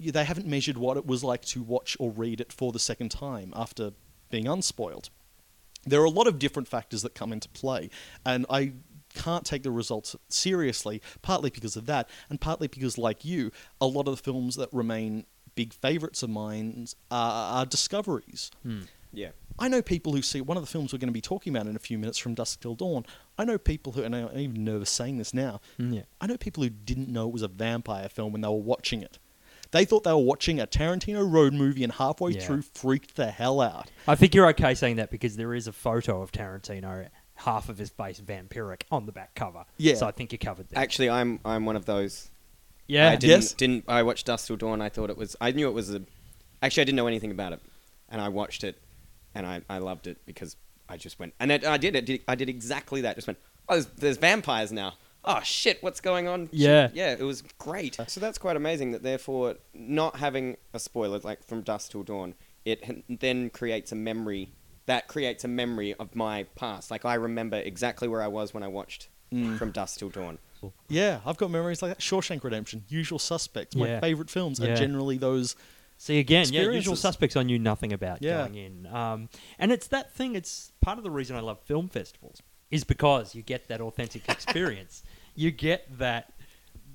they 0.00 0.24
haven't 0.24 0.46
measured 0.46 0.76
what 0.76 0.96
it 0.96 1.06
was 1.06 1.22
like 1.22 1.42
to 1.46 1.62
watch 1.62 1.96
or 2.00 2.10
read 2.10 2.40
it 2.40 2.52
for 2.52 2.72
the 2.72 2.78
second 2.78 3.10
time 3.10 3.52
after 3.54 3.92
being 4.30 4.48
unspoiled. 4.48 5.10
There 5.86 6.00
are 6.00 6.06
a 6.06 6.10
lot 6.10 6.26
of 6.26 6.38
different 6.38 6.66
factors 6.66 7.02
that 7.02 7.14
come 7.14 7.32
into 7.32 7.48
play, 7.50 7.90
and 8.24 8.46
I 8.48 8.72
can't 9.14 9.44
take 9.44 9.62
the 9.62 9.70
results 9.70 10.16
seriously, 10.28 11.00
partly 11.22 11.50
because 11.50 11.76
of 11.76 11.86
that, 11.86 12.08
and 12.28 12.40
partly 12.40 12.66
because, 12.66 12.98
like 12.98 13.24
you, 13.24 13.52
a 13.80 13.86
lot 13.86 14.08
of 14.08 14.16
the 14.16 14.22
films 14.22 14.56
that 14.56 14.72
remain 14.72 15.26
big 15.54 15.72
favourites 15.72 16.22
of 16.22 16.30
mine 16.30 16.86
are, 17.10 17.58
are 17.60 17.66
discoveries. 17.66 18.50
Hmm. 18.62 18.82
Yeah. 19.14 19.30
I 19.58 19.68
know 19.68 19.82
people 19.82 20.12
who 20.12 20.20
see 20.22 20.40
one 20.40 20.56
of 20.56 20.62
the 20.62 20.66
films 20.68 20.92
we're 20.92 20.98
going 20.98 21.08
to 21.08 21.12
be 21.12 21.20
talking 21.20 21.54
about 21.54 21.68
in 21.68 21.76
a 21.76 21.78
few 21.78 21.96
minutes 21.96 22.18
from 22.18 22.34
Dusk 22.34 22.60
Till 22.60 22.74
Dawn. 22.74 23.06
I 23.38 23.44
know 23.44 23.56
people 23.56 23.92
who, 23.92 24.02
and 24.02 24.14
I'm 24.14 24.36
even 24.36 24.64
nervous 24.64 24.90
saying 24.90 25.18
this 25.18 25.32
now. 25.32 25.60
Mm, 25.78 25.94
yeah. 25.94 26.02
I 26.20 26.26
know 26.26 26.36
people 26.36 26.64
who 26.64 26.70
didn't 26.70 27.08
know 27.08 27.28
it 27.28 27.32
was 27.32 27.42
a 27.42 27.48
vampire 27.48 28.08
film 28.08 28.32
when 28.32 28.40
they 28.40 28.48
were 28.48 28.54
watching 28.54 29.00
it. 29.02 29.18
They 29.70 29.84
thought 29.84 30.02
they 30.04 30.12
were 30.12 30.18
watching 30.18 30.58
a 30.60 30.66
Tarantino 30.66 31.28
road 31.28 31.52
movie 31.52 31.84
and 31.84 31.92
halfway 31.92 32.32
Yeah. 32.32 32.40
through 32.40 32.62
freaked 32.62 33.14
the 33.16 33.30
hell 33.30 33.60
out. 33.60 33.90
I 34.08 34.14
think 34.16 34.34
you're 34.34 34.48
okay 34.48 34.74
saying 34.74 34.96
that 34.96 35.10
because 35.10 35.36
there 35.36 35.54
is 35.54 35.66
a 35.68 35.72
photo 35.72 36.20
of 36.20 36.32
Tarantino, 36.32 37.08
half 37.36 37.68
of 37.68 37.78
his 37.78 37.90
face 37.90 38.20
vampiric, 38.20 38.82
on 38.90 39.06
the 39.06 39.12
back 39.12 39.34
cover. 39.36 39.64
Yeah. 39.76 39.94
So 39.94 40.06
I 40.06 40.10
think 40.12 40.32
you're 40.32 40.38
covered 40.38 40.68
there. 40.70 40.80
Actually, 40.82 41.10
I'm 41.10 41.38
I'm 41.44 41.64
one 41.64 41.76
of 41.76 41.84
those. 41.86 42.30
yeah. 42.88 43.10
I 43.10 43.16
didn't 43.16 43.30
Yes. 43.42 43.52
didn't 43.54 43.84
I 43.88 44.02
watched 44.02 44.26
Dusk 44.26 44.46
Till 44.48 44.56
Dawn. 44.56 44.80
I 44.80 44.88
thought 44.88 45.10
it 45.10 45.16
was. 45.16 45.36
I 45.40 45.52
knew 45.52 45.68
it 45.68 45.72
was 45.74 45.92
a. 45.94 46.02
Actually, 46.62 46.82
I 46.82 46.84
didn't 46.84 46.96
know 46.96 47.06
anything 47.08 47.30
about 47.32 47.52
it, 47.52 47.60
and 48.08 48.20
I 48.20 48.28
watched 48.28 48.62
it, 48.64 48.80
and 49.34 49.46
I, 49.46 49.62
I 49.68 49.78
loved 49.78 50.06
it 50.06 50.18
because 50.26 50.56
I 50.88 50.96
just 50.96 51.18
went 51.18 51.34
and 51.40 51.50
it, 51.52 51.64
I 51.66 51.76
did 51.76 51.96
it. 51.96 52.22
I 52.28 52.34
did 52.34 52.48
exactly 52.48 53.00
that. 53.02 53.16
Just 53.16 53.26
went. 53.26 53.38
Oh, 53.68 53.74
there's, 53.74 53.86
there's 53.96 54.16
vampires 54.18 54.72
now. 54.72 54.94
Oh 55.24 55.40
shit! 55.42 55.82
What's 55.82 56.00
going 56.00 56.28
on? 56.28 56.50
Yeah. 56.52 56.90
yeah. 56.92 57.12
It 57.18 57.22
was 57.22 57.42
great. 57.58 57.98
So 58.08 58.20
that's 58.20 58.36
quite 58.36 58.56
amazing. 58.56 58.92
That 58.92 59.02
therefore, 59.02 59.54
not 59.72 60.16
having 60.16 60.56
a 60.74 60.78
spoiler 60.78 61.18
like 61.20 61.42
from 61.42 61.62
dusk 61.62 61.92
Till 61.92 62.02
Dawn, 62.02 62.34
it 62.66 63.04
then 63.20 63.48
creates 63.50 63.90
a 63.90 63.94
memory. 63.94 64.50
That 64.86 65.08
creates 65.08 65.42
a 65.44 65.48
memory 65.48 65.94
of 65.94 66.14
my 66.14 66.42
past. 66.56 66.90
Like 66.90 67.06
I 67.06 67.14
remember 67.14 67.56
exactly 67.56 68.06
where 68.06 68.20
I 68.22 68.26
was 68.28 68.52
when 68.52 68.62
I 68.62 68.68
watched 68.68 69.08
Mm. 69.32 69.58
from 69.58 69.72
Dusk 69.72 69.98
Till 69.98 70.10
Dawn. 70.10 70.38
Yeah, 70.88 71.18
I've 71.26 71.38
got 71.38 71.50
memories 71.50 71.82
like 71.82 71.90
that. 71.90 71.98
Shawshank 71.98 72.44
Redemption, 72.44 72.84
Usual 72.88 73.18
Suspects. 73.18 73.74
My 73.74 73.88
Yeah. 73.88 74.00
favorite 74.00 74.30
films 74.30 74.60
Yeah. 74.60 74.68
are 74.68 74.76
generally 74.76 75.16
those. 75.18 75.56
See 75.96 76.18
again, 76.18 76.46
yeah, 76.52 76.62
usual 76.62 76.96
suspects 76.96 77.36
I 77.36 77.42
knew 77.44 77.58
nothing 77.58 77.92
about 77.92 78.20
Yeah. 78.22 78.38
going 78.42 78.54
in. 78.56 78.86
Um, 78.86 79.28
and 79.58 79.72
it's 79.72 79.86
that 79.88 80.12
thing. 80.12 80.34
It's 80.34 80.72
part 80.80 80.98
of 80.98 81.04
the 81.04 81.10
reason 81.10 81.36
I 81.36 81.40
love 81.40 81.60
film 81.60 81.88
festivals 81.88 82.42
is 82.70 82.84
because 82.84 83.34
you 83.34 83.42
get 83.42 83.68
that 83.68 83.80
authentic 83.80 84.28
experience. 84.28 85.02
you 85.36 85.50
get 85.50 85.98
that 85.98 86.32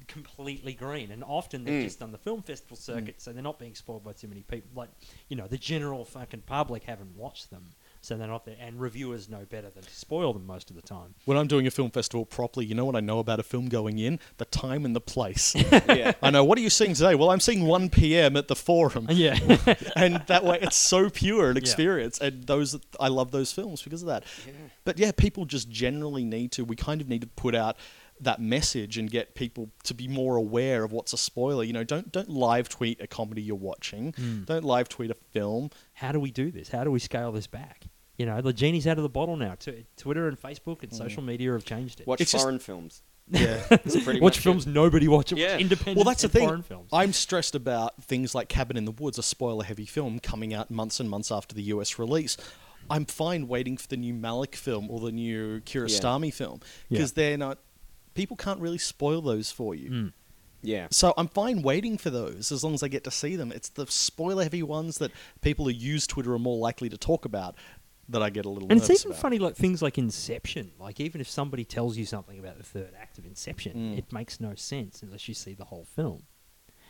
completely 0.08 0.74
green, 0.74 1.12
and 1.12 1.24
often 1.24 1.64
they've 1.64 1.82
Mm. 1.82 1.84
just 1.84 2.00
done 2.00 2.12
the 2.12 2.18
film 2.18 2.42
festival 2.42 2.76
circuit, 2.78 3.22
so 3.22 3.32
they're 3.32 3.44
not 3.44 3.60
being 3.60 3.76
spoiled 3.76 4.04
by 4.04 4.14
too 4.14 4.28
many 4.28 4.42
people. 4.44 4.70
Like 4.76 4.90
you 5.28 5.36
know, 5.36 5.48
the 5.48 5.58
general 5.58 6.04
fucking 6.06 6.42
public 6.42 6.84
haven't 6.84 7.16
watched 7.16 7.50
them, 7.52 7.70
so 8.02 8.16
they're 8.18 8.28
not 8.28 8.46
there. 8.46 8.56
And 8.60 8.80
reviewers 8.80 9.28
know 9.30 9.46
better 9.50 9.70
than 9.70 9.84
to 9.84 9.94
spoil 9.94 10.34
them 10.34 10.46
most 10.46 10.70
of 10.70 10.76
the 10.76 10.82
time. 10.82 11.16
When 11.26 11.38
I'm 11.38 11.48
doing 11.48 11.68
a 11.68 11.72
film 11.72 11.92
festival 11.92 12.26
properly, 12.26 12.66
you 12.66 12.76
know 12.76 12.86
what 12.86 12.96
I 12.96 13.02
know 13.02 13.20
about 13.20 13.40
a 13.40 13.44
film 13.44 13.68
going 13.68 14.00
in? 14.00 14.20
The 14.38 14.46
time 14.46 14.86
and 14.86 14.96
the 14.96 15.02
place. 15.02 15.54
yeah. 15.72 16.14
I 16.22 16.30
know. 16.30 16.44
What 16.44 16.58
are 16.58 16.62
you 16.62 16.70
seeing 16.70 16.94
today? 16.94 17.16
Well, 17.16 17.30
I'm 17.30 17.40
seeing 17.40 17.66
1 17.66 17.90
p.m. 17.90 18.38
at 18.38 18.48
the 18.48 18.56
Forum. 18.56 19.08
Yeah, 19.20 19.38
and 19.96 20.24
that 20.28 20.46
way 20.46 20.60
it's 20.62 20.78
so 20.78 21.10
pure 21.10 21.50
an 21.50 21.56
Yeah. 21.58 21.60
experience 21.62 22.20
and 22.20 22.46
those 22.48 22.78
i 23.00 23.08
love 23.10 23.32
those 23.32 23.52
films 23.52 23.82
because 23.82 24.02
of 24.02 24.08
that 24.08 24.24
Yeah. 24.48 24.54
but 24.86 24.98
yeah 24.98 25.12
people 25.12 25.46
just 25.46 25.70
generally 25.70 26.24
need 26.24 26.52
to 26.54 26.64
we 26.64 26.76
kind 26.76 27.02
of 27.02 27.10
need 27.10 27.22
to 27.22 27.28
put 27.28 27.54
out 27.56 27.76
that 28.22 28.42
message 28.42 28.98
and 28.98 29.10
get 29.10 29.34
people 29.34 29.70
to 29.84 29.94
be 29.94 30.08
more 30.08 30.36
aware 30.36 30.84
of 30.84 30.92
what's 30.92 31.14
a 31.14 31.18
spoiler 31.18 31.64
you 31.64 31.74
know 31.74 31.84
don't 31.84 32.12
don't 32.12 32.30
live 32.30 32.68
tweet 32.70 33.00
a 33.02 33.08
comedy 33.08 33.42
you're 33.42 33.56
watching 33.56 34.12
Mm. 34.14 34.46
don't 34.46 34.64
live 34.66 34.88
tweet 34.90 35.10
a 35.12 35.16
film 35.34 35.70
how 36.00 36.12
do 36.12 36.20
we 36.20 36.32
do 36.32 36.50
this? 36.52 36.70
How 36.70 36.84
do 36.84 36.92
we 36.92 37.00
scale 37.00 37.32
this 37.32 37.48
back? 37.48 37.86
You 38.18 38.26
know, 38.26 38.42
the 38.42 38.54
genie's 38.54 38.88
out 38.88 38.98
of 38.98 39.04
the 39.04 39.10
bottle 39.10 39.36
now. 39.38 39.56
T- 39.56 39.86
Twitter 39.98 40.28
and 40.28 40.40
Facebook 40.42 40.84
and 40.84 40.94
social 40.94 41.24
media 41.24 41.52
have 41.54 41.64
changed 41.66 42.02
it. 42.02 42.08
Watch 42.08 42.22
It's 42.22 42.32
just- 42.32 42.44
foreign 42.44 42.60
films. 42.60 43.02
yeah 43.32 43.62
That's 43.70 44.04
pretty 44.04 44.20
Watch 44.20 44.38
much 44.38 44.40
films 44.40 44.66
it. 44.66 44.72
nobody 44.72 45.08
watches. 45.08 45.38
Yeah. 45.38 45.58
Independent 45.60 45.98
well 45.98 46.04
that's 46.06 46.24
the 46.24 46.30
thing 46.30 46.48
foreign 46.48 46.64
films. 46.64 46.90
i'm 46.92 47.14
stressed 47.14 47.54
about 47.54 48.02
things 48.04 48.34
like 48.34 48.50
cabin 48.50 48.76
in 48.76 48.86
the 48.86 48.92
woods 48.92 49.20
a 49.20 49.24
spoiler 49.24 49.64
heavy 49.64 49.86
film 49.86 50.18
coming 50.18 50.52
out 50.52 50.72
months 50.72 51.00
and 51.00 51.08
months 51.08 51.32
after 51.32 51.54
the 51.54 51.62
us 51.62 52.00
release 52.00 52.38
i'm 52.90 53.06
fine 53.06 53.48
waiting 53.48 53.78
for 53.78 53.88
the 53.88 53.98
new 53.98 54.16
malick 54.16 54.56
film 54.56 54.90
or 54.90 55.00
the 55.00 55.12
new 55.12 55.60
kiarostami 55.60 56.34
film 56.34 56.60
because 56.90 57.12
they're 57.14 57.38
not 57.38 57.60
people 58.16 58.36
can't 58.36 58.60
really 58.60 58.80
spoil 58.80 59.22
those 59.22 59.52
for 59.52 59.76
you 59.76 59.92
Mm. 59.92 60.14
Yeah. 60.62 60.88
so 60.92 61.14
i'm 61.18 61.28
fine 61.30 61.62
waiting 61.62 61.98
for 61.98 62.10
those 62.10 62.52
as 62.52 62.64
long 62.64 62.74
as 62.74 62.84
i 62.84 62.88
get 62.88 63.04
to 63.06 63.12
see 63.12 63.36
them 63.36 63.52
it's 63.52 63.70
the 63.70 63.86
spoiler 63.88 64.44
heavy 64.44 64.62
ones 64.64 64.98
that 64.98 65.12
people 65.42 65.66
who 65.66 65.72
use 65.72 66.06
twitter 66.06 66.34
are 66.34 66.40
more 66.40 66.58
likely 66.58 66.90
to 66.90 66.98
talk 66.98 67.24
about 67.26 67.56
that 68.10 68.22
i 68.22 68.30
get 68.30 68.46
a 68.46 68.50
little 68.50 68.68
And 68.72 68.80
it's 68.82 68.90
even 68.90 69.12
about. 69.12 69.22
funny, 69.22 69.38
like 69.40 69.56
things 69.56 69.82
like 69.84 69.98
Inception. 70.00 70.72
Like 70.80 71.00
even 71.00 71.22
if 71.22 71.30
somebody 71.30 71.64
tells 71.64 71.96
you 71.96 72.06
something 72.06 72.40
about 72.40 72.58
the 72.58 72.64
third 72.64 72.94
act 73.00 73.20
of 73.20 73.26
Inception, 73.26 73.74
Mm. 73.76 73.98
it 74.00 74.12
makes 74.12 74.40
no 74.40 74.56
sense 74.56 75.04
unless 75.04 75.28
you 75.28 75.36
see 75.36 75.54
the 75.54 75.66
whole 75.66 75.86
film. 75.86 76.24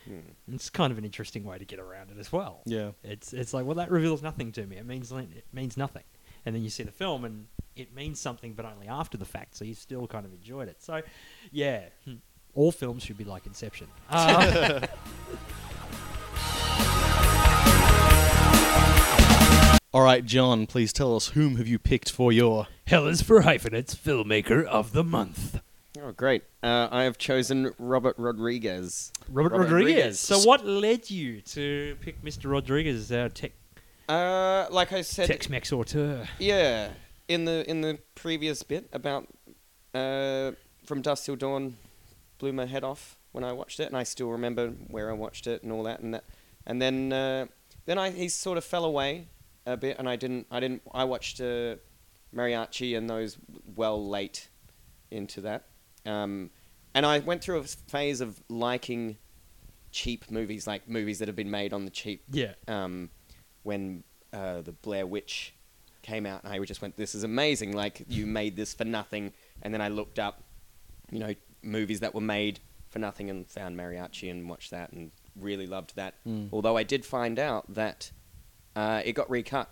And 0.05 0.55
it's 0.55 0.69
kind 0.69 0.91
of 0.91 0.97
an 0.97 1.03
interesting 1.05 1.43
way 1.43 1.57
to 1.59 1.65
get 1.65 1.77
around 1.77 2.09
it 2.09 2.17
as 2.17 2.31
well. 2.31 2.61
yeah 2.65 2.91
It's 3.03 3.33
it's 3.33 3.53
like, 3.53 3.65
well, 3.65 3.75
that 3.75 3.91
reveals 3.91 4.21
nothing 4.23 4.51
to 4.53 4.65
me. 4.65 4.77
It 4.77 4.85
means 4.85 5.11
it 5.11 5.45
means 5.53 5.75
nothing. 5.77 6.03
And 6.45 6.55
then 6.55 6.63
you 6.63 6.69
see 6.69 6.83
the 6.83 6.91
film, 6.91 7.25
and 7.25 7.47
it 7.75 7.93
means 7.93 8.17
something, 8.19 8.53
but 8.53 8.65
only 8.65 8.87
after 8.87 9.17
the 9.17 9.25
fact. 9.25 9.55
So 9.57 9.65
you 9.65 9.75
still 9.75 10.07
kind 10.07 10.25
of 10.25 10.31
enjoyed 10.33 10.69
it. 10.69 10.81
So, 10.81 11.01
yeah, 11.51 11.89
hmm, 12.05 12.13
all 12.59 12.73
films 12.73 13.03
should 13.03 13.17
be 13.17 13.23
like 13.23 13.45
Inception. 13.45 13.87
Uh, 14.09 14.85
all 19.91 20.03
right 20.03 20.23
john 20.25 20.67
please 20.67 20.93
tell 20.93 21.15
us 21.15 21.29
whom 21.29 21.55
have 21.57 21.67
you 21.67 21.79
picked 21.79 22.11
for 22.11 22.31
your 22.31 22.67
Hell 22.85 23.05
is 23.07 23.21
for 23.21 23.41
hyphenates, 23.41 23.93
filmmaker 23.93 24.63
of 24.65 24.93
the 24.93 25.03
month. 25.03 25.61
Oh, 26.01 26.11
great. 26.11 26.41
Uh, 26.63 26.87
I 26.89 27.03
have 27.03 27.19
chosen 27.19 27.71
Robert 27.77 28.15
Rodriguez. 28.17 29.11
Robert, 29.29 29.51
Robert 29.51 29.63
Rodriguez. 29.65 29.93
Rodriguez. 29.95 30.19
So, 30.19 30.39
what 30.39 30.65
led 30.65 31.11
you 31.11 31.41
to 31.41 31.95
pick 32.01 32.23
Mr. 32.23 32.49
Rodriguez 32.49 32.95
as 32.95 33.11
our 33.11 33.29
tech, 33.29 33.51
Uh, 34.07 34.65
like 34.71 34.91
I 34.91 35.01
said, 35.03 35.27
Tex-Mex 35.27 35.71
auteur? 35.71 36.27
yeah, 36.39 36.89
in 37.27 37.45
the 37.45 37.63
in 37.69 37.81
the 37.81 37.99
previous 38.15 38.63
bit 38.63 38.89
about 38.91 39.27
uh, 39.93 40.53
from 40.83 41.03
Dusk 41.03 41.25
Till 41.25 41.35
Dawn, 41.35 41.77
blew 42.39 42.51
my 42.51 42.65
head 42.65 42.83
off 42.83 43.19
when 43.31 43.43
I 43.43 43.51
watched 43.53 43.79
it, 43.79 43.87
and 43.87 43.95
I 43.95 44.03
still 44.03 44.29
remember 44.29 44.69
where 44.87 45.09
I 45.11 45.13
watched 45.13 45.45
it 45.45 45.61
and 45.61 45.71
all 45.71 45.83
that, 45.83 45.99
and 45.99 46.13
that, 46.15 46.23
and 46.65 46.81
then 46.81 47.13
uh, 47.13 47.45
then 47.85 47.97
I 47.99 48.09
he 48.09 48.27
sort 48.29 48.57
of 48.57 48.63
fell 48.63 48.83
away 48.85 49.27
a 49.67 49.77
bit, 49.77 49.97
and 49.99 50.09
I 50.09 50.15
didn't 50.15 50.47
I 50.49 50.59
didn't 50.59 50.81
I 50.91 51.03
watched 51.03 51.39
uh, 51.39 51.75
Mariachi 52.35 52.97
and 52.97 53.07
those 53.09 53.37
well 53.75 54.03
late 54.09 54.49
into 55.11 55.41
that, 55.41 55.65
um, 56.05 56.49
and 56.95 57.05
I 57.05 57.19
went 57.19 57.43
through 57.43 57.59
a 57.59 57.63
phase 57.63 58.21
of 58.21 58.41
liking 58.49 59.17
cheap 59.91 60.29
movies, 60.31 60.65
like 60.67 60.87
movies 60.87 61.19
that 61.19 61.27
have 61.27 61.35
been 61.35 61.51
made 61.51 61.73
on 61.73 61.85
the 61.85 61.91
cheap 61.91 62.23
Yeah. 62.31 62.53
um, 62.67 63.09
when 63.63 64.03
uh, 64.33 64.61
the 64.61 64.71
Blair 64.71 65.05
Witch 65.07 65.53
came 66.03 66.25
out, 66.25 66.43
and 66.43 66.51
I 66.53 66.59
just 66.65 66.81
went, 66.81 66.95
"This 66.97 67.13
is 67.15 67.23
amazing! 67.23 67.73
Like 67.73 68.03
you 68.07 68.25
made 68.25 68.55
this 68.55 68.73
for 68.73 68.85
nothing." 68.85 69.33
And 69.61 69.73
then 69.73 69.81
I 69.81 69.89
looked 69.89 70.19
up, 70.19 70.43
you 71.11 71.19
know, 71.19 71.33
movies 71.61 71.99
that 71.99 72.13
were 72.13 72.21
made 72.21 72.59
for 72.89 72.99
nothing, 72.99 73.29
and 73.29 73.47
found 73.47 73.77
Mariachi 73.77 74.31
and 74.31 74.49
watched 74.49 74.71
that, 74.71 74.91
and 74.91 75.11
really 75.35 75.67
loved 75.67 75.95
that. 75.95 76.15
Mm. 76.27 76.49
Although 76.51 76.77
I 76.77 76.83
did 76.83 77.05
find 77.05 77.39
out 77.39 77.73
that 77.73 78.11
uh, 78.75 79.01
it 79.05 79.13
got 79.13 79.29
recut. 79.29 79.69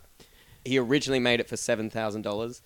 He 0.65 0.77
originally 0.77 1.19
made 1.19 1.39
it 1.39 1.47
for 1.47 1.57
seven 1.57 1.89
thousand 1.89 2.23
dollars, 2.23 2.61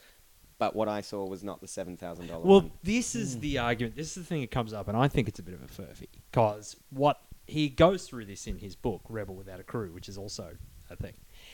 but 0.58 0.76
what 0.76 0.88
I 0.88 1.02
saw 1.02 1.26
was 1.26 1.44
not 1.44 1.62
the 1.62 1.68
seven 1.68 1.98
thousand 1.98 2.28
dollars. 2.28 2.46
Well, 2.46 2.72
this 2.84 3.16
is 3.16 3.40
the 3.40 3.60
argument. 3.60 3.96
This 3.96 4.10
is 4.10 4.16
the 4.16 4.24
thing 4.24 4.42
that 4.42 4.52
comes 4.52 4.74
up, 4.74 4.88
and 4.88 4.98
I 4.98 5.08
think 5.08 5.28
it's 5.28 5.40
a 5.40 5.44
bit 5.44 5.54
of 5.54 5.62
a 5.62 5.68
furphy 5.68 6.08
because 6.32 6.76
what 6.90 7.22
he 7.46 7.70
goes 7.70 8.08
through 8.08 8.26
this 8.26 8.48
in 8.48 8.58
his 8.58 8.76
book, 8.76 9.02
Rebel 9.08 9.36
Without 9.36 9.60
a 9.60 9.64
Crew, 9.64 9.92
which 9.94 10.10
is 10.10 10.18
also 10.18 10.52
a 10.90 10.96
thing, 10.96 11.14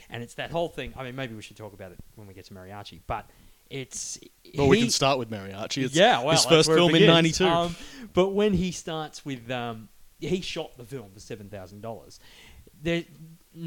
and 0.10 0.24
it's 0.24 0.36
that 0.36 0.52
whole 0.52 0.70
thing. 0.70 0.94
I 0.96 1.04
mean, 1.04 1.16
maybe 1.16 1.36
we 1.36 1.42
should 1.42 1.58
talk 1.58 1.74
about 1.74 1.92
it 1.92 2.00
when 2.16 2.28
we 2.28 2.34
get 2.34 2.46
to 2.46 2.54
Mariachi, 2.54 3.02
but 3.08 3.30
it's 3.70 4.20
well 4.58 4.68
we 4.68 4.80
can 4.80 4.90
start 4.90 5.20
with 5.20 5.30
mariachi 5.30 5.84
it's 5.86 5.96
yeah, 5.96 6.22
well, 6.22 6.32
his 6.32 6.46
first 6.46 6.70
film 6.70 6.96
in 6.96 7.06
92 7.06 7.46
Um, 7.46 7.76
but 8.14 8.30
when 8.30 8.54
he 8.54 8.72
starts 8.72 9.26
with, 9.26 9.52
um, 9.52 9.90
he 10.20 10.42
shot 10.42 10.76
the 10.78 10.86
film 10.86 11.12
for 11.14 11.20
seven 11.20 11.50
thousand 11.50 11.82
dollars. 11.82 12.20
There, 12.82 13.04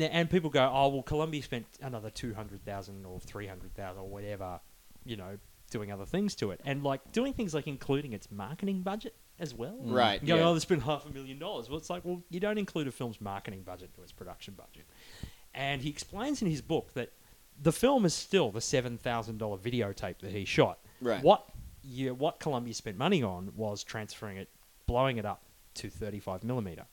and 0.01 0.29
people 0.31 0.51
go, 0.51 0.69
"Oh, 0.73 0.89
well, 0.89 1.03
Columbia 1.03 1.43
spent 1.43 1.67
another 1.83 2.11
two 2.11 2.35
hundred 2.35 2.65
thousand 2.65 3.05
or 3.05 3.21
three 3.21 3.47
hundred 3.47 3.75
thousand 3.75 4.03
or 4.03 4.09
whatever, 4.09 4.61
you 5.05 5.17
know, 5.17 5.39
doing 5.71 5.93
other 5.93 6.07
things 6.07 6.35
to 6.37 6.51
it, 6.51 6.61
and 6.65 6.83
like 6.83 7.13
doing 7.13 7.33
things 7.33 7.55
like 7.55 7.67
including 7.67 8.13
its 8.13 8.31
marketing 8.31 8.83
budget 8.83 9.15
as 9.39 9.55
well." 9.55 9.77
Right, 9.83 10.21
You 10.21 10.29
go, 10.29 10.37
yeah. 10.37 10.49
"Oh, 10.49 10.55
they 10.55 10.61
spent 10.61 10.83
half 10.83 11.07
a 11.07 11.11
million 11.13 11.39
dollars." 11.39 11.69
Well, 11.69 11.79
it's 11.79 11.91
like, 11.91 12.05
well, 12.05 12.23
you 12.31 12.41
don't 12.41 12.59
include 12.59 12.89
a 12.89 12.93
film's 12.93 13.21
marketing 13.21 13.63
budget 13.63 13.95
to 13.95 14.03
its 14.03 14.13
production 14.13 14.55
budget. 14.55 14.87
And 15.55 15.83
he 15.83 15.91
explains 15.91 16.43
in 16.43 16.49
his 16.49 16.63
book 16.63 16.95
that 16.95 17.13
the 17.63 17.73
film 17.73 18.05
is 18.05 18.15
still 18.15 18.51
the 18.51 18.61
seven 18.61 18.99
thousand 18.99 19.39
dollar 19.39 19.59
videotape 19.59 20.19
that 20.21 20.33
he 20.33 20.45
shot. 20.45 20.79
Right. 21.01 21.23
What 21.23 21.49
you, 21.83 22.15
what 22.15 22.41
Columbia 22.41 22.75
spent 22.75 22.99
money 22.99 23.23
on 23.23 23.53
was 23.57 23.83
transferring 23.83 24.37
it, 24.37 24.49
blowing 24.87 25.19
it 25.19 25.25
up 25.25 25.43
to 25.75 25.91
thirty 25.91 26.21
five 26.21 26.45
millimeter, 26.45 26.87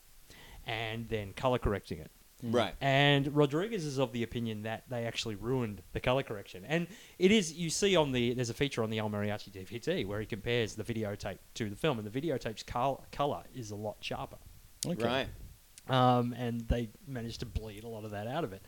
and 0.65 1.07
then 1.09 1.33
color 1.33 1.57
correcting 1.57 1.99
it. 1.99 2.11
right. 2.43 2.73
And 2.81 3.35
Rodriguez 3.35 3.83
is 3.85 3.97
of 3.97 4.11
the 4.11 4.23
opinion 4.23 4.63
that 4.63 4.83
they 4.89 5.05
actually 5.05 5.35
ruined 5.35 5.81
the 5.93 5.99
color 5.99 6.23
correction. 6.23 6.63
And 6.67 6.87
it 7.17 7.31
is 7.31 7.53
you 7.53 7.69
see 7.69 7.95
on 7.95 8.11
the 8.11 8.33
there's 8.33 8.49
a 8.49 8.53
feature 8.53 8.83
on 8.83 8.89
the 8.89 8.99
El 8.99 9.09
Mariachi 9.09 9.51
DVD 9.51 10.05
where 10.05 10.19
he 10.19 10.25
compares 10.25 10.75
the 10.75 10.83
videotape 10.83 11.39
to 11.55 11.69
the 11.69 11.75
film, 11.75 11.97
and 11.99 12.07
the 12.07 12.21
videotape's 12.21 12.63
col- 12.63 13.03
color 13.11 13.43
is 13.55 13.71
a 13.71 13.75
lot 13.75 13.97
sharper 14.01 14.37
okay. 14.85 15.27
Right. 15.89 16.17
um, 16.17 16.33
and 16.37 16.61
they 16.67 16.89
managed 17.07 17.39
to 17.41 17.45
bleed 17.45 17.83
a 17.83 17.87
lot 17.87 18.05
of 18.05 18.11
that 18.11 18.27
out 18.27 18.43
of 18.43 18.53
it. 18.53 18.61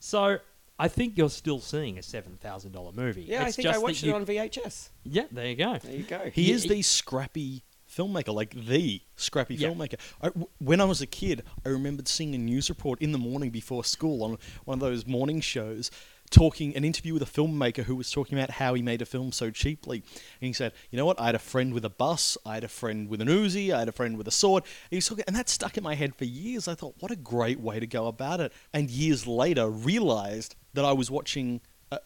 So 0.00 0.38
I 0.78 0.88
think 0.88 1.16
you're 1.16 1.30
still 1.30 1.60
seeing 1.60 1.98
a 1.98 2.02
seven 2.02 2.36
thousand 2.36 2.72
dollar 2.72 2.92
movie. 2.92 3.22
Yeah, 3.22 3.42
I 3.44 3.52
think 3.52 3.68
I 3.68 3.70
just 3.70 3.80
that 3.80 3.82
watched 3.82 4.02
you- 4.02 4.12
it 4.12 4.14
on 4.16 4.26
VHS. 4.26 4.90
Yeah, 5.04 5.24
there 5.30 5.46
you 5.46 5.56
go. 5.56 5.78
There 5.78 5.94
you 5.94 6.02
go. 6.02 6.30
He 6.32 6.48
Yeah, 6.48 6.54
is 6.54 6.64
he- 6.64 6.68
the 6.70 6.82
scrappy 6.82 7.62
filmmaker, 7.88 8.34
like 8.34 8.54
the 8.54 9.00
scrappy 9.16 9.54
Yeah. 9.54 9.68
filmmaker. 9.68 10.00
I, 10.20 10.26
w- 10.28 10.48
when 10.58 10.80
I 10.80 10.84
was 10.84 11.00
a 11.00 11.06
kid, 11.06 11.44
I 11.64 11.68
remembered 11.68 12.08
seeing 12.08 12.34
a 12.34 12.38
news 12.38 12.68
report 12.68 13.00
in 13.00 13.12
the 13.12 13.18
morning 13.18 13.50
before 13.50 13.84
school 13.84 14.24
on 14.24 14.36
one 14.64 14.74
of 14.76 14.80
those 14.80 15.06
morning 15.06 15.40
shows, 15.40 15.92
talking 16.34 16.76
an 16.76 16.84
interview 16.84 17.14
with 17.14 17.22
a 17.22 17.26
filmmaker 17.36 17.84
who 17.84 17.96
was 17.96 18.10
talking 18.10 18.36
about 18.36 18.50
how 18.50 18.74
he 18.74 18.82
made 18.82 19.00
a 19.00 19.06
film 19.06 19.30
so 19.32 19.50
cheaply. 19.50 19.98
And 20.40 20.46
he 20.48 20.52
said, 20.52 20.72
"You 20.90 20.96
know 20.98 21.06
what? 21.06 21.20
I 21.20 21.26
had 21.26 21.34
a 21.34 21.38
friend 21.52 21.72
with 21.72 21.84
a 21.84 21.90
bus. 21.90 22.36
I 22.44 22.54
had 22.54 22.64
a 22.64 22.68
friend 22.68 23.08
with 23.08 23.20
an 23.20 23.28
Uzi. 23.28 23.72
I 23.72 23.78
had 23.78 23.88
a 23.88 23.92
friend 23.92 24.18
with 24.18 24.26
a 24.28 24.32
sword." 24.42 24.64
And 24.64 24.90
he 24.90 24.96
was 24.96 25.06
talking, 25.06 25.24
and 25.26 25.36
that 25.36 25.48
stuck 25.48 25.76
in 25.78 25.84
my 25.84 25.94
head 25.94 26.14
for 26.14 26.24
years. 26.24 26.66
I 26.68 26.74
thought, 26.74 26.96
what 27.00 27.10
a 27.12 27.16
great 27.16 27.60
way 27.60 27.80
to 27.80 27.86
go 27.86 28.06
about 28.08 28.40
it. 28.40 28.52
And 28.72 28.90
years 28.90 29.26
later, 29.26 29.68
realized 29.70 30.56
that 30.74 30.84
I 30.84 30.92
was 30.92 31.10
watching. 31.10 31.60
Uh, 31.92 31.98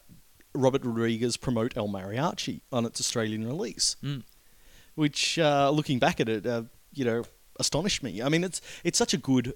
Robert 0.55 0.83
Rodriguez 0.83 1.37
promote 1.37 1.77
El 1.77 1.87
Mariachi 1.89 2.61
on 2.71 2.85
its 2.85 2.99
Australian 2.99 3.45
release 3.45 3.95
Mm. 4.03 4.23
which 4.95 5.37
uh, 5.39 5.69
looking 5.69 5.99
back 5.99 6.19
at 6.19 6.27
it, 6.27 6.45
uh, 6.45 6.63
you 6.93 7.05
know, 7.05 7.23
astonished 7.59 8.01
me. 8.03 8.21
I 8.21 8.29
mean, 8.29 8.43
it's 8.43 8.59
it's 8.83 8.97
such 8.97 9.13
a 9.13 9.17
good 9.17 9.53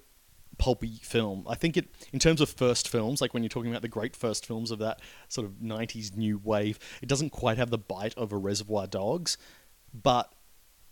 pulpy 0.58 0.98
film. 1.02 1.44
I 1.48 1.54
think 1.54 1.76
it, 1.76 1.88
in 2.12 2.18
terms 2.18 2.40
of 2.40 2.48
first 2.48 2.88
films, 2.88 3.20
like 3.20 3.34
when 3.34 3.42
you're 3.42 3.48
talking 3.50 3.70
about 3.70 3.82
the 3.82 3.88
great 3.88 4.14
first 4.16 4.46
films 4.46 4.70
of 4.70 4.78
that 4.80 5.00
sort 5.28 5.46
of 5.46 5.54
'90s 5.62 6.16
new 6.16 6.38
wave, 6.42 6.78
it 7.02 7.08
doesn't 7.08 7.30
quite 7.30 7.58
have 7.58 7.70
the 7.70 7.78
bite 7.78 8.14
of 8.16 8.32
a 8.32 8.36
Reservoir 8.36 8.86
Dogs, 8.86 9.36
but 9.92 10.32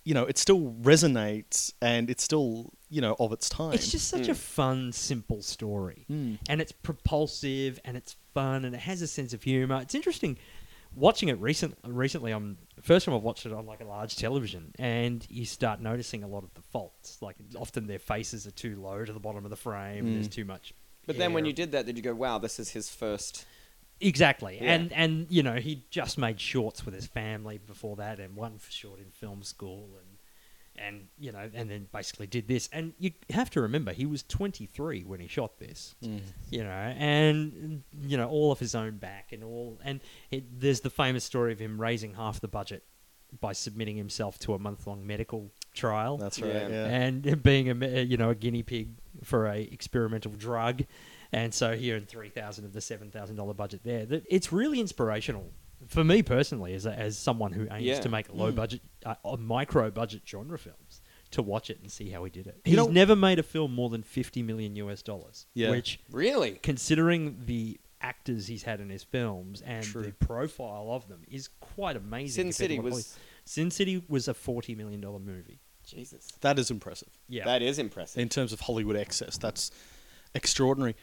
you 0.05 0.14
know, 0.14 0.25
it 0.25 0.37
still 0.37 0.75
resonates 0.83 1.72
and 1.81 2.11
it's 2.11 2.25
still 2.25 2.72
you 2.90 3.01
know 3.01 3.14
of 3.20 3.33
its 3.33 3.48
time. 3.48 3.72
It's 3.72 3.90
just 3.90 4.09
such 4.09 4.29
a 4.29 4.35
fun, 4.35 4.92
simple 4.92 5.42
story, 5.42 6.07
Mm. 6.11 6.38
and 6.48 6.61
it's 6.61 6.72
propulsive 6.72 7.79
and 7.85 7.96
it's 7.96 8.16
fun 8.35 8.64
and 8.64 8.75
it 8.75 8.81
has 8.81 9.01
a 9.03 9.07
sense 9.07 9.33
of 9.33 9.42
humor. 9.44 9.81
It's 9.81 9.94
interesting 9.94 10.38
watching 10.94 11.28
it 11.28 11.38
recent 11.40 11.76
recently. 11.85 12.33
On 12.33 12.57
first 12.83 13.07
time 13.07 13.14
I've 13.14 13.22
watched 13.22 13.46
it 13.46 13.52
on 13.52 13.66
like 13.66 13.81
a 13.81 13.85
large 13.85 14.16
television, 14.16 14.72
and 14.78 15.26
you 15.31 15.44
start 15.44 15.81
noticing 15.81 16.22
a 16.22 16.28
lot 16.28 16.44
of 16.44 16.52
the 16.55 16.62
faults. 16.62 17.20
Like 17.22 17.37
often 17.57 17.87
their 17.87 17.98
faces 17.98 18.46
are 18.46 18.50
too 18.52 18.81
low 18.81 19.05
to 19.05 19.12
the 19.12 19.20
bottom 19.20 19.44
of 19.44 19.50
the 19.50 19.57
frame. 19.57 20.07
And 20.07 20.14
there's 20.16 20.28
Mm. 20.28 20.33
too 20.33 20.44
much. 20.44 20.72
But 21.07 21.18
then 21.18 21.33
when 21.33 21.44
you 21.44 21.52
did 21.52 21.72
that, 21.72 21.85
did 21.87 21.96
you 21.96 22.02
go, 22.02 22.14
"Wow, 22.14 22.38
this 22.38 22.59
is 22.61 22.70
his 22.70 22.88
first 22.88 23.44
Exactly, 24.00 24.59
Yeah. 24.61 24.74
and 24.74 24.92
and 24.92 25.26
you 25.31 25.44
know 25.44 25.57
he 25.61 25.85
just 25.90 26.18
made 26.18 26.40
shorts 26.40 26.85
with 26.85 26.92
his 26.94 27.07
family 27.07 27.59
before 27.59 27.94
that, 27.96 28.18
and 28.18 28.35
one 28.35 28.59
for 28.59 28.70
short 28.72 28.98
in 28.98 29.11
film 29.12 29.44
school, 29.44 29.90
and 29.96 30.12
and 30.76 31.08
you 31.18 31.32
know, 31.32 31.50
and 31.54 31.70
then 31.70 31.87
basically 31.92 32.26
did 32.26 32.48
this. 32.48 32.68
And 32.72 32.92
you 32.98 33.12
have 33.30 33.50
to 33.50 33.61
remember 33.61 33.92
he 33.92 34.06
was 34.06 34.22
23 34.24 35.02
when 35.04 35.20
he 35.20 35.28
shot 35.28 35.58
this, 35.58 35.94
Mm. 36.02 36.20
you 36.50 36.64
know, 36.64 36.70
and 36.70 37.82
you 38.02 38.16
know 38.16 38.28
all 38.28 38.52
of 38.52 38.58
his 38.58 38.74
own 38.74 38.96
back 38.98 39.32
and 39.32 39.44
all, 39.44 39.78
and 39.85 40.00
it, 40.30 40.61
there's 40.61 40.80
the 40.80 40.90
famous 40.90 41.24
story 41.24 41.52
of 41.52 41.58
him 41.58 41.80
raising 41.80 42.14
half 42.14 42.40
the 42.40 42.48
budget 42.48 42.85
by 43.40 43.52
submitting 43.54 43.96
himself 43.96 44.38
to 44.40 44.52
a 44.52 44.58
month 44.58 44.87
long 44.87 45.06
medical 45.06 45.50
trial 45.72 46.18
That's 46.18 46.38
right. 46.42 46.52
Yeah. 46.52 46.68
Yeah. 46.68 46.85
and 46.87 47.42
being 47.42 47.70
a 47.82 48.02
you 48.02 48.16
know 48.18 48.30
a 48.30 48.35
guinea 48.35 48.62
pig 48.62 48.90
for 49.24 49.46
a 49.46 49.61
experimental 49.61 50.32
drug, 50.32 50.82
and 51.32 51.52
so 51.54 51.74
here 51.76 51.96
in 51.96 52.04
three 52.06 52.28
thousand 52.28 52.64
of 52.66 52.72
the 52.72 52.80
seven 52.80 53.11
thousand 53.11 53.37
dollar 53.37 53.54
budget 53.54 53.80
there. 53.85 54.04
That 54.06 54.24
it's 54.28 54.52
really 54.52 54.80
inspirational 54.80 55.50
for 55.88 56.05
me 56.05 56.23
personally, 56.23 56.75
as 56.75 56.87
a, 56.87 56.92
as 56.99 57.18
someone 57.18 57.53
who 57.53 57.66
aims 57.71 57.83
Yeah. 57.85 58.01
to 58.01 58.09
make 58.09 58.33
low 58.33 58.53
Mm. 58.53 58.57
budget, 58.57 58.81
uh, 59.05 59.14
uh, 59.25 59.37
micro 59.37 59.90
budget 59.90 60.23
genre 60.27 60.59
films, 60.59 61.01
to 61.33 61.42
watch 61.42 61.71
it 61.71 61.81
and 61.81 61.90
see 61.90 62.11
how 62.11 62.23
he 62.25 62.31
did 62.31 62.47
it. 62.47 62.57
You 62.64 62.71
He's 62.71 62.77
know- 62.77 62.87
never 62.88 63.16
made 63.16 63.38
a 63.38 63.42
film 63.42 63.75
more 63.75 63.88
than 63.90 64.03
fifty 64.03 64.42
million 64.42 64.77
US 64.77 65.03
dollars, 65.03 65.47
Yeah. 65.55 65.71
which 65.71 65.99
really?" 66.11 66.59
considering 66.62 67.45
the 67.47 67.81
actors 68.01 68.49
he's 68.49 68.64
had 68.64 68.81
in 68.81 68.90
his 68.90 69.05
films 69.05 69.62
and 69.62 69.85
True. 69.85 70.03
the 70.03 70.12
profile 70.12 70.88
of 70.90 71.07
them 71.09 71.23
is 71.31 71.49
quite 71.61 71.97
amazing. 71.97 72.47
Sin 72.47 72.53
City 72.53 72.79
was 72.79 72.92
Hollywood- 72.92 73.07
Sin 73.45 73.71
City 73.71 74.03
was 74.09 74.29
a 74.29 74.35
forty 74.35 74.75
million 74.75 75.01
dollar 75.01 75.18
movie. 75.21 75.61
Jesus. 75.85 76.29
That 76.42 76.59
is 76.59 76.71
impressive. 76.71 77.09
Yeah, 77.29 77.45
That 77.45 77.61
is 77.62 77.79
impressive. 77.79 78.21
in 78.21 78.29
terms 78.29 78.53
of 78.53 78.61
Hollywood 78.61 78.97
excess. 78.97 79.37
That's 79.38 79.71
extraordinary. 80.35 80.97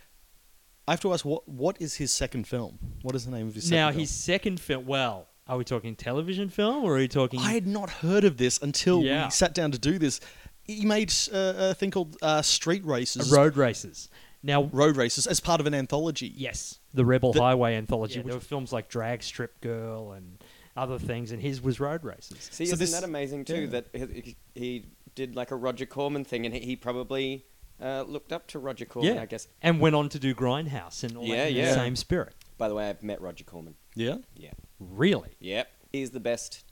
I 0.89 0.93
have 0.93 1.01
to 1.01 1.13
ask, 1.13 1.23
what 1.23 1.47
what 1.47 1.77
is 1.79 1.95
his 1.95 2.11
second 2.11 2.47
film? 2.47 2.79
What 3.03 3.13
is 3.15 3.23
the 3.25 3.31
name 3.31 3.47
of 3.47 3.53
his 3.53 3.65
second 3.65 3.77
now 3.77 3.89
film? 3.89 3.99
his 3.99 4.09
second 4.09 4.59
film. 4.59 4.85
Well, 4.87 5.27
are 5.47 5.57
we 5.57 5.63
talking 5.63 5.95
television 5.95 6.49
film 6.49 6.83
or 6.83 6.93
are 6.95 6.97
we 6.97 7.07
talking? 7.07 7.39
I 7.39 7.53
had 7.53 7.67
not 7.67 7.89
heard 7.89 8.23
of 8.23 8.37
this 8.37 8.59
until 8.61 9.01
Yeah. 9.03 9.25
we 9.25 9.31
sat 9.31 9.53
down 9.53 9.71
to 9.71 9.77
do 9.79 9.99
this. 9.99 10.19
He 10.63 10.85
made 10.85 11.13
uh, 11.31 11.53
a 11.57 11.73
thing 11.75 11.91
called 11.91 12.17
uh, 12.23 12.41
Street 12.41 12.83
Races, 12.85 13.31
road 13.31 13.55
races. 13.55 14.09
Now, 14.41 14.63
Road 14.71 14.95
Races, 14.95 15.27
as 15.27 15.39
part 15.41 15.59
of 15.59 15.67
an 15.67 15.73
anthology. 15.73 16.31
yes, 16.35 16.79
the 16.93 17.03
Rebel 17.05 17.33
The- 17.33 17.41
Highway 17.41 17.75
anthology. 17.75 18.19
Yeah, 18.19 18.25
there 18.25 18.35
were 18.35 18.39
films 18.39 18.71
like 18.71 18.87
Drag 18.87 19.21
Strip 19.21 19.59
Girl 19.61 20.13
and 20.13 20.41
other 20.77 20.97
things, 20.97 21.31
and 21.33 21.41
his 21.41 21.61
was 21.61 21.79
Road 21.81 22.03
Races. 22.05 22.47
See, 22.49 22.65
So 22.65 22.73
isn't 22.73 22.79
this- 22.79 22.93
that 22.93 23.03
amazing 23.03 23.43
too? 23.45 23.61
yeah. 23.61 23.67
That 23.67 23.87
he, 23.93 24.37
he 24.55 24.85
did 25.13 25.35
like 25.35 25.51
a 25.51 25.55
Roger 25.57 25.85
Corman 25.85 26.23
thing, 26.23 26.45
and 26.45 26.55
he, 26.55 26.61
he 26.61 26.75
probably 26.77 27.45
uh, 27.81 28.03
looked 28.07 28.31
up 28.33 28.47
to 28.47 28.59
Roger 28.59 28.85
Corman. 28.85 29.15
yeah, 29.15 29.21
I 29.21 29.25
guess. 29.25 29.47
and 29.61 29.79
went 29.79 29.95
on 29.95 30.09
to 30.09 30.19
do 30.19 30.33
Grindhouse 30.35 31.03
and 31.03 31.15
all 31.17 31.23
Yeah, 31.25 31.37
that 31.45 31.49
in 31.51 31.55
yeah. 31.57 31.67
the 31.69 31.73
same 31.75 31.95
spirit. 31.95 32.35
By 32.57 32.67
the 32.69 32.75
way, 32.75 32.89
I've 32.89 33.01
met 33.03 33.21
Roger 33.21 33.43
Corman. 33.43 33.75
Yeah. 33.95 34.17
Yeah. 34.35 34.51
Really? 34.79 35.35
Yep. 35.39 35.67
He's 35.91 36.11
the 36.11 36.19
best 36.19 36.63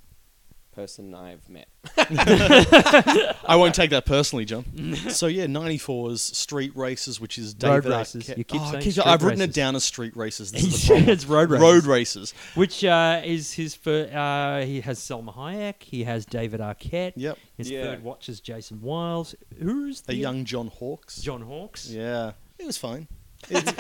person 0.77 1.13
I've 1.15 1.49
met. 1.49 1.67
I 1.97 3.55
won't 3.55 3.73
take 3.73 3.89
that 3.89 4.05
personally, 4.05 4.45
John. 4.45 4.63
so 5.09 5.25
yeah, 5.27 5.45
'94's 5.47 6.21
Street 6.21 6.71
Races, 6.75 7.19
which 7.19 7.37
is 7.39 7.55
Road 7.61 7.85
Races. 7.85 8.23
Arquette- 8.27 8.37
You 8.37 8.43
keep 8.43 8.61
Oh, 8.61 8.63
I 8.65 8.71
saying 8.71 8.83
keep- 8.83 8.91
Street 8.93 9.07
I've 9.07 9.23
written 9.23 9.39
Races. 9.39 9.55
it 9.57 9.59
down 9.59 9.75
as 9.75 9.83
Street 9.83 10.15
Races. 10.15 10.51
This 10.51 10.63
is 10.65 10.81
the 10.83 10.87
problem. 10.93 11.09
it's 11.09 11.25
Road 11.25 11.49
Races. 11.49 11.61
Road 11.63 11.85
Races. 11.85 12.33
Which 12.55 12.83
uh, 12.85 13.21
is 13.25 13.53
his 13.53 13.73
first. 13.75 14.13
Uh, 14.13 14.59
he 14.61 14.81
has 14.81 14.99
Salma 14.99 15.33
Hayek. 15.35 15.81
He 15.81 16.03
has 16.03 16.25
David 16.25 16.59
Arquette. 16.59 17.13
Yep. 17.15 17.37
His 17.57 17.69
Yeah. 17.71 17.83
third 17.83 18.03
watch 18.03 18.29
is 18.29 18.39
Jason 18.39 18.81
Wiles. 18.81 19.33
Who's 19.59 20.01
A 20.01 20.05
the 20.07 20.15
young 20.15 20.45
John 20.45 20.67
Hawkes. 20.67 21.21
John 21.21 21.41
Hawkes? 21.41 21.89
Yeah, 21.89 22.33
it 22.59 22.65
was 22.67 22.77
fine. 22.77 23.07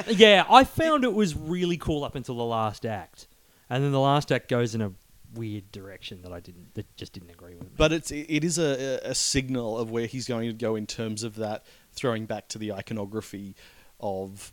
yeah, 0.09 0.45
I 0.49 0.63
found 0.63 1.03
it 1.03 1.13
was 1.13 1.35
really 1.35 1.77
cool 1.77 2.03
up 2.03 2.15
until 2.15 2.35
the 2.35 2.43
last 2.45 2.85
act, 2.85 3.27
and 3.69 3.83
then 3.83 3.91
the 3.91 3.99
last 3.99 4.31
act 4.31 4.49
goes 4.49 4.73
in 4.75 4.81
a 4.81 4.91
weird 5.33 5.71
direction 5.71 6.21
that 6.23 6.31
I 6.31 6.39
didn't, 6.39 6.73
that 6.75 6.95
just 6.95 7.13
didn't 7.13 7.31
agree 7.31 7.55
with. 7.55 7.63
Me. 7.65 7.73
But 7.77 7.91
it's 7.91 8.11
it 8.11 8.43
is 8.43 8.57
a, 8.57 8.99
a 9.03 9.15
signal 9.15 9.77
of 9.77 9.91
where 9.91 10.05
he's 10.05 10.27
going 10.27 10.47
to 10.47 10.53
go 10.53 10.75
in 10.75 10.85
terms 10.87 11.23
of 11.23 11.35
that 11.35 11.65
throwing 11.93 12.25
back 12.25 12.47
to 12.49 12.57
the 12.57 12.73
iconography 12.73 13.55
of 13.99 14.51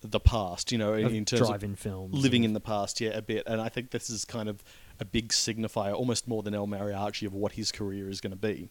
the 0.00 0.20
past. 0.20 0.72
You 0.72 0.78
know, 0.78 0.94
in, 0.94 1.14
in 1.14 1.24
terms 1.24 1.42
of 1.42 1.48
drive-in 1.48 1.76
films, 1.76 2.14
living 2.14 2.44
and- 2.44 2.50
in 2.50 2.52
the 2.54 2.60
past, 2.60 3.00
yeah, 3.00 3.10
a 3.10 3.22
bit. 3.22 3.44
And 3.46 3.60
I 3.60 3.68
think 3.68 3.90
this 3.90 4.10
is 4.10 4.24
kind 4.24 4.48
of 4.48 4.62
a 5.00 5.04
big 5.04 5.30
signifier, 5.30 5.94
almost 5.94 6.28
more 6.28 6.42
than 6.42 6.54
El 6.54 6.66
Mariachi, 6.66 7.26
of 7.26 7.34
what 7.34 7.52
his 7.52 7.72
career 7.72 8.08
is 8.08 8.20
going 8.20 8.30
to 8.32 8.36
be. 8.36 8.68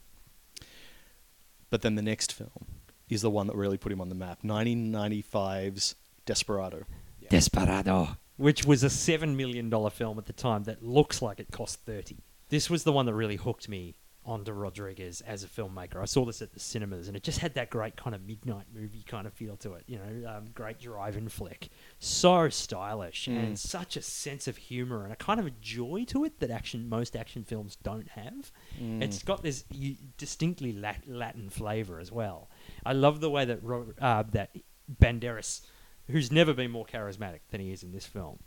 But 1.69 1.81
then 1.81 1.95
the 1.95 2.01
next 2.01 2.33
film 2.33 2.67
is 3.09 3.21
the 3.21 3.29
one 3.29 3.47
that 3.47 3.55
really 3.55 3.77
put 3.77 3.91
him 3.91 4.01
on 4.01 4.09
the 4.09 4.15
map 4.15 4.41
1995's 4.43 5.95
Desperado. 6.25 6.83
Desperado, 7.29 8.17
which 8.41 8.65
was 8.65 8.83
a 8.83 8.89
seven 8.89 9.37
million 9.37 9.69
dollar 9.69 9.89
film 9.89 10.17
at 10.17 10.25
the 10.25 10.33
time 10.33 10.63
that 10.63 10.83
looks 10.83 11.21
like 11.21 11.39
it 11.39 11.51
cost 11.51 11.79
thirty. 11.85 12.17
This 12.49 12.69
was 12.69 12.83
the 12.83 12.91
one 12.91 13.05
that 13.05 13.13
really 13.13 13.37
hooked 13.37 13.69
me 13.69 13.95
onto 14.23 14.51
Rodriguez 14.53 15.21
as 15.21 15.43
a 15.43 15.47
filmmaker. 15.47 15.95
I 15.99 16.05
saw 16.05 16.25
this 16.25 16.43
at 16.43 16.53
the 16.53 16.59
cinemas, 16.59 17.07
and 17.07 17.17
it 17.17 17.23
just 17.23 17.39
had 17.39 17.55
that 17.55 17.71
great 17.71 17.95
kind 17.97 18.13
of 18.13 18.21
midnight 18.21 18.65
movie 18.71 19.01
kind 19.07 19.25
of 19.25 19.33
feel 19.33 19.57
to 19.57 19.73
it. 19.73 19.83
You 19.87 19.97
know, 19.97 20.29
um, 20.29 20.45
great 20.53 20.79
drive-in 20.79 21.27
flick, 21.29 21.69
so 21.97 22.47
stylish 22.49 23.27
Mm. 23.27 23.39
and 23.39 23.59
such 23.59 23.97
a 23.97 24.01
sense 24.03 24.47
of 24.47 24.57
humor 24.57 25.03
and 25.05 25.11
a 25.11 25.15
kind 25.15 25.39
of 25.39 25.47
a 25.47 25.51
joy 25.61 26.03
to 26.09 26.23
it 26.23 26.39
that 26.39 26.51
action 26.51 26.87
most 26.87 27.15
action 27.15 27.43
films 27.43 27.77
don't 27.77 28.09
have. 28.09 28.51
Mm. 28.79 29.01
It's 29.01 29.23
got 29.23 29.41
this 29.41 29.65
u- 29.71 29.95
distinctly 30.17 30.71
Latin 31.07 31.49
flavor 31.49 31.99
as 31.99 32.11
well. 32.11 32.47
I 32.85 32.93
love 32.93 33.21
the 33.21 33.29
way 33.31 33.45
that 33.45 33.63
Ro- 33.63 33.93
uh, 33.99 34.23
that 34.33 34.55
Banderas, 34.99 35.61
who's 36.11 36.31
never 36.31 36.53
been 36.53 36.71
more 36.71 36.85
charismatic 36.85 37.39
than 37.49 37.61
he 37.61 37.71
is 37.71 37.83
in 37.83 37.91
this 37.91 38.05
film. 38.05 38.39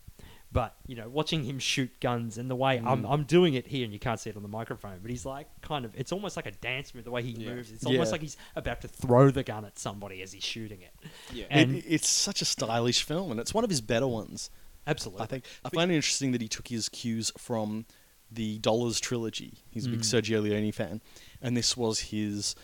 But 0.52 0.76
you 0.86 0.94
know, 0.94 1.08
watching 1.08 1.42
him 1.42 1.58
shoot 1.58 1.98
guns 2.00 2.38
and 2.38 2.48
the 2.48 2.54
way 2.54 2.78
I'm, 2.78 3.02
Mm. 3.02 3.10
I'm 3.12 3.24
doing 3.24 3.54
it 3.54 3.66
here, 3.66 3.82
and 3.84 3.92
you 3.92 3.98
can't 3.98 4.20
see 4.20 4.30
it 4.30 4.36
on 4.36 4.42
the 4.42 4.48
microphone, 4.48 5.00
but 5.02 5.10
he's 5.10 5.26
like 5.26 5.48
kind 5.62 5.84
of. 5.84 5.92
It's 5.96 6.12
almost 6.12 6.36
like 6.36 6.46
a 6.46 6.52
dance 6.52 6.94
move 6.94 7.02
the 7.04 7.10
way 7.10 7.22
he 7.24 7.30
Yeah. 7.32 7.54
moves. 7.54 7.72
It's 7.72 7.84
almost 7.84 8.08
Yeah. 8.08 8.12
like 8.12 8.20
he's 8.20 8.36
about 8.54 8.80
to 8.82 8.88
throw 8.88 9.30
the 9.30 9.42
gun 9.42 9.64
at 9.64 9.78
somebody 9.80 10.22
as 10.22 10.30
he's 10.32 10.44
shooting 10.44 10.80
it. 10.82 10.92
Yeah. 11.32 11.46
And 11.50 11.76
it, 11.76 11.84
it's 11.88 12.08
such 12.08 12.40
a 12.40 12.44
stylish 12.44 13.02
film, 13.02 13.32
and 13.32 13.40
it's 13.40 13.52
one 13.52 13.64
of 13.64 13.70
his 13.70 13.80
better 13.80 14.06
ones. 14.06 14.48
absolutely, 14.86 15.22
I 15.22 15.26
think 15.26 15.44
I 15.64 15.70
find 15.70 15.90
it 15.90 15.94
interesting 15.96 16.30
that 16.32 16.40
he 16.42 16.46
took 16.48 16.68
his 16.68 16.88
cues 16.88 17.32
from 17.36 17.86
the 18.30 18.58
Dollars 18.58 19.00
trilogy. 19.00 19.58
He's 19.70 19.86
a 19.86 19.88
big 19.88 20.00
Mm. 20.00 20.04
Sergio 20.22 20.42
Leone 20.42 20.70
fan, 20.72 21.00
and 21.42 21.56
this 21.56 21.76
was 21.76 21.98
his 22.00 22.54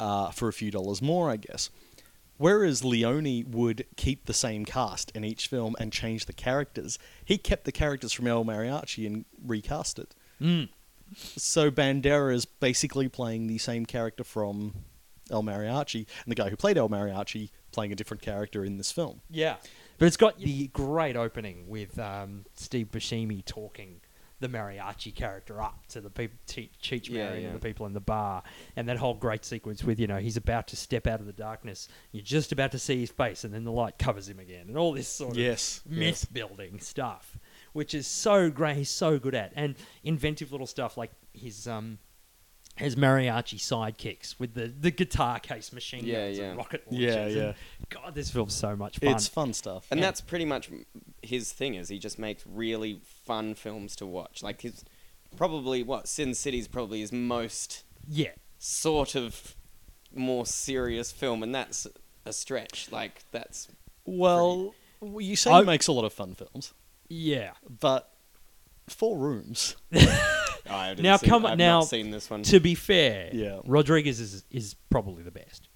uh, 0.00 0.30
for 0.30 0.48
a 0.48 0.52
few 0.52 0.70
dollars 0.70 1.00
more, 1.02 1.30
I 1.30 1.36
guess. 1.36 1.70
Whereas 2.36 2.84
Leone 2.84 3.44
would 3.50 3.86
keep 3.96 4.26
the 4.26 4.34
same 4.34 4.64
cast 4.64 5.10
in 5.12 5.24
each 5.24 5.46
film 5.46 5.76
and 5.78 5.92
change 5.92 6.26
the 6.26 6.32
characters, 6.32 6.98
he 7.24 7.38
kept 7.38 7.64
the 7.64 7.72
characters 7.72 8.12
from 8.12 8.26
El 8.26 8.44
Mariachi 8.44 9.06
and 9.06 9.24
recast 9.44 9.98
it. 9.98 10.14
Mm. 10.40 10.68
So 11.16 11.70
Banderas 11.70 12.34
is 12.34 12.44
basically 12.44 13.08
playing 13.08 13.46
the 13.46 13.58
same 13.58 13.86
character 13.86 14.24
from 14.24 14.74
El 15.30 15.42
Mariachi, 15.42 16.06
and 16.24 16.30
the 16.30 16.34
guy 16.34 16.50
who 16.50 16.56
played 16.56 16.76
El 16.76 16.88
Mariachi 16.88 17.50
playing 17.72 17.92
a 17.92 17.94
different 17.94 18.22
character 18.22 18.64
in 18.64 18.76
this 18.76 18.90
film. 18.90 19.20
Yeah, 19.30 19.56
but 19.98 20.06
it's 20.06 20.16
got 20.16 20.38
the 20.38 20.68
great 20.68 21.16
opening 21.16 21.68
with 21.68 21.98
um, 21.98 22.44
Steve 22.54 22.88
Buscemi 22.90 23.44
talking 23.44 24.00
the 24.44 24.58
mariachi 24.58 25.14
character 25.14 25.60
up 25.62 25.86
to 25.88 26.00
the 26.00 26.10
people, 26.10 26.36
Che- 26.46 26.70
Cheech 26.82 27.08
Yeah, 27.08 27.24
Marin 27.26 27.40
yeah. 27.42 27.46
and 27.48 27.56
the 27.56 27.60
people 27.66 27.86
in 27.86 27.92
the 27.94 28.00
bar, 28.00 28.42
and 28.76 28.88
that 28.88 28.98
whole 28.98 29.14
great 29.14 29.44
sequence 29.44 29.82
with 29.82 29.98
you 29.98 30.06
know 30.06 30.18
he's 30.18 30.36
about 30.36 30.68
to 30.68 30.76
step 30.76 31.06
out 31.06 31.20
of 31.20 31.26
the 31.26 31.32
darkness, 31.32 31.88
you're 32.12 32.22
just 32.22 32.52
about 32.52 32.70
to 32.72 32.78
see 32.78 33.00
his 33.00 33.10
face, 33.10 33.44
and 33.44 33.52
then 33.54 33.64
the 33.64 33.72
light 33.72 33.98
covers 33.98 34.28
him 34.28 34.38
again, 34.38 34.66
and 34.68 34.76
all 34.76 34.92
this 34.92 35.08
sort 35.08 35.32
of 35.32 35.38
Yes, 35.38 35.80
myth 35.86 36.26
building 36.32 36.78
stuff, 36.78 37.38
which 37.72 37.94
is 37.94 38.06
so 38.06 38.50
great. 38.50 38.76
He's 38.76 38.90
so 38.90 39.18
good 39.18 39.34
at 39.34 39.52
and 39.56 39.74
inventive 40.02 40.52
little 40.52 40.66
stuff 40.66 40.96
like 40.96 41.10
his 41.32 41.66
um. 41.66 41.98
His 42.76 42.96
mariachi 42.96 43.60
sidekicks 43.60 44.40
with 44.40 44.54
the, 44.54 44.66
the 44.66 44.90
guitar 44.90 45.38
case 45.38 45.72
machine 45.72 46.04
Yeah, 46.04 46.26
guns 46.26 46.38
yeah. 46.38 46.44
and 46.46 46.56
rocket 46.58 46.82
Yeah, 46.90 47.10
launchers. 47.14 47.36
yeah. 47.36 47.42
and 47.44 47.54
God, 47.88 48.14
this 48.16 48.30
film's 48.30 48.54
so 48.54 48.74
much 48.74 48.98
fun. 48.98 49.10
It's 49.14 49.28
fun 49.28 49.52
stuff. 49.52 49.86
And 49.92 50.00
Yeah. 50.00 50.06
that's 50.06 50.20
pretty 50.20 50.44
much 50.44 50.70
his 51.24 51.52
thing 51.52 51.74
is 51.74 51.88
he 51.88 51.98
just 51.98 52.18
makes 52.18 52.44
really 52.46 53.00
fun 53.24 53.54
films 53.54 53.96
to 53.96 54.06
watch. 54.06 54.42
Like 54.42 54.60
his 54.62 54.84
probably 55.36 55.82
what 55.82 56.06
Sin 56.08 56.34
City's 56.34 56.68
probably 56.68 57.00
his 57.00 57.12
most 57.12 57.84
yeah, 58.08 58.32
sort 58.58 59.14
of 59.14 59.56
more 60.14 60.46
serious 60.46 61.10
film, 61.12 61.42
and 61.42 61.54
that's 61.54 61.86
a 62.26 62.32
stretch. 62.32 62.88
Like 62.92 63.22
that's 63.32 63.68
Well, 64.04 64.74
you 65.18 65.36
say 65.36 65.50
I- 65.50 65.60
he 65.60 65.66
makes 65.66 65.86
a 65.88 65.92
lot 65.92 66.04
of 66.04 66.12
fun 66.12 66.34
films, 66.34 66.72
yeah. 67.08 67.52
but 67.80 68.10
Four 68.88 69.18
Rooms. 69.18 69.76
Oh, 70.66 70.72
I 70.74 70.94
Now, 70.94 71.18
seen- 71.18 71.28
come 71.28 71.44
on- 71.44 71.52
I've 71.52 71.58
now, 71.58 71.80
not 71.80 71.88
seen 71.90 72.10
this 72.10 72.30
one. 72.30 72.42
To 72.44 72.58
be 72.58 72.74
fair, 72.74 73.28
Yeah. 73.34 73.60
Rodriguez 73.66 74.18
is 74.18 74.44
is 74.50 74.74
probably 74.88 75.22
the 75.22 75.30
best 75.30 75.68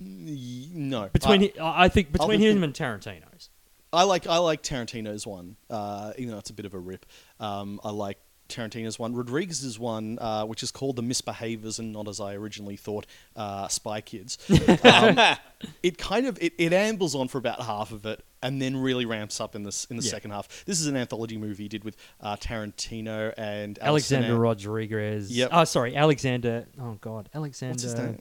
No, 0.00 1.08
between. 1.12 1.44
Uh, 1.58 1.62
I, 1.64 1.84
I 1.84 1.88
think 1.88 2.10
between 2.10 2.40
I'll- 2.42 2.50
him 2.56 2.64
and 2.64 2.74
Tarantino's. 2.74 3.49
I 3.92 4.04
like 4.04 4.26
I 4.26 4.38
like 4.38 4.62
Tarantino's 4.62 5.26
one, 5.26 5.56
uh, 5.68 6.12
even 6.16 6.32
though 6.32 6.38
it's 6.38 6.50
a 6.50 6.54
bit 6.54 6.66
of 6.66 6.74
a 6.74 6.78
rip. 6.78 7.06
Um, 7.40 7.80
I 7.82 7.90
like 7.90 8.18
Tarantino's 8.48 8.98
one. 8.98 9.14
Rodriguez's 9.14 9.78
one, 9.78 10.18
uh, 10.20 10.44
which 10.44 10.62
is 10.62 10.70
called 10.70 10.96
The 10.96 11.02
Misbehavers 11.02 11.78
and 11.78 11.92
not 11.92 12.08
as 12.08 12.20
I 12.20 12.34
originally 12.34 12.76
thought, 12.76 13.06
uh, 13.36 13.68
Spy 13.68 14.00
Kids. 14.00 14.38
Um, 14.84 15.18
it 15.82 15.98
kind 15.98 16.26
of 16.26 16.38
it, 16.40 16.52
it 16.58 16.72
ambles 16.72 17.14
on 17.14 17.28
for 17.28 17.38
about 17.38 17.60
half 17.62 17.92
of 17.92 18.06
it 18.06 18.24
and 18.42 18.60
then 18.62 18.76
really 18.76 19.04
ramps 19.04 19.40
up 19.40 19.54
in 19.54 19.62
this 19.62 19.84
in 19.86 19.96
the 19.96 20.02
Yeah. 20.02 20.10
second 20.10 20.30
half. 20.32 20.64
This 20.64 20.80
is 20.80 20.86
an 20.86 20.96
anthology 20.96 21.36
movie 21.36 21.64
he 21.64 21.68
did 21.68 21.84
with 21.84 21.96
uh, 22.20 22.36
Tarantino 22.36 23.34
and 23.36 23.78
Alexander 23.80 24.24
Alexander 24.26 24.36
Rodriguez. 24.40 25.30
Yep. 25.36 25.50
Oh, 25.52 25.64
sorry, 25.64 25.96
Alexander. 25.96 26.66
Oh 26.80 26.96
God, 27.00 27.28
Alexander. 27.34 27.72
What's 27.72 27.82
his 27.82 27.94
name? 27.94 28.20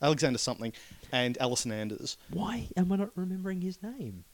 Alexander 0.00 0.38
something 0.38 0.72
and 1.10 1.36
Allison 1.38 1.72
Anders. 1.72 2.16
Why 2.30 2.68
am 2.76 2.92
I 2.92 2.96
not 2.96 3.10
remembering 3.16 3.62
his 3.62 3.82
name? 3.82 4.24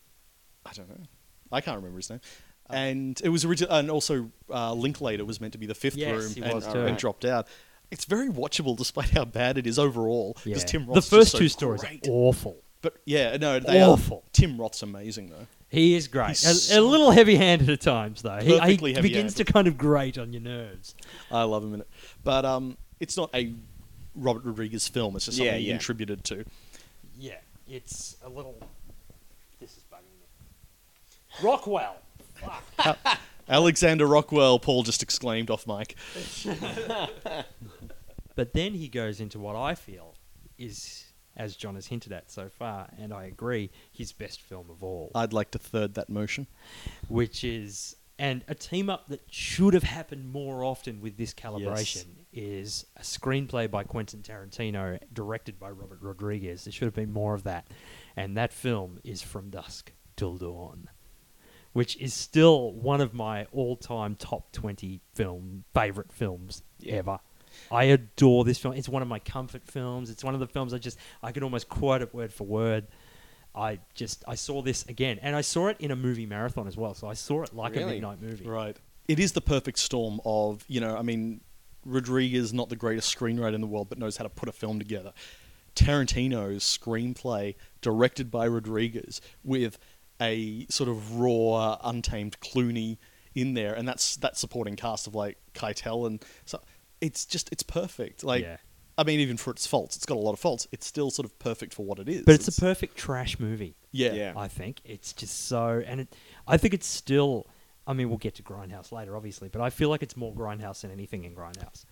I 0.67 0.73
don't 0.73 0.89
know. 0.89 1.05
I 1.51 1.61
can't 1.61 1.77
remember 1.77 1.99
his 1.99 2.11
name. 2.11 2.21
And 2.71 3.21
it 3.23 3.29
was 3.29 3.45
original, 3.45 3.71
and 3.75 3.91
also 3.91 4.31
uh, 4.49 4.73
Linklater 4.73 5.25
was 5.25 5.41
meant 5.41 5.53
to 5.53 5.59
be 5.59 5.67
the 5.67 5.75
fifth 5.75 5.97
Yes, 5.97 6.23
room, 6.23 6.33
he 6.35 6.43
and, 6.43 6.55
was 6.55 6.67
too. 6.67 6.81
and 6.87 6.97
dropped 6.97 7.25
out. 7.25 7.47
It's 7.91 8.07
very 8.07 8.29
watchable, 8.31 8.77
despite 8.77 9.11
how 9.11 9.27
bad 9.27 9.59
it 9.59 9.67
is 9.67 9.79
overall. 9.79 10.37
Yeah. 10.39 10.55
Because 10.55 10.65
Tim 10.65 10.87
the 10.87 10.95
first 11.03 11.11
just 11.11 11.33
so 11.33 11.39
two 11.39 11.49
stories 11.49 11.83
great. 11.83 12.07
are 12.09 12.11
awful. 12.11 12.57
But 12.81 12.97
yeah, 13.05 13.37
no, 13.37 13.61
they 13.61 13.83
Awful. 13.83 14.25
are. 14.27 14.31
Tim 14.33 14.59
Roth's 14.61 14.83
amazing 14.83 15.29
though. 15.29 15.47
He 15.69 15.95
is 15.95 16.09
great. 16.09 16.29
He's 16.31 16.73
A, 16.73 16.81
a 16.81 16.83
little 16.83 17.11
heavy-handed 17.13 17.71
at 17.71 17.81
times, 17.81 18.23
though. 18.23 18.41
He, 18.41 18.59
he 18.59 19.01
begins 19.01 19.35
to 19.35 19.45
kind 19.45 19.67
of 19.69 19.79
grate 19.79 20.19
on 20.19 20.33
your 20.33 20.43
nerves. 20.43 20.95
I 21.31 21.45
love 21.45 21.63
him 21.65 21.75
in 21.75 21.81
it. 21.83 21.89
But 22.25 22.45
um, 22.45 22.77
it's 23.01 23.17
not 23.17 23.31
a 23.35 23.55
Robert 24.15 24.45
Rodriguez 24.45 24.89
film. 24.89 25.15
It's 25.17 25.27
just 25.27 25.39
something 25.39 25.55
Yeah, 25.55 25.59
he 25.61 25.69
contributed 25.69 26.25
to. 26.25 26.45
Yeah, 27.19 27.37
it's 27.69 28.17
a 28.25 28.29
little. 28.29 28.59
This 29.61 29.71
is 29.77 29.85
bugging 29.91 30.03
me. 30.21 30.27
Rockwell. 31.43 31.97
Fuck. 32.35 33.19
Alexander 33.49 34.07
Rockwell, 34.07 34.59
Paul 34.59 34.83
just 34.83 35.03
exclaimed 35.03 35.51
off 35.51 35.67
mic. 35.67 35.97
But 38.35 38.55
then 38.55 38.75
he 38.75 38.89
goes 38.89 39.21
into 39.21 39.39
what 39.39 39.57
I 39.57 39.75
feel 39.75 40.15
is, 40.59 41.05
as 41.37 41.57
John 41.57 41.75
has 41.75 41.87
hinted 41.87 42.13
at 42.13 42.31
so 42.31 42.49
far, 42.49 42.89
and 42.99 43.13
I 43.13 43.25
agree, 43.25 43.71
his 43.91 44.13
best 44.13 44.41
film 44.41 44.71
of 44.71 44.83
all, 44.83 45.11
I'd 45.15 45.33
like 45.33 45.51
to 45.53 45.59
third 45.59 45.95
that 45.95 46.09
motion. 46.09 46.47
which 47.09 47.45
is 47.45 47.97
and 48.19 48.45
a 48.47 48.55
team 48.55 48.89
up 48.89 49.09
that 49.09 49.21
should 49.31 49.75
have 49.75 49.83
happened 49.83 50.31
more 50.31 50.63
often 50.65 51.01
with 51.01 51.17
this 51.17 51.35
calibration 51.35 52.05
is 52.33 52.87
a 52.97 53.01
screenplay 53.03 53.71
by 53.71 53.83
Quentin 53.85 54.21
Tarantino, 54.23 54.99
directed 55.13 55.59
by 55.59 55.71
Robert 55.71 55.99
Rodriguez. 56.01 56.65
There 56.65 56.73
should 56.73 56.87
have 56.87 56.95
been 56.95 57.13
more 57.13 57.35
of 57.35 57.43
that, 57.45 57.67
and 58.17 58.37
that 58.37 58.53
film 58.53 59.01
is 59.03 59.23
From 59.23 59.51
Dusk 59.51 59.93
Till 60.17 60.37
Dawn. 60.37 60.89
Which 61.73 61.97
is 61.97 62.13
still 62.13 62.73
one 62.73 63.01
of 63.01 63.15
my 63.15 63.47
all-time 63.53 64.15
top 64.17 64.53
twenty 64.53 65.01
film 65.15 65.65
favorite 65.75 66.13
films 66.13 66.63
Yeah. 66.81 66.95
ever. 66.97 67.19
I 67.71 67.85
adore 67.85 68.45
this 68.45 68.59
film. 68.59 68.75
It's 68.75 68.89
one 68.89 69.03
of 69.03 69.09
my 69.09 69.19
comfort 69.19 69.63
films. 69.65 70.11
It's 70.11 70.25
one 70.25 70.35
of 70.35 70.41
the 70.41 70.47
films 70.47 70.73
I 70.75 70.79
just 70.79 70.99
I 71.23 71.33
can 71.33 71.43
almost 71.43 71.69
quote 71.69 72.03
it 72.03 72.13
word 72.15 72.33
for 72.33 72.45
word. 72.47 72.87
I 73.55 73.81
just 73.95 74.25
I 74.27 74.35
saw 74.35 74.63
this 74.63 74.85
again, 74.87 75.19
and 75.23 75.37
I 75.37 75.43
saw 75.43 75.69
it 75.69 75.77
in 75.79 75.91
a 75.91 75.97
movie 75.97 76.25
marathon 76.27 76.67
as 76.67 76.77
well. 76.77 76.95
So 76.95 77.07
I 77.09 77.15
saw 77.15 77.43
it 77.43 77.55
like 77.55 77.77
a 77.77 77.81
midnight 77.87 78.21
movie. 78.23 78.47
Right. 78.47 78.77
It 79.09 79.19
is 79.19 79.33
the 79.33 79.41
perfect 79.43 79.79
storm 79.79 80.21
of, 80.25 80.65
you 80.69 80.81
know, 80.81 80.97
I 80.97 81.03
mean, 81.03 81.41
Rodriguez, 81.85 82.55
not 82.55 82.69
the 82.69 82.77
greatest 82.77 83.15
screenwriter 83.15 83.55
in 83.55 83.61
the 83.61 83.67
world, 83.67 83.89
but 83.89 83.99
knows 83.99 84.17
how 84.17 84.23
to 84.23 84.31
put 84.31 84.49
a 84.49 84.53
film 84.53 84.79
together. 84.79 85.13
Tarantino's 85.75 86.65
screenplay, 86.65 87.55
directed 87.81 88.31
by 88.31 88.47
Rodriguez, 88.47 89.21
with 89.43 89.79
a 90.21 90.67
sort 90.69 90.89
of 90.89 91.17
raw, 91.17 91.79
untamed 91.83 92.39
Clooney 92.41 92.99
in 93.35 93.55
there, 93.55 93.75
and 93.75 93.87
that's 93.89 94.17
that 94.17 94.37
supporting 94.37 94.77
cast 94.77 95.07
of 95.07 95.15
like 95.15 95.39
Keitel, 95.55 96.07
and 96.07 96.25
so 96.45 96.61
it's 97.01 97.25
just 97.25 97.51
it's 97.53 97.63
perfect. 97.63 98.23
Like, 98.25 98.43
Yeah. 98.43 98.57
I 98.99 99.05
mean, 99.05 99.21
even 99.21 99.39
for 99.39 99.51
its 99.51 99.67
faults, 99.67 99.97
it's 99.97 100.05
got 100.05 100.17
a 100.17 100.21
lot 100.21 100.35
of 100.35 100.39
faults. 100.39 100.69
It's 100.71 100.87
still 100.87 101.11
sort 101.11 101.25
of 101.25 101.39
perfect 101.39 101.73
for 101.73 101.85
what 101.85 101.99
it 101.99 102.09
is. 102.11 102.25
But 102.27 102.35
it's 102.35 102.47
a 102.47 102.61
perfect 102.61 102.97
trash 102.97 103.39
movie. 103.41 103.75
yeah, 103.91 104.13
Yeah. 104.13 104.33
I 104.37 104.49
think 104.49 104.81
it's 104.85 105.15
just 105.15 105.47
so, 105.49 105.83
and 105.87 106.03
it, 106.03 106.15
I 106.47 106.57
think 106.59 106.75
it's 106.75 106.87
still. 106.87 107.47
I 107.85 107.95
mean, 107.95 108.11
we'll 108.11 108.19
get 108.19 108.37
to 108.37 108.43
Grindhouse 108.45 108.93
later, 108.93 109.17
obviously, 109.17 109.49
but 109.49 109.61
I 109.61 109.71
feel 109.71 109.89
like 109.89 110.03
it's 110.05 110.17
more 110.17 110.33
Grindhouse 110.33 110.83
than 110.83 110.93
anything 110.93 111.25
in 111.25 111.35
Grindhouse. 111.35 111.85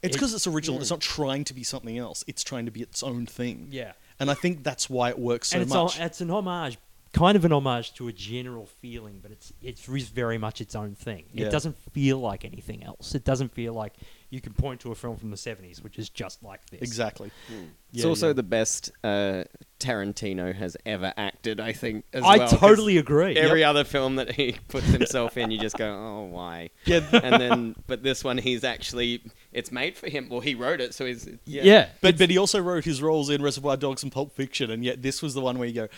It's 0.00 0.14
because 0.14 0.32
it's 0.34 0.46
original. 0.46 0.80
It's 0.80 0.90
not 0.90 1.00
trying 1.00 1.44
to 1.44 1.54
be 1.54 1.64
something 1.64 1.96
else. 1.98 2.22
It's 2.28 2.44
trying 2.44 2.66
to 2.66 2.70
be 2.70 2.82
its 2.82 3.02
own 3.02 3.24
thing. 3.26 3.68
Yeah, 3.72 3.92
And 4.20 4.30
I 4.30 4.34
think 4.34 4.62
that's 4.62 4.88
why 4.90 5.08
it 5.08 5.18
works 5.18 5.48
so 5.48 5.56
and 5.56 5.62
it's 5.62 5.72
much. 5.72 5.98
A, 5.98 6.04
it's 6.04 6.20
an 6.20 6.30
homage, 6.30 6.78
kind 7.14 7.36
of 7.36 7.44
an 7.46 7.52
homage 7.52 7.94
to 7.94 8.08
a 8.08 8.12
general 8.12 8.66
feeling, 8.66 9.20
but 9.22 9.30
it's 9.30 9.52
it's 9.62 9.80
very 9.86 10.36
much 10.36 10.60
its 10.60 10.74
own 10.74 10.94
thing. 10.94 11.24
Yeah. 11.32 11.46
It 11.46 11.50
doesn't 11.50 11.76
feel 11.92 12.18
like 12.18 12.44
anything 12.44 12.84
else. 12.84 13.14
It 13.14 13.24
doesn't 13.24 13.54
feel 13.54 13.72
like 13.72 13.94
you 14.30 14.40
can 14.40 14.52
point 14.52 14.80
to 14.80 14.90
a 14.90 14.94
film 14.96 15.16
from 15.16 15.30
the 15.30 15.36
seventies 15.36 15.80
which 15.82 15.96
is 15.98 16.10
just 16.10 16.42
like 16.42 16.68
this. 16.70 16.82
exactly. 16.82 17.30
It's 17.48 18.02
Yeah, 18.02 18.06
also 18.08 18.28
yeah. 18.28 18.32
the 18.32 18.42
best 18.42 18.90
uh, 19.04 19.44
Tarantino 19.78 20.52
has 20.54 20.76
ever 20.84 21.12
acted, 21.16 21.60
I 21.60 21.72
think. 21.72 22.04
As 22.12 22.24
I 22.24 22.38
well, 22.38 22.48
'cause 22.48 22.58
totally 22.58 22.96
agree. 22.98 23.36
Every 23.36 23.62
other 23.62 23.84
film 23.84 24.16
that 24.16 24.32
he 24.32 24.56
puts 24.68 24.86
himself 24.86 25.36
in, 25.36 25.50
you 25.52 25.58
just 25.60 25.76
go, 25.76 25.86
"Oh, 25.86 26.24
why?" 26.30 26.70
Yeah. 26.84 27.02
and 27.12 27.40
then, 27.40 27.76
but 27.86 28.02
this 28.02 28.24
one, 28.24 28.38
he's 28.38 28.64
actually 28.64 29.22
it's 29.52 29.70
made 29.70 29.96
for 29.96 30.08
him. 30.08 30.28
Well, 30.28 30.40
he 30.40 30.56
wrote 30.56 30.80
it, 30.80 30.94
so 30.94 31.06
he's 31.06 31.28
yeah. 31.44 31.62
yeah. 31.62 31.88
But 32.00 32.18
but 32.18 32.30
he 32.30 32.38
also 32.38 32.60
wrote 32.60 32.84
his 32.84 33.00
roles 33.00 33.30
in 33.30 33.40
Reservoir 33.42 33.76
Dogs 33.76 34.02
and 34.02 34.10
Pulp 34.10 34.34
Fiction, 34.34 34.70
and 34.70 34.84
yet 34.84 35.02
this 35.02 35.22
was 35.22 35.34
the 35.34 35.40
one 35.42 35.58
where 35.58 35.68
you 35.68 35.74
go, 35.74 35.88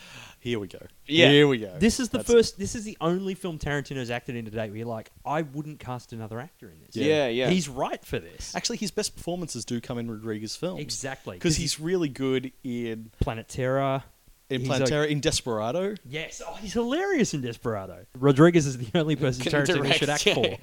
here 0.47 0.61
we 0.61 0.69
go, 0.69 0.79
Yeah. 1.07 1.29
here 1.31 1.49
we 1.49 1.59
go. 1.59 1.75
This 1.79 1.99
is 1.99 2.11
the 2.11 2.19
That's- 2.19 2.33
first. 2.33 2.59
This 2.59 2.75
is 2.77 2.85
the 2.85 2.97
only 3.01 3.35
film 3.35 3.59
Tarantino's 3.59 4.11
acted 4.11 4.37
in 4.37 4.45
to 4.45 4.51
date 4.53 4.69
where 4.71 4.77
you're 4.79 4.87
like, 4.87 5.11
I 5.25 5.43
wouldn't 5.43 5.81
cast 5.81 6.13
another 6.13 6.39
actor 6.39 6.71
in 6.71 6.79
this. 6.87 6.95
Yeah, 6.95 7.27
yeah. 7.27 7.51
He's 7.51 7.69
right 7.69 8.05
for 8.05 8.19
this. 8.21 8.55
Actually, 8.55 8.77
his 8.77 8.93
best 8.93 9.17
performances 9.17 9.65
do 9.65 9.81
come 9.81 9.99
in 9.99 10.09
Rodriguez 10.11 10.55
films. 10.55 10.81
Exactly, 10.81 11.37
Because 11.37 11.57
he's 11.57 11.81
really 11.81 12.09
good 12.09 12.53
in 12.63 13.11
Planet 13.21 13.49
Terror. 13.49 14.05
in 14.49 14.61
He's 14.61 14.69
Planet 14.69 14.87
a- 14.87 14.91
Terror, 14.93 15.05
in 15.05 15.19
Desperado. 15.21 15.97
Yes, 16.09 16.41
oh, 16.47 16.55
he's 16.55 16.73
hilarious 16.73 17.35
in 17.35 17.41
Desperado. 17.41 18.07
Rodriguez 18.17 18.67
is 18.69 18.79
the 18.79 18.87
only 18.97 19.17
person 19.17 19.43
Can 19.43 19.53
Tarantino 19.53 19.79
direct, 19.79 19.99
should 19.99 20.09
act 20.11 20.27
yeah. 20.27 20.35
for. 20.35 20.57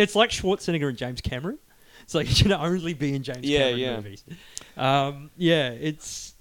It's 0.00 0.14
like 0.14 0.30
Schwarzenegger 0.30 0.88
and 0.88 0.96
James 0.96 1.20
Cameron. 1.20 1.58
It's 2.06 2.14
like 2.14 2.26
he 2.28 2.34
should 2.34 2.52
only 2.52 2.94
be 2.94 3.14
in 3.16 3.22
James 3.24 3.40
Yeah, 3.42 3.58
Cameron 3.70 3.78
yeah. 3.80 3.96
movies. 3.96 4.24
Um, 4.76 5.30
yeah, 5.36 5.70
it's 5.70 6.34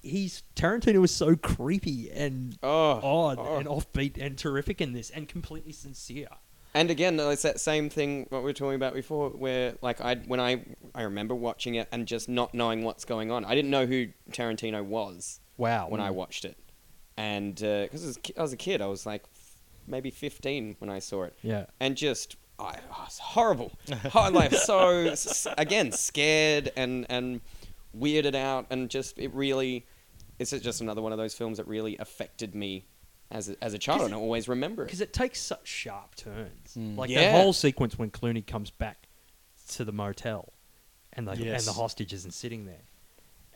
he's 0.00 0.44
Tarantino 0.54 1.00
was 1.00 1.10
so 1.10 1.34
creepy 1.34 2.10
and 2.12 2.56
Oh, 2.62 3.00
odd 3.02 3.38
oh. 3.40 3.56
and 3.56 3.66
offbeat 3.66 4.16
and 4.16 4.38
terrific 4.38 4.80
in 4.80 4.92
this 4.92 5.10
and 5.10 5.28
completely 5.28 5.72
sincere. 5.72 6.28
And 6.74 6.90
again, 6.90 7.18
it's 7.18 7.42
that 7.42 7.58
same 7.58 7.90
thing 7.90 8.26
what 8.28 8.38
we 8.42 8.44
were 8.44 8.52
talking 8.52 8.76
about 8.76 8.94
before, 8.94 9.30
where 9.30 9.74
like 9.82 10.00
I 10.00 10.14
when 10.16 10.38
I 10.38 10.64
I 10.94 11.02
remember 11.02 11.34
watching 11.34 11.74
it 11.74 11.88
and 11.90 12.06
just 12.06 12.28
not 12.28 12.54
knowing 12.54 12.84
what's 12.84 13.04
going 13.04 13.30
on. 13.32 13.44
I 13.44 13.54
didn't 13.56 13.70
know 13.70 13.86
who 13.86 14.08
Tarantino 14.30 14.84
was 14.84 15.40
Wow. 15.56 15.88
when 15.88 16.00
I 16.00 16.10
watched 16.10 16.44
it, 16.44 16.56
and 17.16 17.56
because 17.56 18.18
I 18.36 18.42
was 18.42 18.52
a 18.52 18.56
kid, 18.56 18.80
I 18.80 18.86
was 18.86 19.04
like 19.06 19.24
maybe 19.88 20.10
fifteen 20.10 20.76
when 20.78 20.90
I 20.90 21.00
saw 21.00 21.24
it, 21.24 21.36
yeah. 21.42 21.64
and 21.80 21.96
just 21.96 22.36
I, 22.58 22.76
oh, 22.92 23.04
it's 23.06 23.18
horrible, 23.18 23.72
Hor- 24.10 24.30
like 24.30 24.52
so 24.52 25.14
again 25.56 25.92
scared 25.92 26.72
and 26.76 27.06
and 27.08 27.40
weirded 27.96 28.34
out, 28.34 28.66
and 28.70 28.90
just 28.90 29.18
it 29.18 29.32
really 29.34 29.86
it's 30.38 30.50
just 30.50 30.80
another 30.80 31.02
one 31.02 31.12
of 31.12 31.18
those 31.18 31.34
films 31.34 31.58
that 31.58 31.66
really 31.68 31.96
affected 31.98 32.54
me 32.54 32.86
as 33.30 33.48
a, 33.50 33.56
as 33.62 33.74
a 33.74 33.78
child, 33.78 33.98
'Cause 34.00 34.06
and 34.06 34.14
I 34.14 34.18
always 34.18 34.48
remember 34.48 34.82
it. 34.82 34.86
because 34.86 35.00
it 35.00 35.12
takes 35.12 35.40
such 35.40 35.66
sharp 35.68 36.14
turns. 36.16 36.76
Like 36.76 37.10
Yeah. 37.10 37.32
that 37.32 37.42
whole 37.42 37.52
sequence 37.52 37.98
when 37.98 38.10
Clooney 38.10 38.44
comes 38.46 38.70
back 38.70 39.06
to 39.70 39.84
the 39.84 39.92
motel, 39.92 40.52
and 41.12 41.28
the 41.28 41.36
Yes. 41.36 41.60
and 41.66 41.68
the 41.74 41.78
hostage 41.78 42.12
isn't 42.12 42.32
sitting 42.32 42.64
there, 42.66 42.82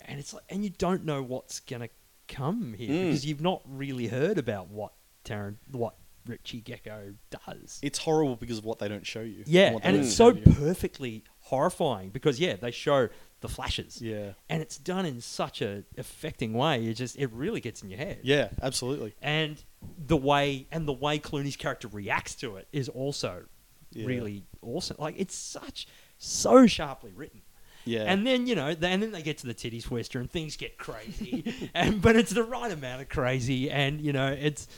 and 0.04 0.18
it's 0.20 0.32
like, 0.34 0.44
and 0.48 0.62
you 0.62 0.70
don't 0.70 1.04
know 1.04 1.22
what's 1.22 1.58
gonna 1.60 1.88
come 2.28 2.74
here 2.74 2.88
Mm. 2.90 3.04
because 3.06 3.26
you've 3.26 3.40
not 3.40 3.62
really 3.66 4.06
heard 4.08 4.38
about 4.38 4.68
what 4.68 4.92
Taron, 5.24 5.56
what 5.70 5.94
Richie 6.26 6.60
Gecko 6.60 7.14
does. 7.46 7.78
It's 7.82 7.98
horrible 7.98 8.36
because 8.36 8.58
of 8.58 8.64
what 8.64 8.78
they 8.78 8.88
don't 8.88 9.06
show 9.06 9.20
you. 9.20 9.44
yeah, 9.46 9.70
they 9.70 9.78
and 9.82 9.96
it's 9.96 10.14
so 10.14 10.32
perfectly 10.34 11.24
horrifying 11.40 12.10
because 12.10 12.38
yeah, 12.40 12.56
they 12.56 12.70
show 12.70 13.08
the 13.40 13.48
flashes. 13.48 14.00
Yeah. 14.00 14.32
and 14.48 14.62
it's 14.62 14.78
done 14.78 15.04
in 15.04 15.20
such 15.20 15.60
a 15.62 15.82
affecting 15.98 16.52
way. 16.54 16.84
It 16.84 16.94
just 16.94 17.16
it 17.18 17.30
really 17.32 17.60
gets 17.60 17.82
in 17.82 17.90
your 17.90 17.98
head. 17.98 18.20
Yeah, 18.22 18.48
absolutely. 18.62 19.14
and 19.20 19.62
the 19.98 20.16
way 20.16 20.66
and 20.70 20.86
the 20.86 20.92
way 20.92 21.18
Clooney's 21.18 21.56
character 21.56 21.88
reacts 21.88 22.34
to 22.36 22.56
it 22.56 22.68
is 22.72 22.88
also 22.88 23.44
Yeah. 23.92 24.06
really 24.06 24.44
awesome. 24.62 24.96
Like 25.00 25.16
it's 25.18 25.34
such 25.34 25.88
so 26.18 26.66
sharply 26.68 27.12
written. 27.14 27.42
Yeah. 27.84 28.04
And 28.04 28.24
then 28.24 28.46
you 28.46 28.54
know, 28.54 28.68
and 28.68 28.80
then 29.02 29.10
they 29.10 29.22
get 29.22 29.38
to 29.38 29.46
the 29.48 29.54
titty 29.54 29.80
twister, 29.80 30.20
and 30.20 30.30
things 30.30 30.56
get 30.56 30.78
crazy. 30.78 31.70
and 31.74 32.00
but 32.00 32.14
it's 32.14 32.30
the 32.30 32.44
right 32.44 32.70
amount 32.70 33.02
of 33.02 33.08
crazy, 33.08 33.68
and 33.72 34.00
you 34.00 34.12
know, 34.12 34.28
it's 34.28 34.68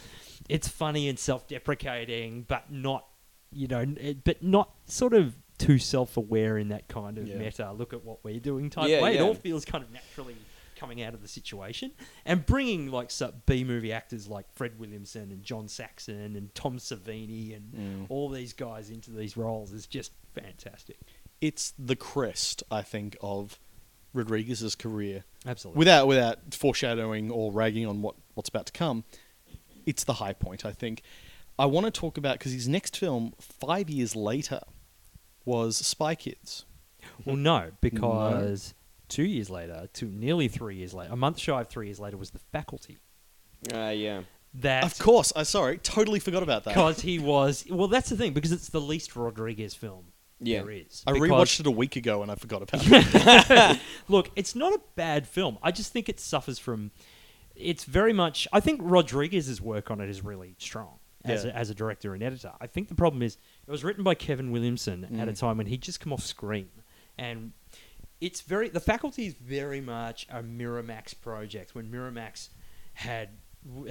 it's 0.49 0.69
funny 0.69 1.09
and 1.09 1.19
self-deprecating, 1.19 2.43
but 2.49 2.71
not 2.71 3.07
you 3.57 3.69
know, 3.69 3.85
it, 4.01 4.25
but 4.25 4.43
not 4.43 4.73
sort 4.87 5.15
of 5.15 5.37
too 5.59 5.79
self-aware 5.79 6.59
in 6.59 6.71
that 6.71 6.89
kind 6.89 7.19
of 7.19 7.29
Yeah. 7.29 7.37
meta. 7.37 7.73
Look 7.73 7.93
at 7.93 8.05
what 8.05 8.19
we're 8.25 8.41
doing 8.41 8.69
type 8.69 8.89
Yeah, 8.89 9.01
way. 9.01 9.17
It 9.17 9.21
all 9.21 9.35
feels 9.35 9.65
kind 9.65 9.85
of 9.85 9.93
naturally 9.93 10.35
coming 10.75 11.01
out 11.03 11.15
of 11.15 11.23
the 11.23 11.29
situation, 11.29 11.93
and 12.25 12.45
bringing 12.45 12.91
like 12.91 13.13
so- 13.13 13.33
B-movie 13.47 13.93
actors 13.93 14.27
like 14.27 14.53
Fred 14.53 14.77
Williamson 14.81 15.31
and 15.31 15.45
John 15.45 15.69
Saxon 15.69 16.35
and 16.35 16.53
Tom 16.57 16.79
Savini 16.79 17.55
and 17.55 17.73
Mm. 17.73 18.07
all 18.09 18.29
these 18.29 18.53
guys 18.53 18.91
into 18.91 19.13
these 19.13 19.37
roles 19.37 19.73
is 19.73 19.87
just 19.87 20.11
fantastic. 20.35 20.99
it's 21.41 21.75
the 21.79 21.95
crest, 21.97 22.63
I 22.73 22.83
think, 22.83 23.17
of 23.21 23.61
Rodriguez's 24.15 24.75
career. 24.75 25.25
Absolutely. 25.47 25.79
Without 25.79 26.07
without 26.09 26.55
foreshadowing 26.55 27.31
or 27.31 27.53
ragging 27.53 27.87
on 27.87 28.03
what, 28.03 28.15
what's 28.35 28.49
about 28.49 28.67
to 28.67 28.73
come, 28.73 29.05
it's 29.87 30.05
the 30.05 30.15
high 30.15 30.33
point, 30.33 30.65
I 30.65 30.73
think. 30.73 31.03
I 31.59 31.67
want 31.67 31.87
to 31.87 31.91
talk 31.93 32.19
about 32.19 32.39
because 32.39 32.53
his 32.53 32.67
next 32.69 32.97
film, 32.97 33.33
five 33.41 33.89
years 33.89 34.17
later, 34.17 34.61
was 35.45 35.77
Spy 35.77 36.15
Kids. 36.15 36.65
Well, 37.25 37.37
no, 37.37 37.71
because 37.81 38.75
two 39.09 39.25
years 39.25 39.51
later, 39.51 39.89
two 39.93 40.07
nearly 40.09 40.49
three 40.49 40.77
years 40.77 40.95
later, 40.95 41.13
a 41.13 41.17
month 41.17 41.39
shy 41.39 41.61
of 41.61 41.69
three 41.69 41.87
years 41.87 42.01
later, 42.01 42.17
was 42.17 42.31
the 42.31 42.39
faculty. 42.39 42.99
Uh, 43.73 43.91
yeah. 43.95 44.23
That 44.55 44.85
Of 44.85 44.99
course, 44.99 45.33
I 45.35 45.43
sorry, 45.43 45.79
totally 45.79 46.21
forgot 46.21 46.43
about 46.43 46.65
that. 46.65 46.75
because 46.75 47.01
he 47.01 47.19
was 47.19 47.65
well, 47.69 47.89
that's 47.89 48.09
the 48.09 48.17
thing 48.17 48.33
because 48.33 48.53
it's 48.53 48.69
the 48.69 48.81
least 48.81 49.17
Rodriguez 49.17 49.75
film 49.75 50.07
Yeah. 50.41 50.63
there 50.63 50.71
is. 50.71 51.03
I 51.07 51.13
Because- 51.13 51.29
rewatched 51.29 51.61
it 51.61 51.67
a 51.67 51.71
week 51.73 51.97
ago 51.97 52.23
and 52.23 52.31
I 52.31 52.37
forgot 52.37 52.63
about 52.63 52.81
it. 52.85 53.81
Look, 54.09 54.31
it's 54.37 54.55
not 54.55 54.73
a 54.73 54.81
bad 54.97 55.27
film. 55.27 55.59
I 55.63 55.71
just 55.73 55.93
think 55.93 56.09
it 56.09 56.19
suffers 56.21 56.59
from. 56.59 56.91
It's 57.57 57.85
very 57.85 58.13
much. 58.13 58.49
I 58.53 58.61
think 58.61 58.81
Rodriguez's 58.83 59.61
work 59.61 59.91
on 59.91 60.01
it 60.01 60.09
is 60.09 60.25
really 60.25 60.57
strong 60.59 60.99
as, 61.25 61.45
Yeah. 61.45 61.51
a, 61.51 61.55
as 61.55 61.71
a 61.71 61.75
director 61.75 62.15
and 62.15 62.23
editor. 62.23 62.53
I 62.61 62.67
think 62.67 62.89
the 62.89 62.95
problem 62.95 63.23
is 63.23 63.37
it 63.67 63.71
was 63.71 63.85
written 63.85 64.03
by 64.05 64.15
Kevin 64.15 64.51
Williamson 64.51 65.05
at 65.21 65.29
a 65.29 65.33
Mm. 65.33 65.39
time 65.39 65.57
when 65.59 65.67
he'd 65.67 65.83
just 65.83 66.01
come 66.01 66.13
off 66.13 66.23
Scream, 66.23 66.69
and 67.17 67.53
it's 68.21 68.41
very. 68.41 68.69
The 68.69 68.81
Faculty 68.81 69.27
is 69.27 69.35
very 69.35 69.81
much 69.81 70.27
a 70.31 70.43
Miramax 70.43 71.15
project 71.21 71.75
when 71.75 71.91
Miramax 71.91 72.49
had 72.95 73.31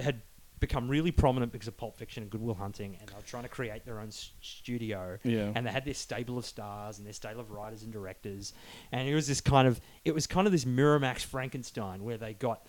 had 0.00 0.22
become 0.60 0.88
really 0.88 1.10
prominent 1.10 1.52
because 1.52 1.68
of 1.68 1.76
Pulp 1.76 1.96
Fiction 1.96 2.22
and 2.22 2.30
Good 2.30 2.40
Will 2.40 2.54
Hunting, 2.54 2.96
and 2.98 3.08
they 3.08 3.14
were 3.14 3.20
trying 3.22 3.42
to 3.42 3.48
create 3.50 3.84
their 3.84 3.98
own 4.00 4.10
studio. 4.10 5.18
Yeah. 5.24 5.52
And 5.54 5.66
they 5.66 5.70
had 5.70 5.84
this 5.84 5.98
stable 5.98 6.38
of 6.38 6.46
stars 6.46 6.96
and 6.98 7.06
their 7.06 7.12
stable 7.12 7.40
of 7.40 7.50
writers 7.50 7.82
and 7.82 7.92
directors, 7.92 8.52
and 8.92 9.08
it 9.08 9.14
was 9.14 9.26
this 9.26 9.40
kind 9.40 9.66
of 9.68 9.80
it 10.04 10.14
was 10.14 10.26
kind 10.26 10.46
of 10.46 10.52
this 10.52 10.64
Miramax 10.64 11.24
Frankenstein 11.24 12.02
where 12.04 12.16
they 12.18 12.34
got 12.34 12.66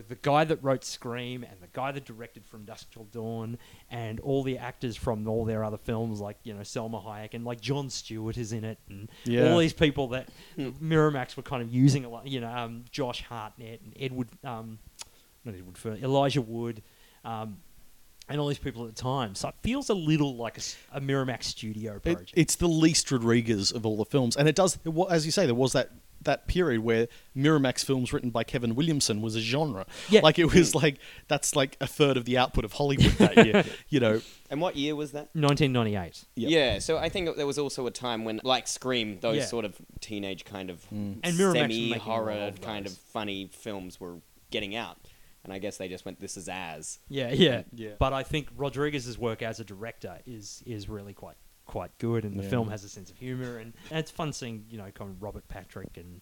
the- 0.00 0.14
guy 0.14 0.44
that 0.44 0.62
wrote 0.62 0.84
Scream 0.84 1.42
and 1.44 1.60
the 1.60 1.66
guy 1.72 1.92
that 1.92 2.04
directed 2.06 2.46
From 2.46 2.64
Dusk 2.64 2.90
Till 2.92 3.04
Dawn 3.04 3.58
and 3.90 4.18
all 4.20 4.42
the 4.42 4.56
actors 4.56 4.96
from 4.96 5.28
all 5.28 5.44
their 5.44 5.62
other 5.64 5.76
films 5.76 6.20
like 6.20 6.38
you 6.44 6.54
know 6.54 6.60
Salma 6.60 7.04
Hayek 7.04 7.34
and 7.34 7.44
like 7.44 7.60
Jon 7.60 7.90
Stewart 7.90 8.38
is 8.38 8.52
in 8.52 8.64
it 8.64 8.78
and 8.88 9.10
Yeah. 9.24 9.50
all 9.52 9.58
these 9.58 9.72
people 9.74 10.08
that 10.08 10.28
Miramax 10.58 11.36
were 11.36 11.42
kind 11.42 11.62
of 11.62 11.72
using 11.74 12.04
a 12.04 12.08
lot. 12.08 12.26
You 12.26 12.40
know, 12.40 12.50
um, 12.50 12.84
Josh 12.90 13.22
Hartnett 13.22 13.80
and 13.82 13.92
Edward, 14.00 14.28
um, 14.44 14.78
not 15.44 15.54
Edward 15.54 15.76
Fur, 15.76 15.94
Elijah 15.96 16.40
Wood. 16.42 16.82
Um, 17.24 17.58
and 18.28 18.40
all 18.40 18.46
these 18.46 18.56
people 18.58 18.86
at 18.86 18.94
the 18.94 19.02
time, 19.02 19.34
so 19.34 19.48
it 19.48 19.54
feels 19.62 19.90
a 19.90 19.94
little 19.94 20.36
like 20.36 20.56
a 20.92 21.00
Miramax 21.00 21.42
studio 21.44 22.00
It, 22.04 22.30
it's 22.34 22.54
the 22.54 22.68
least 22.68 23.10
Rodriguez 23.10 23.72
of 23.72 23.84
all 23.84 23.96
the 23.96 24.04
films, 24.04 24.36
and 24.36 24.48
it 24.48 24.54
does. 24.54 24.78
As 25.10 25.26
you 25.26 25.32
say, 25.32 25.44
there 25.44 25.56
was 25.56 25.72
that 25.72 25.90
that 26.24 26.46
period 26.46 26.80
where 26.82 27.08
Miramax 27.36 27.84
films 27.84 28.12
written 28.12 28.30
by 28.30 28.44
Kevin 28.44 28.74
Williamson 28.74 29.20
was 29.22 29.34
a 29.36 29.40
genre. 29.40 29.86
Yeah. 30.08 30.20
like 30.22 30.38
it 30.38 30.52
was 30.52 30.74
like 30.74 30.98
that's 31.28 31.54
like 31.56 31.76
a 31.80 31.86
third 31.86 32.16
of 32.16 32.24
the 32.24 32.38
output 32.38 32.64
of 32.64 32.72
Hollywood 32.74 33.12
that 33.18 33.46
year. 33.46 33.64
You 33.88 34.00
know, 34.00 34.20
And 34.50 34.60
what 34.60 34.76
year 34.76 34.94
was 34.96 35.12
that? 35.12 35.28
1998. 35.34 36.24
Yep. 36.36 36.50
Yeah, 36.50 36.78
so 36.78 36.96
I 36.98 37.08
think 37.08 37.36
there 37.36 37.46
was 37.46 37.58
also 37.58 37.86
a 37.86 37.90
time 37.90 38.24
when, 38.24 38.40
like 38.44 38.66
Scream, 38.66 39.18
those 39.20 39.36
Yeah. 39.38 39.44
sort 39.46 39.64
of 39.64 39.76
teenage 40.00 40.44
kind 40.44 40.70
of 40.70 40.80
Mm. 40.90 41.20
And 41.22 41.36
Miramax 41.36 41.44
were 41.46 41.52
making 41.52 41.70
a 41.84 41.88
lot 41.88 41.98
semi-horror 41.98 42.52
kind 42.62 42.86
of 42.86 42.92
funny 42.96 43.48
films 43.52 44.00
were 44.00 44.18
getting 44.50 44.74
out, 44.76 44.98
and 45.44 45.52
I 45.52 45.58
guess 45.58 45.76
they 45.78 45.88
just 45.88 46.04
went, 46.04 46.20
"This 46.20 46.36
is 46.36 46.48
as." 46.48 46.98
Yeah, 47.08 47.32
yeah, 47.32 47.62
Yeah. 47.74 47.90
But 47.98 48.12
I 48.12 48.22
think 48.22 48.48
Rodriguez's 48.56 49.18
work 49.18 49.42
as 49.42 49.60
a 49.60 49.64
director 49.64 50.18
is 50.26 50.62
is 50.66 50.88
really 50.88 51.14
quite 51.14 51.36
quite 51.72 51.96
good, 51.98 52.24
and 52.24 52.38
the 52.38 52.42
Yeah. 52.44 52.50
film 52.50 52.68
has 52.70 52.84
a 52.84 52.88
sense 52.88 53.10
of 53.10 53.16
humor, 53.16 53.56
and, 53.58 53.72
and 53.90 53.98
it's 53.98 54.10
fun 54.10 54.32
seeing 54.32 54.64
you 54.70 54.76
know 54.78 54.90
kind 54.92 55.10
of 55.10 55.22
Robert 55.22 55.48
Patrick 55.48 55.96
and 55.96 56.20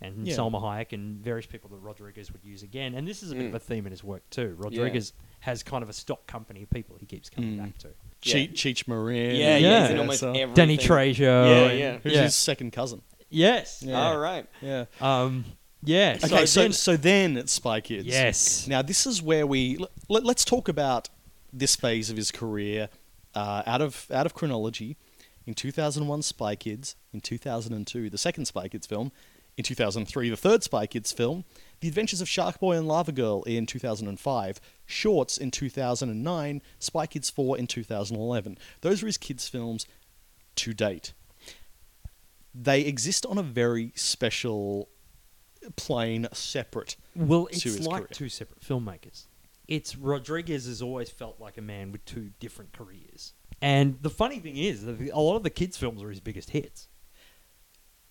and 0.00 0.26
Yeah. 0.26 0.36
Salma 0.36 0.60
Hayek 0.60 0.92
and 0.92 1.22
various 1.22 1.46
people 1.46 1.70
that 1.70 1.76
Rodriguez 1.76 2.32
would 2.32 2.44
use 2.44 2.62
again. 2.64 2.94
And 2.94 3.06
this 3.06 3.22
is 3.22 3.30
a 3.30 3.34
bit 3.36 3.44
Mm. 3.44 3.48
of 3.50 3.54
a 3.54 3.58
theme 3.60 3.86
in 3.86 3.92
his 3.92 4.02
work 4.02 4.28
too. 4.30 4.54
Rodriguez 4.58 5.12
has 5.40 5.62
kind 5.62 5.82
of 5.84 5.88
a 5.88 5.92
stock 5.92 6.26
company 6.26 6.62
of 6.64 6.70
people 6.70 6.96
he 6.98 7.06
keeps 7.06 7.30
coming 7.30 7.54
Mm. 7.54 7.58
back 7.62 7.78
to. 7.78 7.88
Cheech, 8.20 8.48
Yeah. 8.48 8.72
Cheech 8.72 8.88
Marin. 8.88 9.36
Yeah, 9.36 9.36
yeah, 9.36 9.56
yeah, 9.58 9.80
he's 9.82 9.90
in 9.90 9.98
almost 10.00 10.20
so- 10.20 10.32
every- 10.32 10.54
Danny 10.56 10.74
Everything. 10.74 10.90
Trejo. 10.96 11.18
Yeah, 11.20 11.68
and- 11.70 11.78
yeah. 11.78 11.98
who's 12.02 12.12
yeah. 12.14 12.22
his 12.24 12.34
second 12.34 12.72
cousin. 12.72 13.02
Yes. 13.30 13.82
Yeah. 13.86 14.00
All 14.02 14.18
right. 14.18 14.46
Yeah. 14.60 14.84
Um. 15.00 15.44
Yeah. 15.84 16.18
Okay, 16.24 16.46
so 16.46 16.62
then- 16.62 16.72
so 16.72 16.96
then 16.96 17.36
it's 17.36 17.52
Spy 17.52 17.80
Kids. 17.80 18.04
yes. 18.06 18.66
Now 18.66 18.82
this 18.82 19.06
is 19.06 19.22
where 19.22 19.46
we 19.46 19.78
let, 20.08 20.24
let's 20.24 20.44
talk 20.44 20.68
about 20.68 21.10
this 21.52 21.76
phase 21.76 22.10
of 22.10 22.16
his 22.16 22.30
career 22.32 22.88
uh, 23.34 23.62
out 23.66 23.80
of 23.80 24.06
out 24.12 24.26
of 24.26 24.34
chronology. 24.34 24.96
In 25.44 25.54
2001, 25.54 26.22
Spy 26.22 26.54
Kids. 26.54 26.96
In 27.12 27.20
2002, 27.20 28.10
the 28.10 28.18
second 28.18 28.44
Spy 28.46 28.68
Kids 28.68 28.86
film. 28.86 29.10
In 29.56 29.64
2003, 29.64 30.30
the 30.30 30.36
third 30.36 30.62
Spy 30.62 30.86
Kids 30.86 31.12
film. 31.12 31.44
The 31.80 31.88
Adventures 31.88 32.20
of 32.20 32.28
Shark 32.28 32.60
Boy 32.60 32.76
and 32.76 32.86
Lava 32.86 33.12
Girl 33.12 33.42
in 33.42 33.66
2005. 33.66 34.60
Shorts 34.86 35.36
in 35.36 35.50
2009. 35.50 36.62
Spy 36.78 37.06
Kids 37.06 37.28
4 37.28 37.58
in 37.58 37.66
2011. 37.66 38.56
Those 38.80 39.02
are 39.02 39.06
his 39.06 39.18
kids' 39.18 39.48
films 39.48 39.86
to 40.56 40.72
date. 40.72 41.12
They 42.54 42.82
exist 42.82 43.26
on 43.26 43.36
a 43.36 43.42
very 43.42 43.92
special 43.94 44.88
plane, 45.76 46.28
separate. 46.32 46.96
Well, 47.14 47.48
it's 47.50 47.86
like 47.86 48.02
career. 48.02 48.08
two 48.12 48.28
separate 48.28 48.60
filmmakers. 48.60 49.26
It's 49.76 49.96
Rodriguez 49.96 50.66
has 50.66 50.82
always 50.82 51.08
felt 51.10 51.40
like 51.40 51.56
a 51.56 51.62
man 51.62 51.92
with 51.92 52.04
two 52.04 52.30
different 52.40 52.72
careers. 52.72 53.32
And 53.62 53.96
the 54.02 54.10
funny 54.10 54.38
thing 54.38 54.56
is, 54.56 54.84
a 54.84 55.18
lot 55.18 55.36
of 55.36 55.42
the 55.44 55.50
kids' 55.50 55.76
films 55.76 56.02
are 56.02 56.10
his 56.10 56.20
biggest 56.20 56.50
hits, 56.50 56.88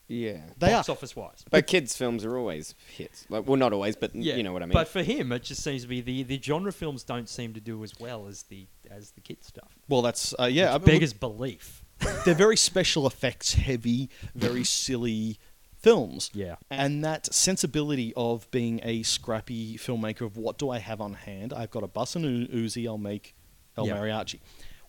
Yeah. 0.07 0.41
They 0.57 0.71
box 0.71 0.89
are. 0.89 0.93
office 0.93 1.15
wise. 1.15 1.43
But 1.49 1.67
kids' 1.67 1.95
films 1.95 2.25
are 2.25 2.37
always 2.37 2.73
hits. 2.97 3.25
Like, 3.29 3.47
well, 3.47 3.57
not 3.57 3.73
always, 3.73 3.95
but 3.95 4.15
you 4.15 4.43
know 4.43 4.53
what 4.53 4.63
I 4.63 4.65
mean. 4.65 4.73
But 4.73 4.87
for 4.87 5.03
him, 5.03 5.31
it 5.31 5.43
just 5.43 5.63
seems 5.63 5.83
to 5.83 5.87
be 5.87 6.01
the, 6.01 6.23
the 6.23 6.39
genre 6.41 6.71
films 6.73 7.03
don't 7.03 7.29
seem 7.29 7.53
to 7.53 7.61
do 7.61 7.83
as 7.83 7.93
well 7.99 8.27
as 8.27 8.43
the 8.43 8.67
as 8.89 9.11
the 9.11 9.21
kids 9.21 9.47
stuff. 9.47 9.71
Well, 9.87 10.01
that's 10.01 10.33
uh, 10.39 10.45
yeah. 10.45 10.71
I 10.71 10.77
Which 10.77 10.87
mean, 10.87 10.95
beggars 10.95 11.13
belief. 11.13 11.83
they're 12.25 12.33
very 12.33 12.57
special 12.57 13.05
effects 13.05 13.53
heavy, 13.53 14.09
very 14.33 14.63
silly 14.63 15.37
films. 15.81 16.29
Yeah. 16.33 16.55
And 16.69 17.03
that 17.03 17.33
sensibility 17.33 18.13
of 18.15 18.49
being 18.51 18.79
a 18.83 19.03
scrappy 19.03 19.77
filmmaker 19.77 20.21
of 20.21 20.37
what 20.37 20.57
do 20.57 20.69
I 20.69 20.79
have 20.79 21.01
on 21.01 21.13
hand? 21.13 21.53
I've 21.53 21.71
got 21.71 21.83
a 21.83 21.87
bus 21.87 22.15
and 22.15 22.25
an 22.25 22.47
Uzi, 22.47 22.87
I'll 22.87 22.97
make 22.97 23.35
El 23.77 23.87
Yeah. 23.87 23.97
Mariachi. 23.97 24.39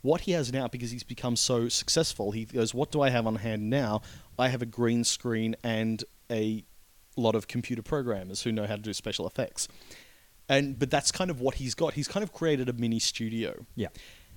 What 0.02 0.22
he 0.22 0.32
has 0.32 0.52
now, 0.52 0.66
because 0.66 0.90
he's 0.90 1.04
become 1.04 1.36
so 1.36 1.68
successful, 1.68 2.32
he 2.32 2.44
goes, 2.44 2.74
What 2.74 2.90
do 2.90 3.00
I 3.02 3.10
have 3.10 3.26
on 3.26 3.36
hand 3.36 3.70
now? 3.70 4.02
I 4.38 4.48
have 4.48 4.60
a 4.60 4.66
green 4.66 5.04
screen 5.04 5.54
and 5.62 6.02
a 6.30 6.64
lot 7.16 7.34
of 7.34 7.46
computer 7.46 7.82
programmers 7.82 8.42
who 8.42 8.50
know 8.50 8.66
how 8.66 8.74
to 8.76 8.82
do 8.82 8.92
special 8.92 9.26
effects. 9.26 9.68
And 10.48 10.78
but 10.78 10.90
that's 10.90 11.12
kind 11.12 11.30
of 11.30 11.40
what 11.40 11.54
he's 11.56 11.74
got. 11.74 11.94
He's 11.94 12.08
kind 12.08 12.24
of 12.24 12.32
created 12.32 12.68
a 12.68 12.72
mini 12.72 12.98
studio. 12.98 13.64
Yeah. 13.76 13.88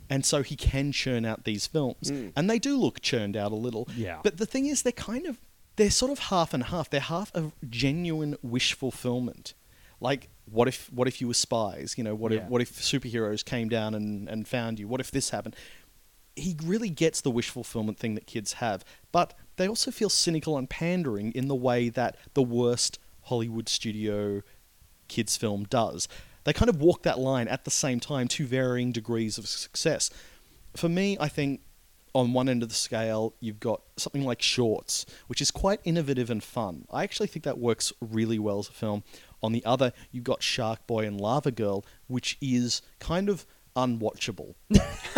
And 0.07 0.23
so 0.23 0.43
he 0.43 0.55
can 0.55 0.91
churn 0.91 1.25
out 1.25 1.45
these 1.45 1.65
films. 1.65 2.11
Mm. 2.11 2.31
And 2.35 2.47
they 2.47 2.59
do 2.59 2.77
look 2.77 3.01
churned 3.01 3.35
out 3.35 3.51
a 3.51 3.55
little. 3.55 3.87
Yeah. 3.97 4.19
But 4.23 4.37
the 4.37 4.45
thing 4.45 4.67
is, 4.67 4.83
they're 4.83 4.91
kind 4.91 5.25
of, 5.25 5.39
they're 5.75 5.91
sort 5.91 6.11
of 6.11 6.19
half 6.19 6.53
and 6.53 6.63
half. 6.63 6.89
They're 6.89 6.99
half 6.99 7.33
a 7.35 7.51
genuine 7.69 8.37
wish 8.41 8.73
fulfillment. 8.73 9.53
Like, 9.99 10.29
what 10.45 10.67
if 10.67 10.91
what 10.91 11.07
if 11.07 11.21
you 11.21 11.27
were 11.27 11.33
spies? 11.33 11.95
You 11.97 12.03
know, 12.03 12.15
what 12.15 12.31
Yeah. 12.31 12.39
if 12.39 12.49
what 12.49 12.61
if 12.61 12.73
superheroes 12.73 13.43
came 13.43 13.69
down 13.69 13.93
and, 13.93 14.27
and 14.29 14.47
found 14.47 14.79
you? 14.79 14.87
What 14.87 14.99
if 14.99 15.11
this 15.11 15.29
happened? 15.31 15.55
He 16.35 16.55
really 16.63 16.89
gets 16.89 17.21
the 17.21 17.31
wish 17.31 17.49
fulfillment 17.49 17.97
thing 17.97 18.15
that 18.15 18.27
kids 18.27 18.53
have, 18.53 18.83
but 19.11 19.33
they 19.55 19.67
also 19.67 19.89
feel 19.89 20.09
cynical 20.09 20.57
and 20.57 20.69
pandering 20.69 21.31
in 21.31 21.47
the 21.47 21.55
way 21.55 21.87
that 21.89 22.17
the 22.33 22.43
worst 22.43 22.99
Hollywood 23.23 23.69
studio 23.69 24.41
kids 25.07 25.37
film 25.37 25.63
does. 25.69 26.07
They 26.43 26.53
kind 26.53 26.69
of 26.69 26.79
walk 26.81 27.03
that 27.03 27.17
line 27.19 27.47
at 27.47 27.63
the 27.63 27.71
same 27.71 27.99
time 27.99 28.27
to 28.29 28.45
varying 28.45 28.91
degrees 28.91 29.37
of 29.37 29.47
success. 29.47 30.09
For 30.75 30.89
me, 30.89 31.17
I 31.19 31.29
think 31.29 31.61
on 32.15 32.31
one 32.31 32.47
end 32.47 32.63
of 32.63 32.69
the 32.69 32.75
scale, 32.75 33.33
you've 33.41 33.59
got 33.59 33.81
something 33.97 34.23
like 34.23 34.41
Shorts, 34.41 35.05
which 35.27 35.41
is 35.41 35.51
quite 35.51 35.81
innovative 35.83 36.29
and 36.29 36.41
fun. 36.41 36.85
I 36.89 37.03
actually 37.03 37.27
think 37.27 37.43
that 37.43 37.59
works 37.59 37.91
really 37.99 38.39
well 38.39 38.59
as 38.59 38.69
a 38.69 38.71
film. 38.71 39.03
On 39.43 39.51
the 39.51 39.63
other, 39.65 39.91
you've 40.11 40.23
got 40.23 40.41
Shark 40.41 40.87
Boy 40.87 41.05
and 41.05 41.19
Lava 41.19 41.51
Girl, 41.51 41.85
which 42.07 42.37
is 42.41 42.81
kind 42.99 43.27
of 43.27 43.45
unwatchable. 43.75 44.55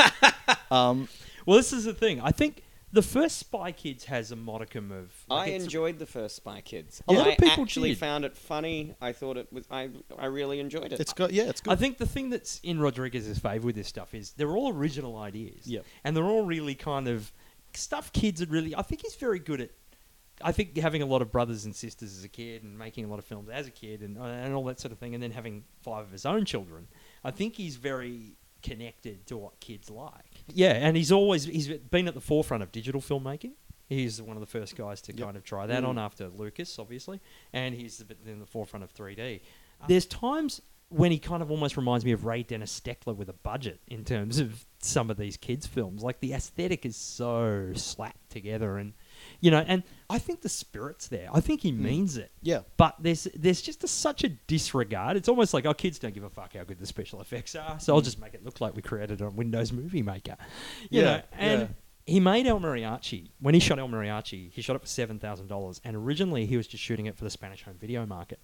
um, 0.72 1.08
Well, 1.45 1.58
this 1.58 1.72
is 1.72 1.86
the 1.86 1.93
thing. 1.93 2.20
I 2.20 2.32
think 2.32 2.64
the 2.91 3.01
first 3.01 3.38
Spy 3.38 3.71
Kids 3.73 4.05
has 4.05 4.31
a 4.31 4.35
modicum 4.35 4.91
of. 4.91 5.11
like, 5.27 5.39
I 5.39 5.47
it's- 5.51 5.63
enjoyed 5.63 5.99
the 5.99 6.05
first 6.05 6.38
Spy 6.38 6.61
Kids. 6.61 7.01
A 7.07 7.13
lot 7.13 7.27
I 7.27 7.31
of 7.31 7.38
people 7.38 7.63
actually 7.63 7.89
did. 7.89 7.97
found 7.97 8.23
it 8.25 8.35
funny. 8.38 8.95
I 9.01 9.11
thought 9.11 9.38
it 9.38 9.51
was. 9.51 9.65
I 9.69 9.89
I 10.17 10.27
really 10.27 10.59
enjoyed 10.59 10.93
it. 10.93 10.99
it's 10.99 11.13
got 11.13 11.33
yeah, 11.33 11.43
it's 11.49 11.61
good. 11.61 11.71
I 11.73 11.75
think 11.75 11.97
the 11.97 12.05
thing 12.07 12.29
that's 12.29 12.59
in 12.63 12.79
Rodriguez's 12.79 13.39
favor 13.39 13.65
with 13.65 13.75
this 13.75 13.88
stuff 13.88 14.13
is 14.13 14.31
they're 14.31 14.55
all 14.55 14.71
original 14.73 15.17
ideas. 15.17 15.67
Yep. 15.67 15.85
And 16.03 16.15
they're 16.15 16.23
all 16.25 16.45
really 16.45 16.75
kind 16.75 17.07
of 17.07 17.31
stuff 17.73 18.11
kids 18.13 18.39
would 18.39 18.51
really. 18.51 18.75
I 18.75 18.81
think 18.83 19.01
he's 19.01 19.15
very 19.15 19.39
good 19.39 19.61
at. 19.61 19.71
I 20.39 20.51
think 20.51 20.77
having 20.77 21.01
a 21.01 21.05
lot 21.07 21.23
of 21.23 21.31
brothers 21.31 21.65
and 21.65 21.75
sisters 21.75 22.15
as 22.15 22.23
a 22.23 22.29
kid 22.29 22.61
and 22.63 22.77
making 22.77 23.05
a 23.05 23.07
lot 23.07 23.17
of 23.17 23.25
films 23.25 23.49
as 23.49 23.65
a 23.65 23.71
kid 23.71 24.01
and, 24.03 24.19
uh, 24.19 24.23
and 24.23 24.53
all 24.53 24.63
that 24.65 24.79
sort 24.79 24.91
of 24.91 24.99
thing, 24.99 25.15
and 25.15 25.23
then 25.23 25.31
having 25.31 25.63
five 25.81 26.05
of 26.05 26.11
his 26.11 26.27
own 26.27 26.45
children, 26.45 26.88
I 27.23 27.31
think 27.31 27.55
he's 27.55 27.75
very 27.75 28.33
connected 28.61 29.25
to 29.27 29.38
what 29.38 29.59
kids 29.59 29.89
like. 29.89 30.36
Yeah, 30.54 30.74
and 30.74 30.95
he's 30.98 31.12
always 31.12 31.43
he's 31.45 31.68
been 31.68 32.08
at 32.08 32.14
the 32.14 32.22
forefront 32.22 32.64
of 32.64 32.72
digital 32.72 33.02
filmmaking. 33.02 33.52
He's 33.88 34.22
one 34.22 34.36
of 34.36 34.41
the 34.41 34.48
first 34.48 34.76
guys 34.76 35.02
to 35.04 35.14
Yep. 35.14 35.26
kind 35.26 35.38
of 35.38 35.43
try 35.43 35.66
that 35.66 35.84
Mm. 35.84 35.88
on 35.89 35.98
after 35.98 36.28
Lucas, 36.28 36.78
obviously, 36.78 37.20
and 37.54 37.74
he's 37.76 38.04
in 38.26 38.39
the 38.39 38.45
forefront 38.45 38.84
of 38.84 38.91
3D. 38.91 39.41
There's 39.88 40.06
times 40.06 40.62
when 40.89 41.12
he 41.12 41.20
kind 41.20 41.41
of 41.43 41.52
almost 41.52 41.76
reminds 41.78 42.04
me 42.06 42.12
of 42.14 42.24
Ray 42.26 42.43
Dennis 42.43 42.78
Steckler 42.80 43.16
with 43.16 43.30
a 43.30 43.34
budget 43.34 43.80
in 43.88 44.04
terms 44.06 44.39
of 44.39 44.66
some 44.80 45.10
of 45.10 45.18
these 45.18 45.36
kids' 45.38 45.68
films. 45.68 46.02
Like 46.04 46.20
the 46.22 46.34
aesthetic 46.34 46.86
is 46.86 46.95
so 46.95 47.72
slapped 47.76 48.30
together, 48.30 48.78
and 48.78 48.93
you 49.39 49.51
know, 49.51 49.63
and 49.67 49.83
I 50.09 50.19
think 50.19 50.41
the 50.41 50.49
spirit's 50.49 51.07
there. 51.07 51.29
I 51.33 51.39
think 51.41 51.61
he 51.61 51.71
hmm. 51.71 51.83
means 51.83 52.17
it. 52.17 52.31
yeah. 52.41 52.61
But 52.77 52.95
there's 52.99 53.27
there's 53.35 53.61
just 53.61 53.83
a, 53.83 53.88
such 53.88 54.23
a 54.23 54.29
disregard. 54.29 55.17
It's 55.17 55.29
almost 55.29 55.53
like 55.53 55.65
our 55.65 55.73
kids 55.73 55.99
don't 55.99 56.13
give 56.13 56.23
a 56.23 56.29
fuck 56.29 56.53
how 56.53 56.63
good 56.63 56.79
the 56.79 56.85
special 56.85 57.21
effects 57.21 57.55
are, 57.55 57.79
so 57.79 57.93
I'll 57.93 57.99
hmm. 57.99 58.05
just 58.05 58.19
make 58.19 58.33
it 58.33 58.43
look 58.43 58.61
like 58.61 58.75
we 58.75 58.81
created 58.81 59.21
it 59.21 59.23
on 59.23 59.35
Windows 59.35 59.71
Movie 59.71 60.01
Maker. 60.01 60.38
You 60.89 61.01
Yeah, 61.01 61.05
know, 61.05 61.21
and 61.33 61.61
yeah. 61.61 61.67
he 62.05 62.19
made 62.19 62.47
El 62.47 62.59
Mariachi. 62.59 63.29
When 63.39 63.53
he 63.53 63.59
shot 63.59 63.79
El 63.79 63.89
Mariachi, 63.89 64.51
he 64.51 64.61
shot 64.61 64.75
it 64.75 64.79
for 64.79 64.88
seven 64.88 65.19
thousand 65.19 65.47
dollars, 65.47 65.81
and 65.83 65.95
originally 65.95 66.45
he 66.45 66.57
was 66.57 66.67
just 66.67 66.83
shooting 66.83 67.05
it 67.05 67.17
for 67.17 67.23
the 67.23 67.29
Spanish 67.29 67.63
home 67.63 67.77
video 67.79 68.05
market. 68.05 68.39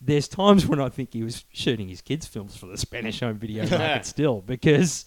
There's 0.00 0.28
times 0.28 0.66
when 0.66 0.80
I 0.80 0.88
think 0.88 1.12
he 1.12 1.22
was 1.24 1.44
shooting 1.52 1.88
his 1.88 2.00
kids' 2.00 2.26
films 2.26 2.56
for 2.56 2.66
the 2.66 2.76
Spanish 2.76 3.20
home 3.20 3.38
video 3.38 3.68
market 3.68 4.06
still, 4.06 4.40
because, 4.40 5.04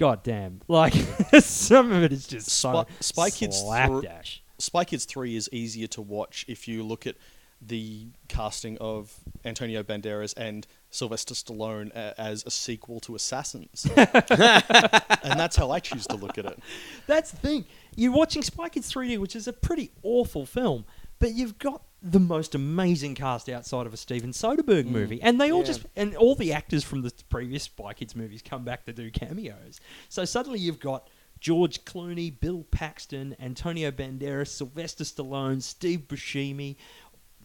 god 0.00 0.22
damn, 0.22 0.62
like 0.66 0.94
some 1.40 1.92
of 1.92 2.02
it 2.02 2.10
is 2.10 2.26
just 2.26 2.48
so 2.48 2.86
Spy- 3.00 3.28
Spy 3.28 3.30
Kids 3.30 3.60
slapdash. 3.60 4.42
Spy 4.56 4.84
Kids 4.84 5.04
3 5.04 5.36
is 5.36 5.48
easier 5.52 5.86
to 5.88 6.00
watch 6.00 6.46
if 6.48 6.66
you 6.66 6.82
look 6.82 7.06
at 7.06 7.16
the 7.60 8.06
casting 8.26 8.78
of 8.78 9.14
Antonio 9.44 9.82
Banderas 9.82 10.32
and 10.38 10.66
Sylvester 10.88 11.34
Stallone 11.34 11.90
as 11.92 12.44
a 12.46 12.50
sequel 12.50 13.00
to 13.00 13.14
Assassins. 13.14 13.86
and 13.96 15.38
that's 15.38 15.56
how 15.56 15.70
I 15.70 15.80
choose 15.80 16.06
to 16.06 16.16
look 16.16 16.38
at 16.38 16.46
it. 16.46 16.58
That's 17.06 17.32
the 17.32 17.36
thing. 17.36 17.64
You're 17.94 18.12
watching 18.12 18.42
Spy 18.42 18.70
Kids 18.70 18.90
3D, 18.90 19.18
which 19.18 19.36
is 19.36 19.46
a 19.46 19.52
pretty 19.52 19.92
awful 20.02 20.46
film, 20.46 20.86
but 21.18 21.34
you've 21.34 21.58
got 21.58 21.82
the 22.02 22.20
most 22.20 22.54
amazing 22.54 23.14
cast 23.14 23.48
outside 23.48 23.86
of 23.86 23.92
a 23.92 23.96
Steven 23.96 24.30
Soderbergh 24.30 24.84
mm. 24.84 24.90
movie, 24.90 25.20
and 25.22 25.40
they 25.40 25.52
all 25.52 25.60
Yeah. 25.60 25.66
just 25.66 25.86
and 25.96 26.16
all 26.16 26.34
the 26.34 26.52
actors 26.52 26.82
from 26.82 27.02
the 27.02 27.12
previous 27.28 27.64
Spy 27.64 27.92
Kids 27.92 28.16
movies 28.16 28.42
come 28.42 28.64
back 28.64 28.84
to 28.86 28.92
do 28.92 29.10
cameos. 29.10 29.80
So 30.08 30.24
suddenly 30.24 30.58
you've 30.58 30.80
got 30.80 31.08
George 31.40 31.84
Clooney, 31.84 32.38
Bill 32.38 32.64
Paxton, 32.70 33.36
Antonio 33.40 33.90
Banderas, 33.90 34.48
Sylvester 34.48 35.04
Stallone, 35.04 35.62
Steve 35.62 36.00
Buscemi, 36.08 36.76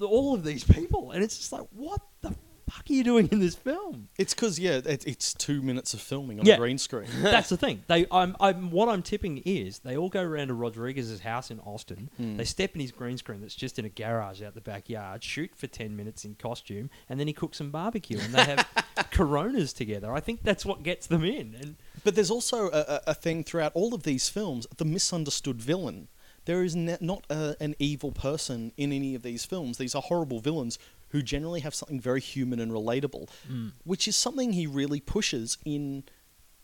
all 0.02 0.34
of 0.34 0.44
these 0.44 0.64
people, 0.64 1.12
and 1.12 1.24
it's 1.24 1.38
just 1.38 1.52
like, 1.54 1.66
what 1.72 2.02
fuck 2.70 2.86
are 2.90 2.94
you 2.94 3.04
doing 3.04 3.28
in 3.32 3.40
this 3.40 3.56
film? 3.56 4.10
It's 4.18 4.34
because, 4.34 4.58
yeah, 4.60 4.82
it, 4.86 5.06
it's 5.08 5.34
two 5.34 5.62
minutes 5.62 5.94
of 5.94 6.02
filming 6.02 6.40
on 6.40 6.46
Yeah. 6.46 6.56
a 6.56 6.58
green 6.58 6.78
screen. 6.78 7.08
That's 7.22 7.50
the 7.50 7.58
thing. 7.66 7.84
They, 7.88 8.06
I'm, 8.12 8.36
I'm, 8.40 8.72
what 8.72 8.90
I'm 8.90 9.02
tipping 9.04 9.42
is 9.46 9.80
they 9.80 9.96
all 9.98 10.10
go 10.10 10.22
around 10.22 10.48
to 10.48 10.54
Rodriguez's 10.54 11.20
house 11.22 11.52
in 11.52 11.60
Austin. 11.62 12.10
Hmm. 12.18 12.38
They 12.38 12.44
step 12.46 12.74
in 12.76 12.82
his 12.82 12.92
green 12.92 13.18
screen 13.18 13.42
that's 13.42 13.56
just 13.56 13.78
in 13.80 13.86
a 13.86 13.90
garage 13.90 14.42
out 14.42 14.56
the 14.56 14.62
backyard, 14.62 15.24
shoot 15.24 15.52
for 15.56 15.68
ten 15.68 15.96
minutes 15.96 16.26
in 16.26 16.36
costume, 16.36 16.90
and 17.10 17.20
then 17.20 17.28
he 17.28 17.34
cooks 17.34 17.58
some 17.60 17.72
barbecue, 17.72 18.20
and 18.20 18.34
they 18.34 18.44
have 18.44 18.68
Coronas 19.12 19.74
together. 19.74 20.12
I 20.14 20.20
think 20.20 20.44
that's 20.44 20.66
what 20.66 20.84
gets 20.84 21.08
them 21.08 21.24
in. 21.24 21.56
And 21.60 21.76
But 22.04 22.16
there's 22.16 22.32
also 22.32 22.70
a, 22.70 22.80
a, 22.88 23.02
a 23.08 23.14
thing 23.14 23.44
throughout 23.44 23.72
all 23.76 23.94
of 23.94 24.04
these 24.04 24.30
films 24.30 24.68
the 24.78 24.86
misunderstood 24.86 25.62
villain. 25.62 26.08
There 26.46 26.64
is 26.64 26.76
ne- 26.76 26.98
not 27.02 27.26
a, 27.32 27.56
an 27.60 27.74
evil 27.80 28.12
person 28.12 28.72
in 28.78 28.92
any 28.92 29.16
of 29.16 29.24
these 29.24 29.46
films. 29.46 29.80
These 29.80 29.96
are 29.96 30.02
horrible 30.04 30.40
villains 30.40 30.78
who 31.16 31.22
generally 31.22 31.62
have 31.62 31.74
something 31.74 32.00
very 32.00 32.20
human 32.20 32.60
and 32.60 32.72
relatable, 32.74 33.30
which 33.86 34.06
is 34.08 34.16
something 34.18 34.52
he 34.52 34.68
really 34.68 35.00
pushes 35.00 35.58
in 35.64 36.04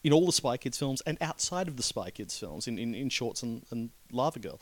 in 0.03 0.11
all 0.11 0.25
the 0.25 0.31
Spy 0.31 0.57
Kids 0.57 0.77
films 0.77 1.01
and 1.05 1.17
outside 1.21 1.67
of 1.69 1.77
the 1.77 1.83
Spy 1.83 2.09
Kids 2.09 2.37
films, 2.37 2.67
in, 2.67 2.77
in, 2.79 2.93
in 2.93 3.07
Shorts 3.09 3.43
and, 3.43 3.63
and 3.71 3.91
Lava 4.11 4.39
Girl, 4.39 4.59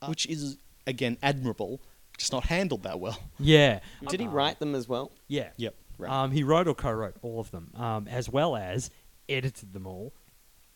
uh, 0.00 0.06
which 0.06 0.26
is, 0.26 0.56
again, 0.86 1.18
admirable, 1.22 1.80
just 2.16 2.32
not 2.32 2.44
handled 2.44 2.84
that 2.84 2.98
well. 3.00 3.18
yeah, 3.38 3.80
Did 4.08 4.20
he 4.20 4.26
Uh, 4.26 4.30
write 4.30 4.58
them 4.60 4.74
as 4.74 4.88
well? 4.88 5.10
Yeah. 5.28 5.50
Yep. 5.56 5.74
Right. 5.98 6.10
Um, 6.10 6.30
he 6.30 6.42
wrote 6.44 6.68
or 6.68 6.74
co-wrote 6.74 7.16
all 7.22 7.40
of 7.40 7.50
them, 7.50 7.72
um, 7.74 8.06
as 8.08 8.30
well 8.30 8.54
as 8.56 8.90
edited 9.28 9.72
them 9.72 9.86
all, 9.88 10.12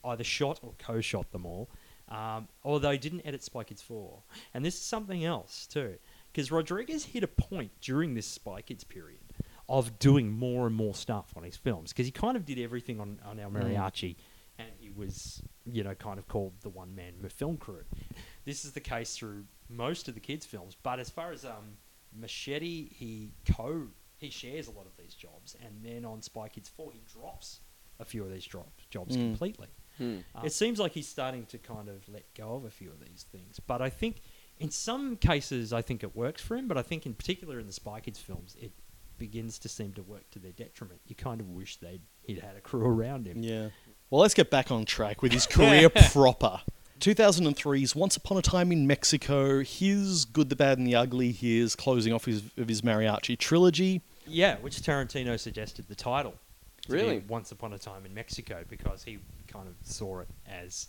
either 0.05 0.25
shot 0.25 0.59
or 0.63 0.75
co-shot 0.79 1.31
them 1.31 1.47
all. 1.47 1.71
Um, 2.09 2.49
although 2.65 2.91
he 2.91 2.99
didn't 2.99 3.23
edit 3.25 3.45
Spy 3.45 3.63
Kids 3.63 3.81
4. 3.83 4.23
And 4.55 4.65
this 4.65 4.75
is 4.75 4.81
something 4.83 5.25
else 5.25 5.69
too, 5.69 5.95
because 6.33 6.51
Rodriguez 6.51 7.05
hit 7.07 7.23
a 7.23 7.29
point 7.29 7.71
during 7.81 8.15
this 8.15 8.27
Spy 8.27 8.63
Kids 8.63 8.85
period 8.85 9.19
of 9.69 9.99
doing 9.99 10.31
more 10.33 10.67
and 10.67 10.75
more 10.75 10.95
stuff 10.95 11.33
on 11.37 11.43
his 11.45 11.57
films, 11.57 11.93
because 11.93 12.07
he 12.07 12.13
kind 12.13 12.37
of 12.37 12.45
did 12.45 12.59
everything 12.59 13.01
on, 13.01 13.19
on 13.25 13.39
El 13.39 13.51
Mariachi, 13.51 14.17
and 14.59 14.69
he 14.79 14.91
was, 14.91 15.43
you 15.65 15.85
know, 15.85 15.95
kind 15.95 16.19
of 16.19 16.27
called 16.29 16.53
the 16.63 16.69
one-man 16.69 17.15
film 17.29 17.57
crew. 17.57 17.85
This 18.45 18.65
is 18.65 18.73
the 18.73 18.81
case 18.81 19.17
through 19.17 19.45
most 19.69 20.09
of 20.09 20.15
the 20.15 20.21
kids' 20.21 20.45
films, 20.45 20.77
but 20.83 20.99
as 20.99 21.09
far 21.09 21.31
as 21.33 21.45
um, 21.45 21.77
Machete, 22.13 22.89
he 22.93 23.31
co 23.47 23.87
he 24.19 24.29
shares 24.29 24.67
a 24.67 24.71
lot 24.73 24.85
of 24.87 24.93
these 24.99 25.15
jobs, 25.15 25.57
and 25.65 25.83
then 25.83 26.05
on 26.05 26.21
Spy 26.21 26.49
Kids 26.49 26.69
Four, 26.69 26.93
he 26.93 27.01
drops 27.11 27.61
a 27.99 28.05
few 28.05 28.23
of 28.25 28.31
these 28.33 28.45
drop, 28.45 28.71
jobs 28.91 29.17
Mm. 29.17 29.21
completely. 29.21 29.69
Uh, 30.01 30.43
it 30.45 30.53
seems 30.53 30.79
like 30.79 30.93
he's 30.93 31.07
starting 31.09 31.45
to 31.47 31.59
kind 31.59 31.89
of 31.89 32.09
let 32.09 32.25
go 32.35 32.55
of 32.55 32.65
a 32.65 32.71
few 32.71 32.91
of 32.91 33.01
these 33.01 33.27
things, 33.31 33.61
but 33.61 33.81
I 33.83 33.91
think 33.91 34.23
in 34.61 34.71
some 34.71 35.17
cases, 35.17 35.73
I 35.73 35.83
think 35.83 36.05
it 36.05 36.15
works 36.15 36.43
for 36.43 36.57
him. 36.57 36.69
But 36.69 36.79
I 36.79 36.83
think 36.83 37.07
in 37.07 37.15
particular 37.15 37.59
in 37.59 37.67
the 37.67 37.73
Spy 37.73 38.01
Kids 38.01 38.19
films, 38.19 38.57
it 38.61 38.73
begins 39.19 39.59
to 39.61 39.69
seem 39.69 39.93
to 39.95 40.03
work 40.03 40.31
to 40.31 40.39
their 40.39 40.53
detriment. 40.53 41.01
You 41.07 41.17
kind 41.17 41.41
of 41.41 41.49
wish 41.49 41.77
they'd 41.77 42.03
he'd 42.23 42.39
had 42.39 42.57
a 42.57 42.61
crew 42.61 42.85
around 42.85 43.27
him. 43.27 43.43
Yeah. 43.43 43.71
Well, 44.11 44.21
let's 44.21 44.35
get 44.35 44.51
back 44.51 44.71
on 44.71 44.85
track 44.85 45.23
with 45.23 45.33
his 45.33 45.47
career 45.47 45.89
proper. 46.13 46.61
2003's 47.01 47.97
Once 47.97 48.17
Upon 48.17 48.37
a 48.37 48.43
Time 48.43 48.71
in 48.73 48.87
Mexico, 48.87 49.63
his 49.63 50.27
Good, 50.27 50.51
the 50.51 50.57
Bad, 50.57 50.77
and 50.79 50.87
the 50.87 50.95
Ugly, 50.95 51.33
his 51.33 51.75
closing 51.75 52.13
off 52.13 52.27
his, 52.27 52.43
of 52.59 52.69
his 52.69 52.83
mariachi 52.83 53.39
trilogy. 53.39 54.03
Yeah, 54.27 54.57
which 54.59 54.77
Tarantino 54.83 55.41
suggested 55.41 55.89
the 55.89 55.95
title. 55.95 56.35
Really? 56.89 57.23
Once 57.27 57.53
Upon 57.53 57.73
a 57.73 57.79
Time 57.79 58.05
in 58.05 58.13
Mexico, 58.13 58.65
because 58.69 59.03
he 59.03 59.19
kind 59.47 59.67
of 59.67 59.75
saw 59.83 60.21
it 60.21 60.29
as 60.47 60.89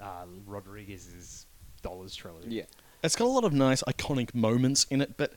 uh, 0.00 0.24
Rodriguez's 0.44 1.46
Dollars 1.82 2.16
trilogy. 2.16 2.48
Yeah. 2.48 2.62
It's 3.04 3.16
got 3.16 3.26
a 3.26 3.28
lot 3.28 3.44
of 3.44 3.52
nice, 3.52 3.82
iconic 3.84 4.34
moments 4.34 4.86
in 4.90 5.00
it, 5.00 5.16
but 5.16 5.34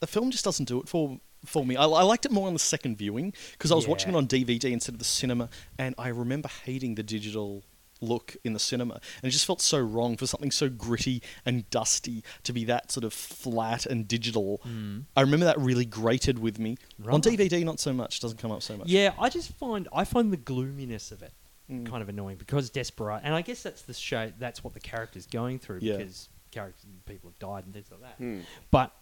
the 0.00 0.06
film 0.06 0.30
just 0.30 0.44
doesn't 0.44 0.66
do 0.66 0.80
it 0.80 0.88
for 0.88 1.20
for 1.44 1.66
me. 1.66 1.76
I, 1.76 1.84
I 1.84 2.02
liked 2.02 2.24
it 2.24 2.32
more 2.32 2.46
on 2.46 2.52
the 2.52 2.58
second 2.58 2.96
viewing 2.98 3.34
because 3.52 3.70
I 3.72 3.74
was 3.74 3.86
watching 3.88 4.10
it 4.10 4.16
on 4.16 4.26
DVD 4.28 4.70
instead 4.72 4.94
of 4.94 4.98
the 4.98 5.04
cinema, 5.04 5.48
and 5.78 5.94
I 5.98 6.08
remember 6.08 6.48
hating 6.64 6.94
the 6.94 7.02
digital 7.02 7.64
look 8.00 8.36
in 8.44 8.52
the 8.52 8.58
cinema, 8.58 8.94
and 8.94 9.24
it 9.24 9.30
just 9.30 9.46
felt 9.46 9.60
so 9.60 9.78
wrong 9.78 10.16
for 10.16 10.26
something 10.26 10.50
so 10.50 10.68
gritty 10.68 11.22
and 11.46 11.68
dusty 11.70 12.24
to 12.44 12.52
be 12.52 12.64
that 12.64 12.90
sort 12.90 13.04
of 13.04 13.12
flat 13.12 13.86
and 13.86 14.08
digital. 14.08 14.60
Mm. 14.66 15.04
I 15.16 15.20
remember 15.20 15.46
that 15.46 15.58
really 15.58 15.84
grated 15.84 16.38
with 16.38 16.58
me. 16.58 16.76
On 17.08 17.20
DVD, 17.20 17.64
not 17.64 17.78
so 17.78 17.92
much. 17.92 18.18
Doesn't 18.20 18.38
come 18.38 18.50
up 18.50 18.62
so 18.62 18.76
much. 18.76 18.88
Yeah, 18.88 19.12
I 19.18 19.28
just 19.28 19.52
find 19.52 19.88
I 19.92 20.04
find 20.04 20.32
the 20.32 20.36
gloominess 20.38 21.12
of 21.12 21.22
it 21.22 21.32
Mm. 21.70 21.86
kind 21.86 22.02
of 22.02 22.08
annoying 22.08 22.36
because 22.38 22.70
desperate, 22.70 23.20
and 23.22 23.34
I 23.34 23.40
guess 23.42 23.62
that's 23.62 23.82
the 23.82 23.94
show. 23.94 24.32
That's 24.36 24.64
what 24.64 24.74
the 24.74 24.80
character's 24.80 25.26
going 25.26 25.60
through 25.60 25.78
Yeah. 25.80 25.98
because 25.98 26.28
characters, 26.52 26.84
people 27.06 27.30
have 27.30 27.38
died 27.38 27.64
and 27.64 27.74
things 27.74 27.90
like 27.90 28.00
that. 28.02 28.14
Hmm. 28.18 28.40
But 28.70 28.92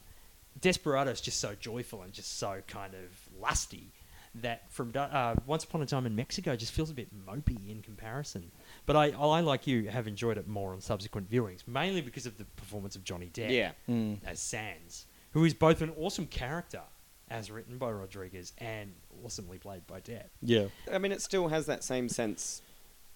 Desperado 0.61 1.11
is 1.11 1.20
just 1.20 1.40
so 1.40 1.55
joyful 1.59 2.03
and 2.03 2.12
just 2.12 2.38
so 2.38 2.62
kind 2.66 2.94
of 2.94 3.40
lusty 3.40 3.92
that 4.36 4.70
from 4.70 4.92
uh, 4.94 5.34
Once 5.46 5.64
Upon 5.64 5.82
a 5.82 5.86
Time 5.86 6.07
in 6.07 6.14
Mexico 6.14 6.55
just 6.57 6.72
feels 6.72 6.90
a 6.90 6.94
bit 6.94 7.09
mopey 7.26 7.68
in 7.70 7.82
comparison. 7.82 8.51
But 8.86 8.96
I, 8.96 9.11
I 9.11 9.40
like 9.40 9.66
you 9.66 9.88
have 9.88 10.07
enjoyed 10.07 10.38
it 10.38 10.46
more 10.48 10.72
on 10.72 10.80
subsequent 10.80 11.28
viewings, 11.30 11.66
mainly 11.66 12.01
because 12.01 12.26
of 12.26 12.38
the 12.38 12.44
performance 12.44 12.94
of 12.96 13.03
Johnny 13.05 13.26
Depp 13.32 13.51
Yeah. 13.51 13.72
Mm. 13.88 14.18
as 14.24 14.38
Sands, 14.40 15.07
who 15.32 15.44
is 15.44 15.53
both 15.55 15.82
an 15.82 15.92
awesome 15.98 16.26
character 16.26 16.82
as 17.28 17.51
written 17.51 17.78
by 17.78 17.90
Rodriguez 17.90 18.53
and 18.59 18.92
awesomely 19.24 19.59
played 19.59 19.86
by 19.86 20.01
Depp. 20.01 20.26
Yeah. 20.42 20.66
I 20.92 20.98
mean, 20.98 21.12
it 21.12 21.22
still 21.22 21.48
has 21.48 21.66
that 21.66 21.82
same 21.84 22.09
sense 22.09 22.62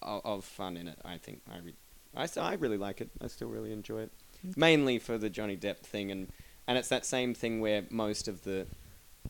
of, 0.01 0.21
of 0.25 0.45
fun 0.45 0.75
in 0.77 0.87
it. 0.87 0.99
I 1.05 1.17
think 1.17 1.41
I, 1.49 1.59
re- 1.59 1.73
I, 2.15 2.23
s- 2.23 2.37
I 2.37 2.53
really 2.55 2.77
like 2.77 3.01
it. 3.01 3.09
I 3.21 3.27
still 3.27 3.47
really 3.49 3.71
enjoy 3.71 4.01
it, 4.01 4.11
mainly 4.55 4.99
for 4.99 5.17
the 5.17 5.29
Johnny 5.29 5.57
Depp 5.57 5.79
thing, 5.79 6.11
and 6.11 6.31
and 6.67 6.77
it's 6.77 6.89
that 6.89 7.05
same 7.05 7.33
thing 7.33 7.61
where 7.61 7.83
most 7.89 8.27
of 8.27 8.43
the 8.43 8.65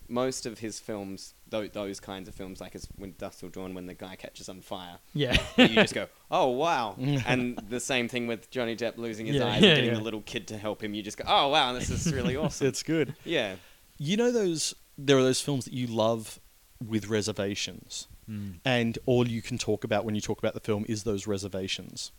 most 0.10 0.46
of 0.46 0.60
his 0.60 0.78
films, 0.80 1.34
those, 1.50 1.70
those 1.72 2.00
kinds 2.02 2.28
of 2.28 2.36
films, 2.36 2.60
like 2.60 2.76
it's 2.76 2.88
when 2.98 3.16
Dusk 3.18 3.40
Till 3.40 3.50
Dawn, 3.50 3.74
when 3.74 3.86
the 3.88 3.94
guy 3.94 4.16
catches 4.16 4.50
on 4.50 4.60
fire, 4.62 4.98
Yeah. 5.14 5.38
you 5.58 5.68
just 5.70 5.94
go, 5.96 6.08
oh 6.30 6.50
wow, 6.50 6.96
and 7.26 7.58
the 7.70 7.80
same 7.80 8.08
thing 8.10 8.28
with 8.28 8.52
Johnny 8.52 8.76
Depp 8.76 8.98
losing 8.98 9.26
his 9.26 9.38
Yeah, 9.38 9.46
eyes 9.48 9.62
yeah, 9.64 9.70
and 9.70 9.76
getting 9.78 9.92
yeah. 9.92 9.98
the 9.98 10.04
little 10.04 10.22
kid 10.22 10.48
to 10.50 10.58
help 10.58 10.84
him. 10.84 10.94
You 10.94 11.02
just 11.02 11.18
go, 11.18 11.24
oh 11.28 11.48
wow, 11.50 11.74
this 11.74 11.90
is 11.90 12.14
really 12.14 12.36
awesome. 12.42 12.68
It's 12.68 12.84
good. 12.84 13.16
yeah, 13.24 13.56
You 13.98 14.18
know 14.18 14.32
those 14.32 14.76
there 14.98 15.18
are 15.18 15.24
those 15.24 15.42
films 15.42 15.66
that 15.66 15.74
you 15.74 15.88
love 15.88 16.40
with 16.86 17.08
reservations. 17.10 18.08
Mm. 18.30 18.56
And 18.66 18.98
all 19.06 19.28
you 19.28 19.42
can 19.42 19.58
talk 19.58 19.84
about 19.84 20.04
when 20.04 20.16
you 20.16 20.22
talk 20.22 20.40
about 20.40 20.54
the 20.56 20.60
film 20.60 20.86
is 20.90 21.04
those 21.04 21.28
reservations. 21.28 22.12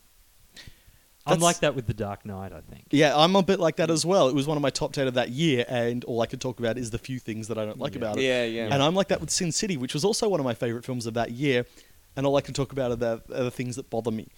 I'm 1.26 1.32
That's- 1.32 1.42
like 1.42 1.58
that 1.60 1.74
with 1.74 1.86
The 1.88 1.94
Dark 1.94 2.24
Knight, 2.24 2.52
I 2.52 2.60
think. 2.60 2.84
Yeah, 2.92 3.16
I'm 3.16 3.34
a 3.34 3.42
bit 3.42 3.58
like 3.58 3.76
that 3.76 3.90
as 3.90 4.06
well. 4.06 4.28
It 4.28 4.34
was 4.34 4.46
one 4.46 4.56
of 4.56 4.62
my 4.62 4.70
top 4.70 4.92
10 4.92 5.08
of 5.08 5.14
that 5.14 5.30
year, 5.30 5.64
and 5.68 6.04
all 6.04 6.20
I 6.20 6.26
could 6.26 6.40
talk 6.40 6.60
about 6.60 6.78
is 6.78 6.90
the 6.90 6.98
few 6.98 7.18
things 7.18 7.48
that 7.48 7.58
I 7.58 7.64
don't 7.64 7.78
like 7.80 7.94
Yeah. 7.94 7.98
about 7.98 8.18
it. 8.18 8.22
yeah, 8.22 8.44
yeah. 8.44 8.68
And 8.70 8.80
I'm 8.82 8.94
like 8.94 9.08
that 9.08 9.20
with 9.20 9.30
Sin 9.30 9.50
City, 9.50 9.76
which 9.76 9.92
was 9.92 10.04
also 10.04 10.28
one 10.28 10.38
of 10.38 10.44
my 10.44 10.54
favorite 10.54 10.84
films 10.84 11.04
of 11.04 11.14
that 11.14 11.32
year, 11.32 11.66
and 12.14 12.24
all 12.26 12.36
I 12.36 12.40
can 12.42 12.54
talk 12.54 12.70
about 12.72 12.92
are 12.92 12.96
the, 12.96 13.22
are 13.34 13.44
the 13.44 13.50
things 13.50 13.74
that 13.76 13.90
bother 13.90 14.12
me, 14.12 14.28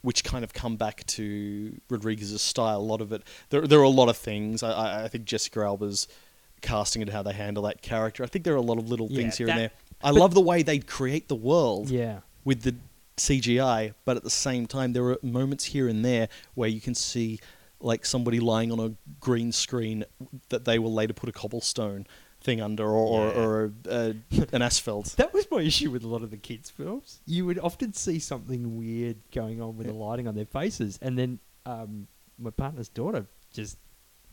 which 0.00 0.24
kind 0.24 0.44
of 0.44 0.54
come 0.54 0.76
back 0.76 1.04
to 1.08 1.78
Rodriguez's 1.90 2.40
style. 2.42 2.78
A 2.78 2.80
lot 2.80 3.00
of 3.02 3.12
it, 3.12 3.22
there, 3.50 3.66
there 3.66 3.80
are 3.80 3.82
a 3.84 3.88
lot 3.90 4.08
of 4.08 4.16
things. 4.16 4.62
I, 4.62 4.70
I, 4.72 5.04
I 5.04 5.08
think 5.08 5.26
Jessica 5.26 5.60
Alba's 5.60 6.08
casting 6.62 7.02
and 7.02 7.10
how 7.10 7.22
they 7.22 7.34
handle 7.34 7.64
that 7.64 7.82
character. 7.82 8.22
I 8.24 8.26
think 8.28 8.44
there 8.46 8.54
are 8.54 8.58
a 8.58 8.62
lot 8.62 8.78
of 8.78 8.88
little 8.88 9.08
Yeah, 9.10 9.16
things 9.18 9.36
here 9.36 9.48
and 9.50 9.58
there. 9.58 9.70
I 10.02 10.10
love 10.10 10.32
the 10.32 10.40
way 10.40 10.62
they 10.62 10.78
create 10.78 11.28
the 11.28 11.34
world 11.36 11.90
Yeah. 11.90 12.20
with 12.44 12.62
the 12.62 12.74
CGI, 13.16 13.94
but 14.04 14.16
at 14.16 14.22
the 14.24 14.30
same 14.30 14.66
time, 14.66 14.92
there 14.92 15.04
are 15.04 15.18
moments 15.22 15.64
here 15.64 15.88
and 15.88 16.04
there 16.04 16.28
where 16.54 16.68
you 16.68 16.80
can 16.80 16.94
see 16.94 17.38
like 17.80 18.06
somebody 18.06 18.40
lying 18.40 18.72
on 18.72 18.80
a 18.80 18.94
green 19.20 19.52
screen 19.52 20.04
that 20.48 20.64
they 20.64 20.78
will 20.78 20.92
later 20.92 21.12
put 21.12 21.28
a 21.28 21.32
cobblestone 21.32 22.06
thing 22.40 22.60
under 22.60 22.86
or, 22.86 23.26
Yeah. 23.28 23.32
or, 23.34 23.44
or 23.62 23.72
a, 23.88 24.14
an 24.52 24.62
asphalt. 24.62 25.14
That 25.16 25.32
was 25.34 25.46
my 25.50 25.60
issue 25.60 25.90
with 25.90 26.02
a 26.04 26.08
lot 26.08 26.22
of 26.22 26.30
the 26.30 26.36
kids' 26.36 26.70
films. 26.70 27.20
You 27.26 27.46
would 27.46 27.58
often 27.58 27.92
see 27.92 28.18
something 28.18 28.76
weird 28.78 29.16
going 29.32 29.60
on 29.60 29.76
with 29.76 29.86
the 29.86 29.92
lighting 29.92 30.26
on 30.28 30.34
their 30.34 30.46
faces, 30.46 30.98
and 31.02 31.18
then 31.18 31.38
um, 31.66 32.06
my 32.38 32.50
partner's 32.50 32.88
daughter 32.88 33.26
just 33.52 33.78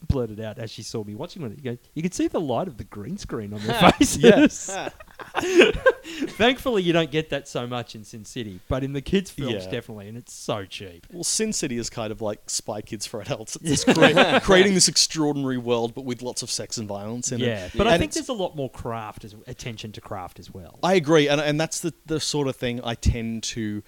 blurted 0.07 0.39
out 0.39 0.57
as 0.59 0.71
she 0.71 0.83
saw 0.83 1.03
me 1.03 1.15
watching 1.15 1.41
one. 1.41 1.51
You 1.55 1.61
go, 1.71 1.77
you 1.93 2.01
could 2.01 2.13
see 2.13 2.27
the 2.27 2.41
light 2.41 2.67
of 2.67 2.77
the 2.77 2.83
green 2.83 3.17
screen 3.17 3.53
on 3.53 3.61
their 3.61 3.91
faces. 3.99 4.69
Thankfully, 6.03 6.83
you 6.83 6.93
don't 6.93 7.11
get 7.11 7.29
that 7.29 7.47
so 7.47 7.67
much 7.67 7.95
in 7.95 8.03
Sin 8.03 8.25
City, 8.25 8.59
but 8.67 8.83
in 8.83 8.93
the 8.93 9.01
kids' 9.01 9.29
films, 9.31 9.65
Yeah. 9.65 9.71
definitely, 9.71 10.07
and 10.07 10.17
it's 10.17 10.33
so 10.33 10.65
cheap. 10.65 11.05
Well, 11.11 11.23
Sin 11.23 11.53
City 11.53 11.77
is 11.77 11.89
kind 11.89 12.11
of 12.11 12.21
like 12.21 12.49
Spy 12.49 12.81
Kids 12.81 13.05
for 13.05 13.21
adults. 13.21 13.55
It's 13.61 13.83
just 13.85 13.97
crea- 13.97 14.39
creating 14.41 14.73
this 14.73 14.87
extraordinary 14.87 15.57
world, 15.57 15.93
but 15.93 16.05
with 16.05 16.21
lots 16.21 16.41
of 16.41 16.49
sex 16.49 16.77
and 16.77 16.87
violence 16.87 17.31
in 17.31 17.41
it. 17.41 17.45
Yeah, 17.47 17.65
it. 17.65 17.71
but 17.77 17.87
I 17.87 17.91
And 17.93 17.99
think 17.99 18.11
it's- 18.11 18.27
there's 18.27 18.37
a 18.37 18.41
lot 18.41 18.55
more 18.55 18.69
craft, 18.69 19.23
as 19.25 19.35
attention 19.47 19.91
to 19.93 20.01
craft 20.01 20.39
as 20.39 20.51
well. 20.53 20.79
I 20.83 20.95
agree, 20.95 21.27
and 21.27 21.39
and 21.39 21.59
that's 21.59 21.79
the 21.79 21.93
the 22.05 22.19
sort 22.19 22.47
of 22.47 22.55
thing 22.55 22.81
I 22.83 22.95
tend 22.95 23.43
to 23.43 23.83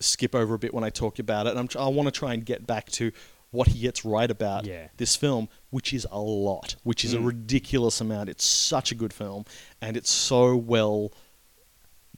skip 0.00 0.34
over 0.34 0.54
a 0.54 0.58
bit 0.58 0.72
when 0.72 0.82
I 0.84 0.90
talk 0.90 1.18
about 1.18 1.46
it. 1.46 1.50
And 1.50 1.58
I'm, 1.58 1.68
tr- 1.68 1.78
I 1.78 1.88
want 1.88 2.06
to 2.06 2.10
try 2.10 2.32
and 2.32 2.44
get 2.44 2.66
back 2.66 2.88
to 2.92 3.12
what 3.50 3.68
he 3.68 3.80
gets 3.80 4.04
right 4.04 4.30
about 4.30 4.64
Yeah. 4.66 4.88
this 4.96 5.16
film, 5.16 5.48
which 5.70 5.92
is 5.92 6.06
a 6.10 6.20
lot, 6.20 6.76
which 6.84 7.04
is 7.04 7.14
a 7.14 7.18
Mm. 7.18 7.26
ridiculous 7.26 8.00
amount. 8.00 8.28
It's 8.28 8.44
such 8.44 8.92
a 8.92 8.94
good 8.94 9.12
film, 9.12 9.44
and 9.80 9.96
it's 9.96 10.10
so 10.10 10.56
well 10.56 11.12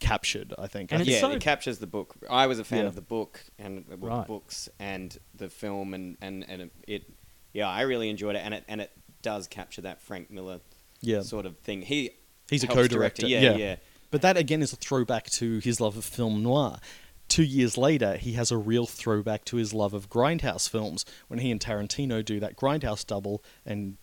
captured. 0.01 0.53
I 0.59 0.67
think. 0.67 0.93
And 0.93 1.01
I 1.01 1.03
it's 1.03 1.11
yeah, 1.11 1.21
so- 1.21 1.31
it 1.31 1.41
captures 1.41 1.79
the 1.79 1.87
book. 1.87 2.17
I 2.29 2.47
was 2.47 2.59
a 2.59 2.65
fan 2.65 2.81
Yeah. 2.81 2.87
of 2.87 2.95
the 2.95 3.01
book 3.03 3.45
and 3.59 3.85
well, 3.89 3.99
Right. 4.19 4.21
the 4.27 4.33
books 4.33 4.69
and 4.79 5.17
the 5.35 5.49
film, 5.49 5.95
and 5.95 6.17
and 6.21 6.45
and 6.49 6.71
it, 6.87 7.11
yeah, 7.53 7.69
I 7.69 7.83
really 7.83 8.09
enjoyed 8.11 8.37
it, 8.37 8.41
and 8.45 8.55
it 8.55 8.65
and 8.69 8.81
it 8.81 8.91
does 9.23 9.47
capture 9.47 9.83
that 9.83 10.03
Frank 10.03 10.31
Miller 10.31 10.61
yeah, 11.01 11.23
sort 11.23 11.47
of 11.47 11.59
thing. 11.59 11.83
He 11.83 12.11
he's 12.51 12.65
a 12.65 12.67
co-director. 12.67 12.97
direct 12.97 13.23
yeah, 13.23 13.41
Yeah, 13.41 13.57
yeah. 13.57 13.77
But 14.11 14.21
that 14.23 14.37
again 14.37 14.61
is 14.61 14.73
a 14.73 14.77
throwback 14.77 15.31
to 15.31 15.59
his 15.61 15.81
love 15.81 15.97
of 15.97 16.05
film 16.05 16.43
noir. 16.43 16.79
Two 17.33 17.45
years 17.45 17.79
later, 17.79 18.19
he 18.19 18.33
has 18.33 18.51
a 18.51 18.59
real 18.59 18.85
throwback 18.85 19.47
to 19.47 19.57
his 19.57 19.73
love 19.73 19.95
of 19.95 20.11
grindhouse 20.11 20.69
films 20.69 21.07
when 21.29 21.41
he 21.41 21.51
and 21.51 21.59
Tarantino 21.59 22.23
do 22.23 22.39
that 22.41 22.57
grindhouse 22.57 23.07
double, 23.07 23.43
and 23.65 23.97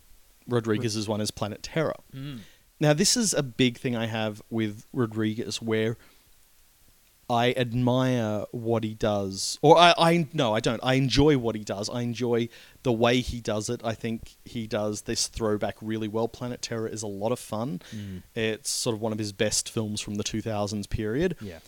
Rodriguez's 0.47 1.07
one 1.07 1.21
is 1.21 1.29
Planet 1.29 1.61
Terror. 1.61 1.93
Mm. 2.11 2.39
Now, 2.79 2.93
this 2.93 3.15
is 3.15 3.35
a 3.35 3.43
big 3.43 3.77
thing 3.77 3.95
I 3.95 4.07
have 4.07 4.41
with 4.49 4.83
Rodriguez 4.91 5.61
where 5.61 5.95
I 7.29 7.53
admire 7.55 8.45
what 8.49 8.83
he 8.83 8.95
does. 8.95 9.59
Or 9.61 9.77
I, 9.77 9.93
I 9.95 10.27
no, 10.33 10.55
I 10.55 10.59
don't. 10.59 10.79
I 10.81 10.95
enjoy 10.95 11.37
what 11.37 11.53
he 11.53 11.63
does. 11.63 11.87
I 11.87 12.01
enjoy 12.01 12.49
the 12.81 12.91
way 12.91 13.19
he 13.19 13.41
does 13.41 13.69
it. 13.69 13.81
I 13.83 13.93
think 13.93 14.37
he 14.43 14.65
does 14.65 15.03
this 15.03 15.27
throwback 15.27 15.75
really 15.83 16.07
well. 16.07 16.27
Planet 16.27 16.63
Terror 16.63 16.87
is 16.87 17.03
a 17.03 17.07
lot 17.07 17.31
of 17.31 17.37
fun. 17.37 17.83
Mm. 17.95 18.23
It's 18.33 18.71
sort 18.71 18.95
of 18.95 19.01
one 19.01 19.11
of 19.11 19.19
his 19.19 19.33
best 19.33 19.69
films 19.69 20.01
from 20.01 20.15
the 20.15 20.23
2000s 20.23 20.89
period. 20.89 21.35
Yeah. 21.39 21.59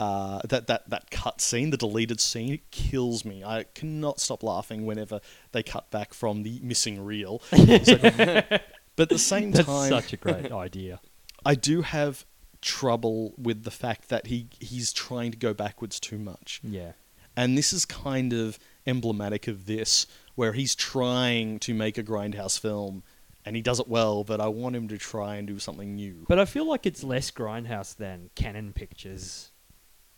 Uh, 0.00 0.40
that 0.48 0.66
that 0.66 0.90
that 0.90 1.10
cut 1.10 1.40
scene, 1.40 1.70
the 1.70 1.76
deleted 1.76 2.20
scene, 2.20 2.54
it 2.54 2.70
kills 2.72 3.24
me. 3.24 3.44
I 3.44 3.64
cannot 3.74 4.18
stop 4.18 4.42
laughing 4.42 4.86
whenever 4.86 5.20
they 5.52 5.62
cut 5.62 5.90
back 5.90 6.12
from 6.12 6.42
the 6.42 6.58
missing 6.62 7.04
reel. 7.04 7.40
Like- 7.52 8.62
but 8.96 9.02
at 9.04 9.08
the 9.08 9.18
same 9.18 9.50
That's 9.50 9.66
time, 9.66 9.88
such 9.88 10.12
a 10.12 10.16
great 10.16 10.52
idea. 10.52 11.00
I 11.46 11.54
do 11.54 11.82
have 11.82 12.24
trouble 12.60 13.34
with 13.36 13.64
the 13.64 13.70
fact 13.70 14.08
that 14.08 14.26
he 14.28 14.48
he's 14.58 14.92
trying 14.92 15.30
to 15.30 15.36
go 15.36 15.52
backwards 15.54 16.00
too 16.00 16.18
much. 16.18 16.60
Yeah. 16.62 16.92
And 17.36 17.58
this 17.58 17.72
is 17.72 17.84
kind 17.84 18.32
of 18.32 18.58
emblematic 18.86 19.48
of 19.48 19.66
this, 19.66 20.06
where 20.36 20.52
he's 20.52 20.74
trying 20.74 21.58
to 21.60 21.74
make 21.74 21.98
a 21.98 22.02
grindhouse 22.04 22.58
film, 22.58 23.02
and 23.44 23.56
he 23.56 23.62
does 23.62 23.80
it 23.80 23.88
well. 23.88 24.22
But 24.24 24.40
I 24.40 24.46
want 24.48 24.76
him 24.76 24.86
to 24.88 24.98
try 24.98 25.36
and 25.36 25.46
do 25.46 25.58
something 25.58 25.94
new. 25.96 26.24
But 26.28 26.38
I 26.38 26.44
feel 26.44 26.66
like 26.66 26.86
it's 26.86 27.02
less 27.02 27.30
grindhouse 27.30 27.94
than 27.96 28.30
Cannon 28.36 28.72
Pictures 28.72 29.50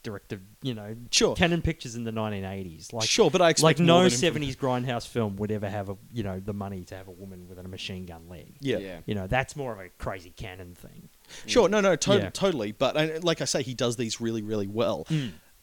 directed, 0.07 0.40
you 0.62 0.72
know, 0.72 0.96
Sure. 1.11 1.34
Cannon 1.34 1.61
Pictures 1.62 1.94
in 1.96 2.04
the 2.04 2.11
1980s. 2.12 2.92
Like 2.92 3.09
sure, 3.09 3.30
but 3.30 3.42
I 3.42 3.50
expect 3.50 3.64
like 3.64 3.78
no 3.86 4.00
more 4.00 4.09
than 4.09 4.12
him 4.12 4.32
from- 4.34 4.42
70s 4.42 4.57
grindhouse 4.57 5.07
film 5.07 5.36
would 5.36 5.50
ever 5.50 5.68
have 5.68 5.88
a, 5.90 5.96
you 6.12 6.22
know, 6.22 6.40
the 6.40 6.54
money 6.54 6.84
to 6.84 6.94
have 6.96 7.09
a 7.09 7.12
woman 7.12 7.48
with 7.48 7.59
a 7.59 7.62
machine 7.68 8.07
gun 8.07 8.28
leg. 8.28 8.57
Yeah. 8.61 8.78
yeah. 8.78 9.00
You 9.07 9.14
know, 9.14 9.26
that's 9.26 9.57
more 9.57 9.72
of 9.72 9.80
a 9.80 9.88
crazy 9.98 10.30
Cannon 10.30 10.74
thing. 10.74 11.09
Sure, 11.46 11.68
no, 11.68 11.80
no, 11.80 11.96
to- 11.96 12.14
Yeah. 12.18 12.30
totally. 12.30 12.72
But 12.72 12.96
I, 12.96 13.18
like 13.18 13.40
I 13.40 13.44
say, 13.46 13.62
he 13.62 13.74
does 13.74 13.96
these 13.96 14.20
really, 14.20 14.42
really 14.42 14.66
well. 14.68 15.07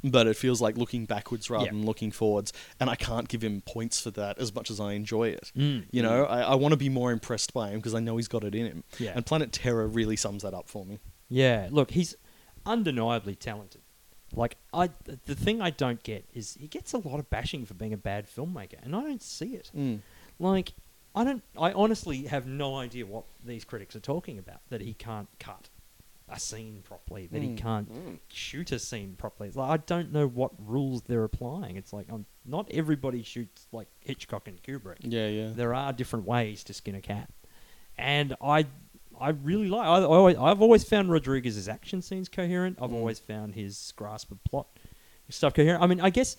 But 0.05 0.27
it 0.27 0.35
feels 0.35 0.59
like 0.59 0.77
looking 0.77 1.05
backwards 1.05 1.49
rather 1.49 1.63
Yeah. 1.63 1.71
than 1.71 1.85
looking 1.85 2.11
forwards, 2.11 2.51
and 2.77 2.89
I 2.89 2.95
can't 2.95 3.29
give 3.29 3.41
him 3.41 3.61
points 3.61 4.01
for 4.01 4.11
that 4.11 4.37
as 4.37 4.53
much 4.53 4.69
as 4.69 4.77
I 4.81 4.91
enjoy 4.93 5.29
it. 5.29 5.49
Mm. 5.57 5.85
You 5.91 6.01
know, 6.03 6.25
I, 6.25 6.41
I 6.41 6.55
want 6.55 6.73
to 6.73 6.77
be 6.77 6.89
more 6.89 7.13
impressed 7.13 7.53
by 7.53 7.69
him 7.69 7.77
because 7.79 7.95
I 7.95 8.01
know 8.01 8.17
he's 8.17 8.27
got 8.27 8.43
it 8.43 8.53
in 8.53 8.65
him. 8.65 8.83
Yeah. 8.99 9.13
And 9.15 9.25
Planet 9.25 9.53
Terror 9.53 9.87
really 9.87 10.17
sums 10.17 10.43
that 10.43 10.53
up 10.53 10.67
for 10.67 10.83
me. 10.85 10.99
Yeah, 11.29 11.69
look, 11.71 11.91
he's 11.91 12.17
undeniably 12.65 13.35
talented. 13.35 13.81
Like 14.35 14.57
I, 14.73 14.89
the 15.25 15.35
thing 15.35 15.61
I 15.61 15.69
don't 15.69 16.01
get 16.03 16.25
is 16.33 16.57
he 16.59 16.67
gets 16.67 16.93
a 16.93 16.97
lot 16.97 17.19
of 17.19 17.29
bashing 17.29 17.65
for 17.65 17.73
being 17.75 17.93
a 17.93 17.97
bad 17.97 18.27
filmmaker, 18.27 18.81
and 18.83 18.95
I 18.95 19.01
don't 19.01 19.21
see 19.21 19.53
it. 19.55 19.71
Mm. 19.75 19.99
Like 20.39 20.73
I 21.15 21.23
don't, 21.23 21.43
I 21.59 21.71
honestly 21.73 22.23
have 22.23 22.47
no 22.47 22.75
idea 22.77 23.05
what 23.05 23.25
these 23.45 23.63
critics 23.63 23.95
are 23.95 23.99
talking 23.99 24.39
about. 24.39 24.61
That 24.69 24.81
he 24.81 24.93
can't 24.95 25.27
cut 25.39 25.69
a 26.29 26.39
scene 26.39 26.81
properly, 26.83 27.27
that 27.27 27.41
he 27.43 27.49
Mm. 27.49 27.57
can't 27.57 27.93
Mm. 27.93 28.19
shoot 28.29 28.71
a 28.71 28.79
scene 28.79 29.13
properly. 29.17 29.49
It's 29.49 29.57
like 29.57 29.69
I 29.69 29.77
don't 29.85 30.11
know 30.11 30.25
what 30.27 30.51
rules 30.57 31.03
they're 31.03 31.23
applying. 31.25 31.75
It's 31.75 31.93
like 31.93 32.11
um, 32.11 32.25
not 32.45 32.67
everybody 32.71 33.21
shoots 33.21 33.67
like 33.71 33.87
Hitchcock 33.99 34.47
and 34.47 34.61
Kubrick. 34.63 34.97
Yeah, 35.01 35.27
yeah. 35.27 35.51
There 35.53 35.75
are 35.75 35.93
different 35.93 36.25
ways 36.25 36.63
to 36.63 36.73
skin 36.73 36.95
a 36.95 37.01
cat, 37.01 37.29
and 37.97 38.35
I, 38.41 38.65
I 39.19 39.29
really 39.29 39.67
like. 39.69 39.85
I, 39.87 39.97
I 39.99 40.03
always, 40.03 40.37
I've 40.37 40.61
always 40.61 40.83
found 40.83 41.11
Rodriguez's 41.11 41.67
action 41.69 42.01
scenes 42.01 42.29
coherent. 42.29 42.77
I've 42.81 42.89
Mm. 42.91 42.95
always 42.95 43.19
found 43.19 43.55
his 43.55 43.93
grasp 43.95 44.31
of 44.31 44.43
plot 44.43 44.67
stuff 45.29 45.53
coherent. 45.53 45.81
I 45.83 45.87
mean, 45.87 46.01
I 46.01 46.09
guess 46.09 46.35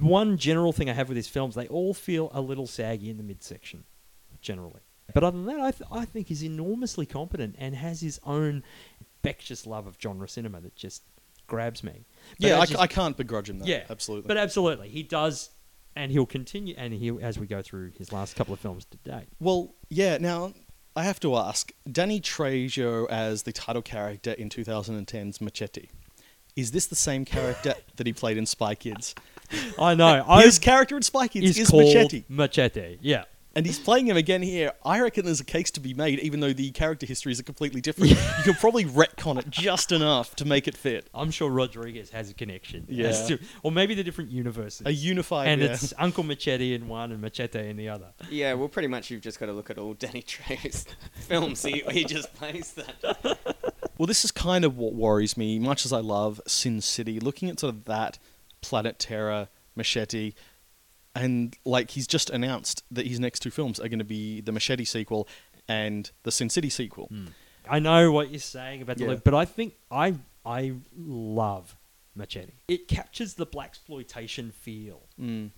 one 0.00 0.36
general 0.38 0.72
thing 0.72 0.88
I 0.90 0.92
have 0.94 1.08
with 1.08 1.16
his 1.16 1.28
films, 1.28 1.54
they 1.54 1.68
all 1.68 1.94
feel 1.94 2.30
a 2.34 2.40
little 2.40 2.66
saggy 2.66 3.08
in 3.10 3.16
the 3.16 3.22
midsection, 3.22 3.84
generally. 4.40 4.80
But 5.12 5.22
other 5.22 5.36
than 5.36 5.46
that, 5.46 5.60
I, 5.60 5.70
th- 5.70 5.88
I 5.92 6.04
think 6.04 6.28
he's 6.28 6.42
enormously 6.42 7.06
competent 7.06 7.54
and 7.58 7.74
has 7.76 8.00
his 8.00 8.18
own 8.24 8.62
infectious 9.00 9.66
love 9.66 9.86
of 9.86 9.96
genre 10.02 10.28
cinema 10.28 10.60
that 10.62 10.74
just 10.74 11.02
grabs 11.46 11.84
me. 11.84 12.04
But 12.40 12.48
yeah, 12.48 12.60
I, 12.60 12.64
c- 12.64 12.76
I 12.78 12.86
can't 12.86 13.16
begrudge 13.16 13.50
him 13.50 13.58
that. 13.60 13.68
yeah, 13.68 13.84
absolutely. 13.90 14.28
But 14.28 14.36
absolutely, 14.38 14.88
he 14.88 15.02
does, 15.02 15.50
and 15.94 16.10
he'll 16.10 16.26
continue, 16.26 16.74
and 16.76 16.92
he 16.94 17.10
as 17.20 17.38
we 17.38 17.46
go 17.46 17.60
through 17.62 17.92
his 17.98 18.12
last 18.12 18.34
couple 18.34 18.54
of 18.54 18.60
films 18.60 18.86
to 18.86 18.96
date. 19.08 19.28
Well, 19.40 19.74
yeah. 19.90 20.16
Now, 20.18 20.54
I 20.96 21.02
have 21.02 21.18
to 21.20 21.36
ask 21.36 21.72
Danny 21.90 22.20
Trejo 22.20 23.08
as 23.10 23.42
the 23.42 23.52
title 23.52 23.82
character 23.82 24.32
in 24.32 24.48
2010's 24.48 25.40
Machete. 25.40 25.88
Is 26.54 26.70
this 26.70 26.86
the 26.86 26.94
same 26.94 27.24
character 27.24 27.74
that 27.96 28.06
he 28.06 28.12
played 28.12 28.36
in 28.36 28.46
Spy 28.46 28.76
Kids? 28.76 29.14
I 29.78 29.94
know. 29.94 30.24
I 30.28 30.44
His 30.44 30.60
character 30.60 30.96
in 30.96 31.02
Spy 31.02 31.26
Kids 31.26 31.50
is 31.50 31.58
is 31.58 31.70
called 31.70 31.84
Machete. 31.84 32.24
Machete. 32.28 32.98
Yeah. 33.00 33.24
And 33.56 33.64
he's 33.66 33.78
playing 33.78 34.06
him 34.08 34.16
again 34.16 34.42
here. 34.42 34.72
I 34.84 35.00
reckon 35.00 35.24
there's 35.24 35.40
a 35.40 35.44
case 35.44 35.70
to 35.72 35.80
be 35.80 35.94
made, 35.94 36.18
even 36.20 36.40
though 36.40 36.52
the 36.52 36.70
character 36.72 37.06
histories 37.06 37.38
are 37.38 37.44
completely 37.44 37.80
different. 37.80 38.10
you 38.10 38.16
can 38.42 38.54
probably 38.54 38.84
retcon 38.84 39.38
it 39.38 39.48
just 39.50 39.92
enough 39.92 40.34
to 40.36 40.44
make 40.44 40.66
it 40.66 40.76
fit. 40.76 41.08
I'm 41.14 41.30
sure 41.30 41.50
Rodriguez 41.50 42.10
has 42.10 42.30
a 42.30 42.34
connection. 42.34 42.86
Yeah. 42.88 43.12
to- 43.12 43.38
or 43.62 43.70
maybe 43.70 43.94
the 43.94 44.04
different 44.04 44.30
universes. 44.30 44.86
A 44.86 44.92
unified. 44.92 45.48
and 45.48 45.60
yeah. 45.62 45.68
it's 45.72 45.92
Uncle 45.98 46.24
Machete 46.24 46.74
in 46.74 46.88
one 46.88 47.12
and 47.12 47.20
Machete 47.20 47.68
in 47.68 47.76
the 47.76 47.88
other. 47.88 48.08
Yeah, 48.30 48.54
well, 48.54 48.68
pretty 48.68 48.88
much 48.88 49.10
you've 49.10 49.22
just 49.22 49.38
got 49.38 49.46
to 49.46 49.52
look 49.52 49.70
at 49.70 49.78
all 49.78 49.94
Danny 49.94 50.22
Trejo's 50.22 50.86
films. 51.14 51.62
He, 51.62 51.82
he 51.90 52.04
just 52.04 52.34
plays 52.34 52.72
that. 52.74 53.38
Well, 53.96 54.08
this 54.08 54.24
is 54.24 54.32
kind 54.32 54.64
of 54.64 54.76
what 54.76 54.92
worries 54.94 55.36
me, 55.36 55.60
much 55.60 55.84
as 55.84 55.92
I 55.92 56.00
love 56.00 56.40
Sin 56.48 56.80
City. 56.80 57.20
Looking 57.20 57.48
at 57.48 57.60
sort 57.60 57.72
of 57.72 57.84
that 57.84 58.18
Planet 58.60 58.98
Terror, 58.98 59.46
Machete, 59.76 60.32
and 61.14 61.56
like 61.64 61.90
he's 61.92 62.06
just 62.06 62.30
announced 62.30 62.82
that 62.90 63.06
his 63.06 63.20
next 63.20 63.40
two 63.40 63.50
films 63.50 63.78
are 63.80 63.88
going 63.88 63.98
to 63.98 64.04
be 64.04 64.40
the 64.40 64.52
Machete 64.52 64.84
sequel 64.84 65.28
and 65.68 66.10
the 66.24 66.30
Sin 66.32 66.50
City 66.50 66.68
sequel. 66.70 67.10
I 67.68 67.78
know 67.78 68.12
what 68.12 68.30
you're 68.30 68.40
saying 68.40 68.82
about 68.82 68.98
the 68.98 69.04
Yeah. 69.04 69.10
look, 69.10 69.24
but 69.24 69.34
I 69.34 69.44
think 69.44 69.74
I 69.90 70.14
I 70.44 70.74
love 70.96 71.76
Machete. 72.14 72.52
It 72.68 72.86
captures 72.88 73.34
the 73.34 73.46
blaxploitation 73.46 74.52
feel, 74.52 75.02
Mm. 75.20 75.50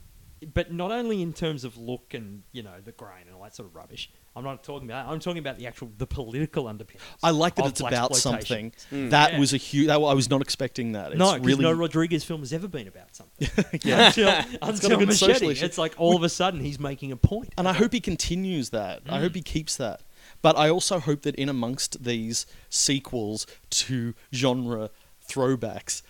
But 0.55 0.73
not 0.73 0.91
only 0.93 1.23
in 1.23 1.33
terms 1.33 1.65
of 1.65 1.77
look 1.79 2.13
and 2.15 2.43
you 2.53 2.63
know 2.63 2.75
the 2.85 2.93
grain 2.93 3.23
and 3.27 3.35
all 3.35 3.43
that 3.43 3.55
sort 3.55 3.69
of 3.69 3.75
rubbish. 3.75 4.11
I'm 4.35 4.45
not 4.45 4.63
talking 4.63 4.87
about. 4.87 5.07
That. 5.07 5.13
I'm 5.13 5.19
talking 5.19 5.39
about 5.39 5.57
the 5.57 5.67
actual 5.67 5.91
the 5.97 6.07
political 6.07 6.69
underpinnings. 6.69 7.03
I 7.23 7.31
like 7.31 7.55
that 7.55 7.67
it's 7.67 7.81
about 7.81 8.15
something. 8.17 8.71
Mm. 8.93 9.09
That 9.11 9.33
Yeah. 9.33 9.39
was 9.39 9.55
a 9.55 9.57
huge. 9.57 9.87
That, 9.87 9.95
I 9.95 10.13
was 10.13 10.29
not 10.29 10.43
expecting 10.43 10.93
that. 10.93 11.13
It's 11.13 11.19
no, 11.19 11.39
really 11.39 11.63
no 11.63 11.73
Rodriguez 11.73 12.23
film 12.23 12.41
has 12.41 12.53
ever 12.53 12.69
been 12.69 12.87
about 12.87 13.17
something. 13.17 13.49
Yeah. 13.83 14.09
until 14.09 14.27
got 14.27 14.47
a 14.61 14.67
until 14.69 14.99
good 14.99 15.09
Machete, 15.09 15.47
it's 15.65 15.79
like 15.79 15.95
all 15.97 16.17
of 16.17 16.23
a 16.23 16.29
sudden 16.29 16.61
he's 16.61 16.79
making 16.79 17.13
a 17.13 17.17
point. 17.17 17.55
And 17.57 17.67
I 17.67 17.73
hope 17.73 17.95
he 17.95 18.01
continues 18.01 18.71
that. 18.71 19.03
I 19.09 19.21
hope 19.21 19.35
he 19.35 19.43
keeps 19.43 19.77
that. 19.79 20.03
But 20.43 20.59
I 20.59 20.69
also 20.69 20.99
hope 20.99 21.23
that 21.23 21.35
in 21.37 21.49
amongst 21.49 22.05
these 22.05 22.45
sequels 22.69 23.47
to 23.71 24.15
genre 24.35 24.91
throwbacks, 25.27 26.03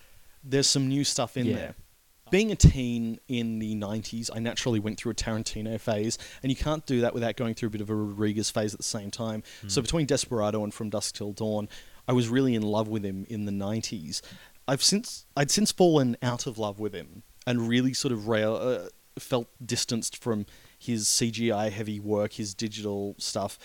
there's 0.43 0.67
some 0.67 0.87
new 0.89 1.03
stuff 1.05 1.37
in 1.37 1.45
Yeah. 1.45 1.55
there. 1.55 1.75
Being 2.29 2.51
a 2.51 2.55
teen 2.55 3.19
in 3.27 3.59
the 3.59 3.75
90s, 3.75 4.29
I 4.33 4.39
naturally 4.39 4.79
went 4.79 4.97
through 4.99 5.13
a 5.13 5.15
Tarantino 5.15 5.79
phase, 5.79 6.17
and 6.43 6.51
you 6.51 6.55
can't 6.55 6.85
do 6.85 7.01
that 7.01 7.13
without 7.13 7.37
going 7.37 7.53
through 7.53 7.67
a 7.67 7.69
bit 7.69 7.81
of 7.81 7.89
a 7.89 7.95
Rodriguez 7.95 8.49
phase 8.49 8.73
at 8.73 8.79
the 8.79 8.83
same 8.83 9.11
time. 9.11 9.43
So 9.67 9.81
between 9.81 10.05
Desperado 10.05 10.63
and 10.63 10.73
From 10.73 10.89
Dusk 10.89 11.15
Till 11.15 11.31
Dawn, 11.31 11.69
I 12.07 12.13
was 12.13 12.29
really 12.29 12.55
in 12.55 12.61
love 12.63 12.87
with 12.87 13.03
him 13.03 13.25
in 13.29 13.45
the 13.45 13.51
90s. 13.51 14.21
I've 14.67 14.83
since 14.83 15.25
I'd 15.35 15.51
since 15.51 15.71
fallen 15.71 16.17
out 16.21 16.45
of 16.45 16.57
love 16.57 16.79
with 16.79 16.93
him 16.93 17.23
and 17.45 17.69
really 17.69 17.93
sort 17.93 18.11
of 18.11 18.27
rail, 18.27 18.55
uh, 18.55 18.89
felt 19.19 19.47
distanced 19.65 20.21
from 20.21 20.45
his 20.77 21.05
CGI 21.05 21.71
heavy 21.71 21.99
work, 21.99 22.33
his 22.33 22.53
digital 22.53 23.15
stuff. 23.17 23.57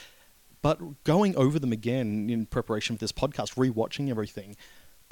But 0.62 1.02
going 1.02 1.36
over 1.36 1.58
them 1.58 1.72
again 1.72 2.30
in 2.30 2.46
preparation 2.46 2.96
for 2.96 3.00
this 3.00 3.12
podcast, 3.12 3.56
rewatching 3.56 4.08
everything, 4.08 4.56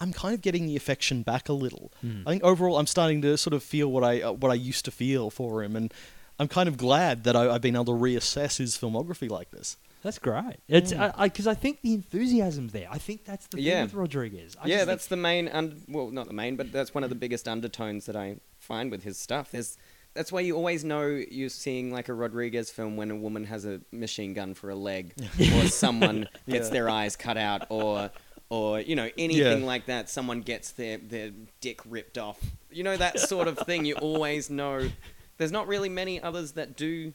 I'm 0.01 0.13
kind 0.13 0.35
of 0.35 0.41
getting 0.41 0.67
the 0.67 0.77
affection 0.77 1.23
back 1.23 1.49
a 1.49 1.53
little. 1.53 1.93
Hmm. 2.01 2.23
I 2.27 2.31
think 2.31 2.43
overall, 2.45 2.79
I'm 2.79 2.87
starting 2.87 3.21
to 3.23 3.37
sort 3.37 3.55
of 3.55 3.63
feel 3.63 3.89
what 3.93 4.03
I 4.05 4.23
uh, 4.23 4.33
what 4.33 4.51
I 4.51 4.55
used 4.55 4.85
to 4.87 4.91
feel 4.91 5.31
for 5.31 5.63
him, 5.63 5.77
and 5.77 5.93
I'm 6.39 6.49
kind 6.49 6.69
of 6.69 6.77
glad 6.79 7.25
that 7.25 7.37
I, 7.37 7.51
I've 7.55 7.61
been 7.61 7.75
able 7.77 7.85
to 7.87 7.93
reassess 7.93 8.57
his 8.59 8.77
filmography 8.77 9.29
like 9.31 9.51
this. 9.51 9.77
That's 10.03 10.19
great. 10.19 10.57
It's 10.67 10.93
Yeah. 10.93 11.13
I 11.15 11.29
because 11.29 11.47
I, 11.47 11.53
think 11.55 11.83
the 11.83 11.93
enthusiasm's 11.93 12.73
there. 12.73 12.89
I 12.91 12.97
think 12.97 13.27
that's 13.27 13.47
the 13.49 13.59
thing 13.59 13.67
Yeah. 13.67 13.83
with 13.83 13.93
Rodriguez. 13.93 14.57
I 14.63 14.67
yeah, 14.67 14.87
that's 14.87 15.05
think- 15.07 15.11
the 15.11 15.17
main, 15.19 15.49
un- 15.49 15.83
well, 15.89 16.11
not 16.11 16.27
the 16.27 16.33
main, 16.33 16.57
but 16.57 16.73
that's 16.73 16.95
one 16.95 17.05
of 17.05 17.11
the 17.11 17.17
biggest 17.17 17.47
undertones 17.47 18.07
that 18.07 18.17
I 18.17 18.37
find 18.59 18.91
with 18.91 19.03
his 19.03 19.19
stuff. 19.19 19.51
There's, 19.51 19.77
that's 20.15 20.33
why 20.33 20.41
you 20.41 20.57
always 20.57 20.85
know 20.85 21.05
you're 21.31 21.51
seeing 21.51 21.93
like 21.93 22.09
a 22.09 22.15
Rodriguez 22.15 22.71
film 22.71 22.97
when 22.97 23.11
a 23.11 23.17
woman 23.17 23.45
has 23.45 23.67
a 23.67 23.83
machine 23.93 24.33
gun 24.33 24.55
for 24.55 24.71
a 24.71 24.75
leg, 24.75 25.13
or 25.57 25.67
someone 25.67 26.27
gets 26.49 26.69
Yeah. 26.69 26.73
their 26.73 26.89
eyes 26.89 27.15
cut 27.15 27.37
out, 27.37 27.67
or, 27.69 28.11
or 28.51 28.81
you 28.81 28.95
know 28.97 29.09
anything 29.17 29.61
Yeah. 29.61 29.67
like 29.67 29.87
that. 29.87 30.11
Someone 30.11 30.43
gets 30.43 30.73
their 30.73 30.99
their 30.99 31.31
dick 31.61 31.81
ripped 31.87 32.19
off. 32.19 32.39
You 32.71 32.83
know 32.85 32.97
that 32.97 33.19
sort 33.21 33.49
of 33.49 33.59
thing. 33.61 33.85
You 33.87 33.95
always 33.97 34.51
know. 34.51 34.91
There's 35.39 35.53
not 35.53 35.67
really 35.67 35.89
many 35.89 36.21
others 36.21 36.53
that 36.53 36.77
do 36.77 37.15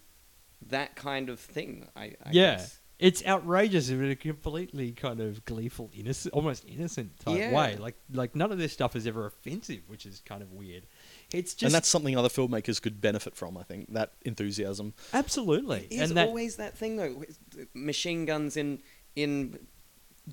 that 0.68 0.96
kind 0.96 1.30
of 1.30 1.40
thing. 1.40 1.88
I, 1.96 2.04
I 2.04 2.14
yeah. 2.32 2.56
guess. 2.56 2.80
It's 2.98 3.26
outrageous 3.26 3.90
in 3.90 4.10
a 4.10 4.16
completely 4.16 4.94
kind 4.94 5.20
of 5.20 5.44
gleeful, 5.44 5.92
innocent, 5.94 6.34
almost 6.34 6.64
innocent 6.66 7.20
type 7.20 7.38
Yeah. 7.38 7.52
way. 7.54 7.76
Like, 7.76 7.96
like 8.10 8.38
none 8.38 8.54
of 8.54 8.58
this 8.58 8.72
stuff 8.72 8.96
is 8.96 9.06
ever 9.06 9.26
offensive, 9.26 9.82
which 9.88 10.06
is 10.06 10.22
kind 10.22 10.42
of 10.42 10.54
weird. 10.54 10.86
It's 11.34 11.54
just 11.54 11.64
and 11.64 11.74
that's 11.74 11.90
something 11.90 12.18
other 12.18 12.30
filmmakers 12.30 12.82
could 12.82 13.02
benefit 13.02 13.36
from. 13.36 13.58
I 13.58 13.64
think 13.64 13.92
that 13.94 14.14
enthusiasm. 14.22 14.94
absolutely, 15.14 15.88
It's 15.92 16.10
and 16.10 16.18
always 16.18 16.56
that 16.56 16.78
thing 16.78 16.96
though. 16.96 17.24
Uh, 17.60 17.66
machine 17.74 18.26
guns 18.26 18.56
in 18.56 18.82
in 19.18 19.60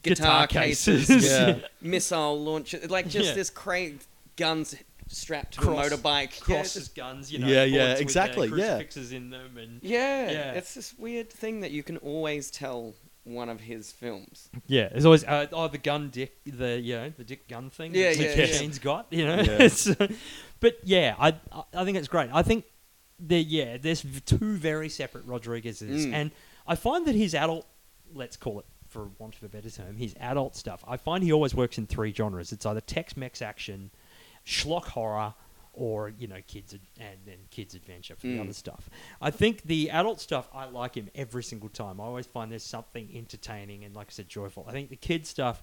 guitar, 0.03 0.47
guitar, 0.47 0.47
cases, 0.47 1.07
cases. 1.07 1.31
Yeah. 1.31 1.59
missile 1.81 2.41
launcher, 2.43 2.81
like 2.89 3.09
just 3.09 3.29
Yeah. 3.31 3.35
this 3.35 3.51
crazy 3.51 3.99
guns 4.37 4.75
strapped 5.09 5.55
to 5.55 5.61
Cross- 5.61 5.93
a 5.93 5.97
motorbike. 5.99 6.41
crosses 6.41 6.75
Yeah, 6.75 6.81
just- 6.81 6.95
guns, 6.95 7.33
you 7.33 7.39
know, 7.41 7.47
Yeah, 7.47 7.65
yeah, 7.65 7.79
bullets 7.79 7.93
with, 7.99 8.01
exactly, 8.03 8.49
yeah. 8.49 8.55
crucifixes 8.55 9.13
in 9.13 9.31
them, 9.31 9.59
and 9.59 9.81
yeah, 9.83 10.31
Yeah. 10.31 10.53
it's 10.53 10.75
this 10.75 10.95
weird 10.99 11.31
thing 11.31 11.61
that 11.61 11.71
you 11.71 11.83
can 11.83 11.99
always 11.99 12.51
tell 12.51 12.95
one 13.25 13.49
of 13.49 13.61
his 13.61 13.93
films. 13.93 14.49
Yeah, 14.67 14.89
there's 14.89 15.05
always 15.05 15.23
uh, 15.25 15.47
oh 15.53 15.69
the 15.69 15.79
gun 15.79 16.09
dick 16.11 16.39
the 16.45 16.81
you 16.81 16.97
know 16.97 17.13
the 17.17 17.23
dick 17.25 17.47
gun 17.47 17.71
thing. 17.71 17.95
Yeah, 17.95 18.09
that 18.09 18.17
yeah, 18.19 18.23
Dick 18.29 18.37
yeah. 18.37 18.47
Machine's 18.47 18.79
got 18.79 19.07
you 19.11 19.25
know. 19.27 19.41
Yeah. 19.41 19.69
Uh, 20.01 20.09
but 20.61 20.79
yeah, 20.85 21.15
I 21.19 21.29
I- 21.53 21.65
I 21.75 21.85
think 21.85 21.99
it's 21.99 22.09
great. 22.09 22.31
I 22.33 22.43
think 22.43 22.65
there 23.21 23.39
yeah 23.41 23.77
there's 23.77 24.05
two 24.27 24.57
very 24.57 24.89
separate 24.89 25.25
Rodriguez's, 25.27 26.07
Mm. 26.07 26.13
and 26.15 26.31
I 26.67 26.75
find 26.75 27.07
that 27.07 27.15
his 27.15 27.35
adult 27.35 27.67
let's 28.15 28.37
call 28.37 28.59
it 28.61 28.67
for 28.93 29.11
want 29.19 29.35
of 29.37 29.43
a 29.43 29.49
better 29.49 29.71
term 29.71 29.97
his 29.97 30.15
adult 30.21 30.55
stuff. 30.55 30.85
I 30.87 30.97
find 30.97 31.25
he 31.25 31.33
always 31.33 31.55
works 31.55 31.79
in 31.79 31.87
three 31.87 32.13
genres. 32.13 32.53
It's 32.53 32.67
either 32.67 32.81
Tex-Mex 32.81 33.41
action, 33.43 33.91
schlock 34.47 34.85
horror. 34.85 35.35
Or 35.75 36.13
you 36.19 36.29
know, 36.29 36.37
kids 36.47 36.75
ad- 36.75 36.81
and 37.01 37.17
then 37.25 37.39
kids 37.51 37.75
adventure 37.75 38.15
for 38.15 38.27
the 38.27 38.37
Mm. 38.37 38.43
other 38.43 38.53
stuff. 38.53 38.91
I 39.23 39.31
think 39.31 39.63
the 39.63 39.89
adult 39.89 40.21
stuff, 40.21 40.47
I 40.53 40.67
like 40.67 40.95
him 40.97 41.09
every 41.15 41.43
single 41.43 41.71
time. 41.71 41.99
I 41.99 42.05
always 42.05 42.27
find 42.27 42.53
there's 42.53 42.63
something 42.63 43.09
entertaining 43.15 43.83
and, 43.83 43.97
like 43.97 44.09
I 44.09 44.13
said, 44.13 44.29
joyful. 44.29 44.67
I 44.69 44.73
think 44.73 44.91
the 44.91 44.97
kid 44.97 45.27
stuff, 45.27 45.63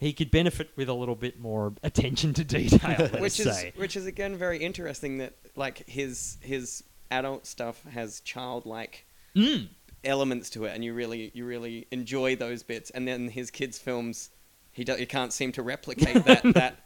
he 0.00 0.12
could 0.12 0.32
benefit 0.32 0.70
with 0.74 0.88
a 0.88 0.92
little 0.92 1.14
bit 1.14 1.38
more 1.38 1.72
attention 1.84 2.34
to 2.34 2.42
detail. 2.58 3.06
Which 3.20 3.38
is 3.38 3.46
say. 3.56 3.72
which 3.76 3.94
is 3.94 4.06
again 4.06 4.36
very 4.36 4.58
interesting 4.58 5.18
that 5.18 5.34
like 5.54 5.88
his 5.88 6.36
his 6.40 6.82
adult 7.12 7.46
stuff 7.46 7.80
has 7.84 8.18
childlike 8.22 9.06
Mm. 9.36 9.68
Elements 10.04 10.50
to 10.50 10.64
it, 10.64 10.74
and 10.74 10.84
you 10.84 10.94
really 10.94 11.30
you 11.34 11.44
really 11.46 11.86
enjoy 11.90 12.36
those 12.36 12.62
bits. 12.62 12.90
And 12.90 13.06
then 13.08 13.28
his 13.28 13.50
kids' 13.50 13.78
films, 13.78 14.30
he 14.72 14.84
do, 14.84 14.94
he 14.96 15.06
can't 15.06 15.32
seem 15.32 15.52
to 15.52 15.62
replicate 15.62 16.24
that 16.24 16.42
that 16.54 16.76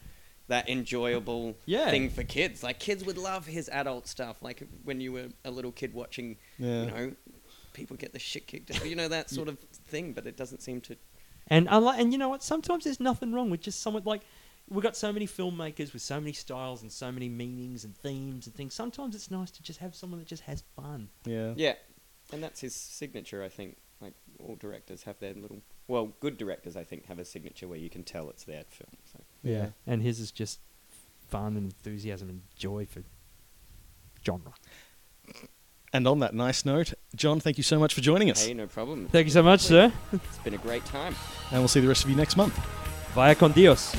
that 0.48 0.68
enjoyable 0.68 1.56
Yeah. 1.66 1.90
thing 1.90 2.08
for 2.10 2.24
kids. 2.24 2.62
Like 2.62 2.78
kids 2.78 3.04
would 3.04 3.18
love 3.18 3.46
his 3.46 3.68
adult 3.68 4.06
stuff. 4.08 4.42
Like 4.42 4.62
when 4.84 5.00
you 5.00 5.12
were 5.12 5.26
a 5.44 5.50
little 5.50 5.72
kid 5.72 5.92
watching, 5.92 6.36
Yeah. 6.58 6.84
you 6.84 6.90
know, 6.90 7.12
people 7.74 7.96
get 7.96 8.12
the 8.14 8.18
shit 8.18 8.46
kicked 8.46 8.70
out, 8.74 8.86
you 8.86 8.96
know 8.96 9.08
that 9.08 9.28
sort 9.38 9.48
of 9.48 9.58
thing. 9.58 10.12
But 10.14 10.26
it 10.26 10.36
doesn't 10.36 10.62
seem 10.62 10.80
to. 10.82 10.96
And 11.48 11.68
I 11.68 11.76
like, 11.76 12.00
and 12.00 12.12
you 12.12 12.18
know 12.18 12.28
what? 12.28 12.42
Sometimes 12.42 12.84
there's 12.84 13.00
nothing 13.00 13.32
wrong 13.32 13.50
with 13.50 13.60
just 13.60 13.80
someone 13.82 14.02
like 14.04 14.22
we've 14.70 14.82
got 14.82 14.96
so 14.96 15.10
many 15.12 15.26
filmmakers 15.26 15.94
with 15.94 16.02
so 16.02 16.20
many 16.20 16.32
styles 16.34 16.82
and 16.82 16.92
so 16.92 17.10
many 17.10 17.26
meanings 17.28 17.84
and 17.84 17.96
themes 17.96 18.46
and 18.46 18.54
things. 18.54 18.74
Sometimes 18.74 19.14
it's 19.14 19.30
nice 19.30 19.50
to 19.52 19.62
just 19.62 19.78
have 19.80 19.94
someone 19.94 20.18
that 20.20 20.28
just 20.28 20.42
has 20.42 20.62
fun. 20.76 21.08
Yeah. 21.24 21.54
Yeah, 21.56 21.74
and 22.32 22.42
that's 22.42 22.60
his 22.60 22.74
signature. 22.74 23.42
I 23.42 23.48
think 23.48 23.76
like 24.00 24.14
all 24.38 24.56
directors 24.56 25.04
have 25.04 25.18
their 25.18 25.34
little. 25.34 25.62
Well, 25.86 26.12
good 26.20 26.36
directors 26.36 26.76
I 26.76 26.84
think 26.84 27.06
have 27.06 27.18
a 27.18 27.24
signature 27.24 27.66
where 27.66 27.78
you 27.78 27.90
can 27.90 28.02
tell 28.02 28.28
it's 28.30 28.44
their 28.44 28.64
film. 28.68 28.96
So. 29.12 29.20
Yeah. 29.42 29.68
And 29.86 30.02
his 30.02 30.20
is 30.20 30.30
just 30.30 30.60
fun 31.28 31.56
and 31.56 31.66
enthusiasm 31.66 32.28
and 32.28 32.42
joy 32.56 32.86
for 32.86 33.02
genre. 34.24 34.52
And 35.92 36.06
on 36.06 36.18
that 36.18 36.34
nice 36.34 36.64
note, 36.64 36.92
John, 37.16 37.40
thank 37.40 37.56
you 37.56 37.62
so 37.62 37.78
much 37.78 37.94
for 37.94 38.02
joining 38.02 38.30
us. 38.30 38.44
Hey, 38.44 38.52
no 38.54 38.66
problem. 38.66 39.08
Thank 39.08 39.26
you 39.26 39.32
so 39.32 39.42
much, 39.42 39.60
sir. 39.60 39.90
It's 40.12 40.38
been 40.38 40.54
a 40.54 40.58
great 40.58 40.84
time. 40.84 41.14
And 41.50 41.60
we'll 41.60 41.68
see 41.68 41.80
the 41.80 41.88
rest 41.88 42.04
of 42.04 42.10
you 42.10 42.16
next 42.16 42.36
month. 42.36 42.54
Vaya 43.14 43.34
con 43.34 43.52
Dios. 43.52 43.94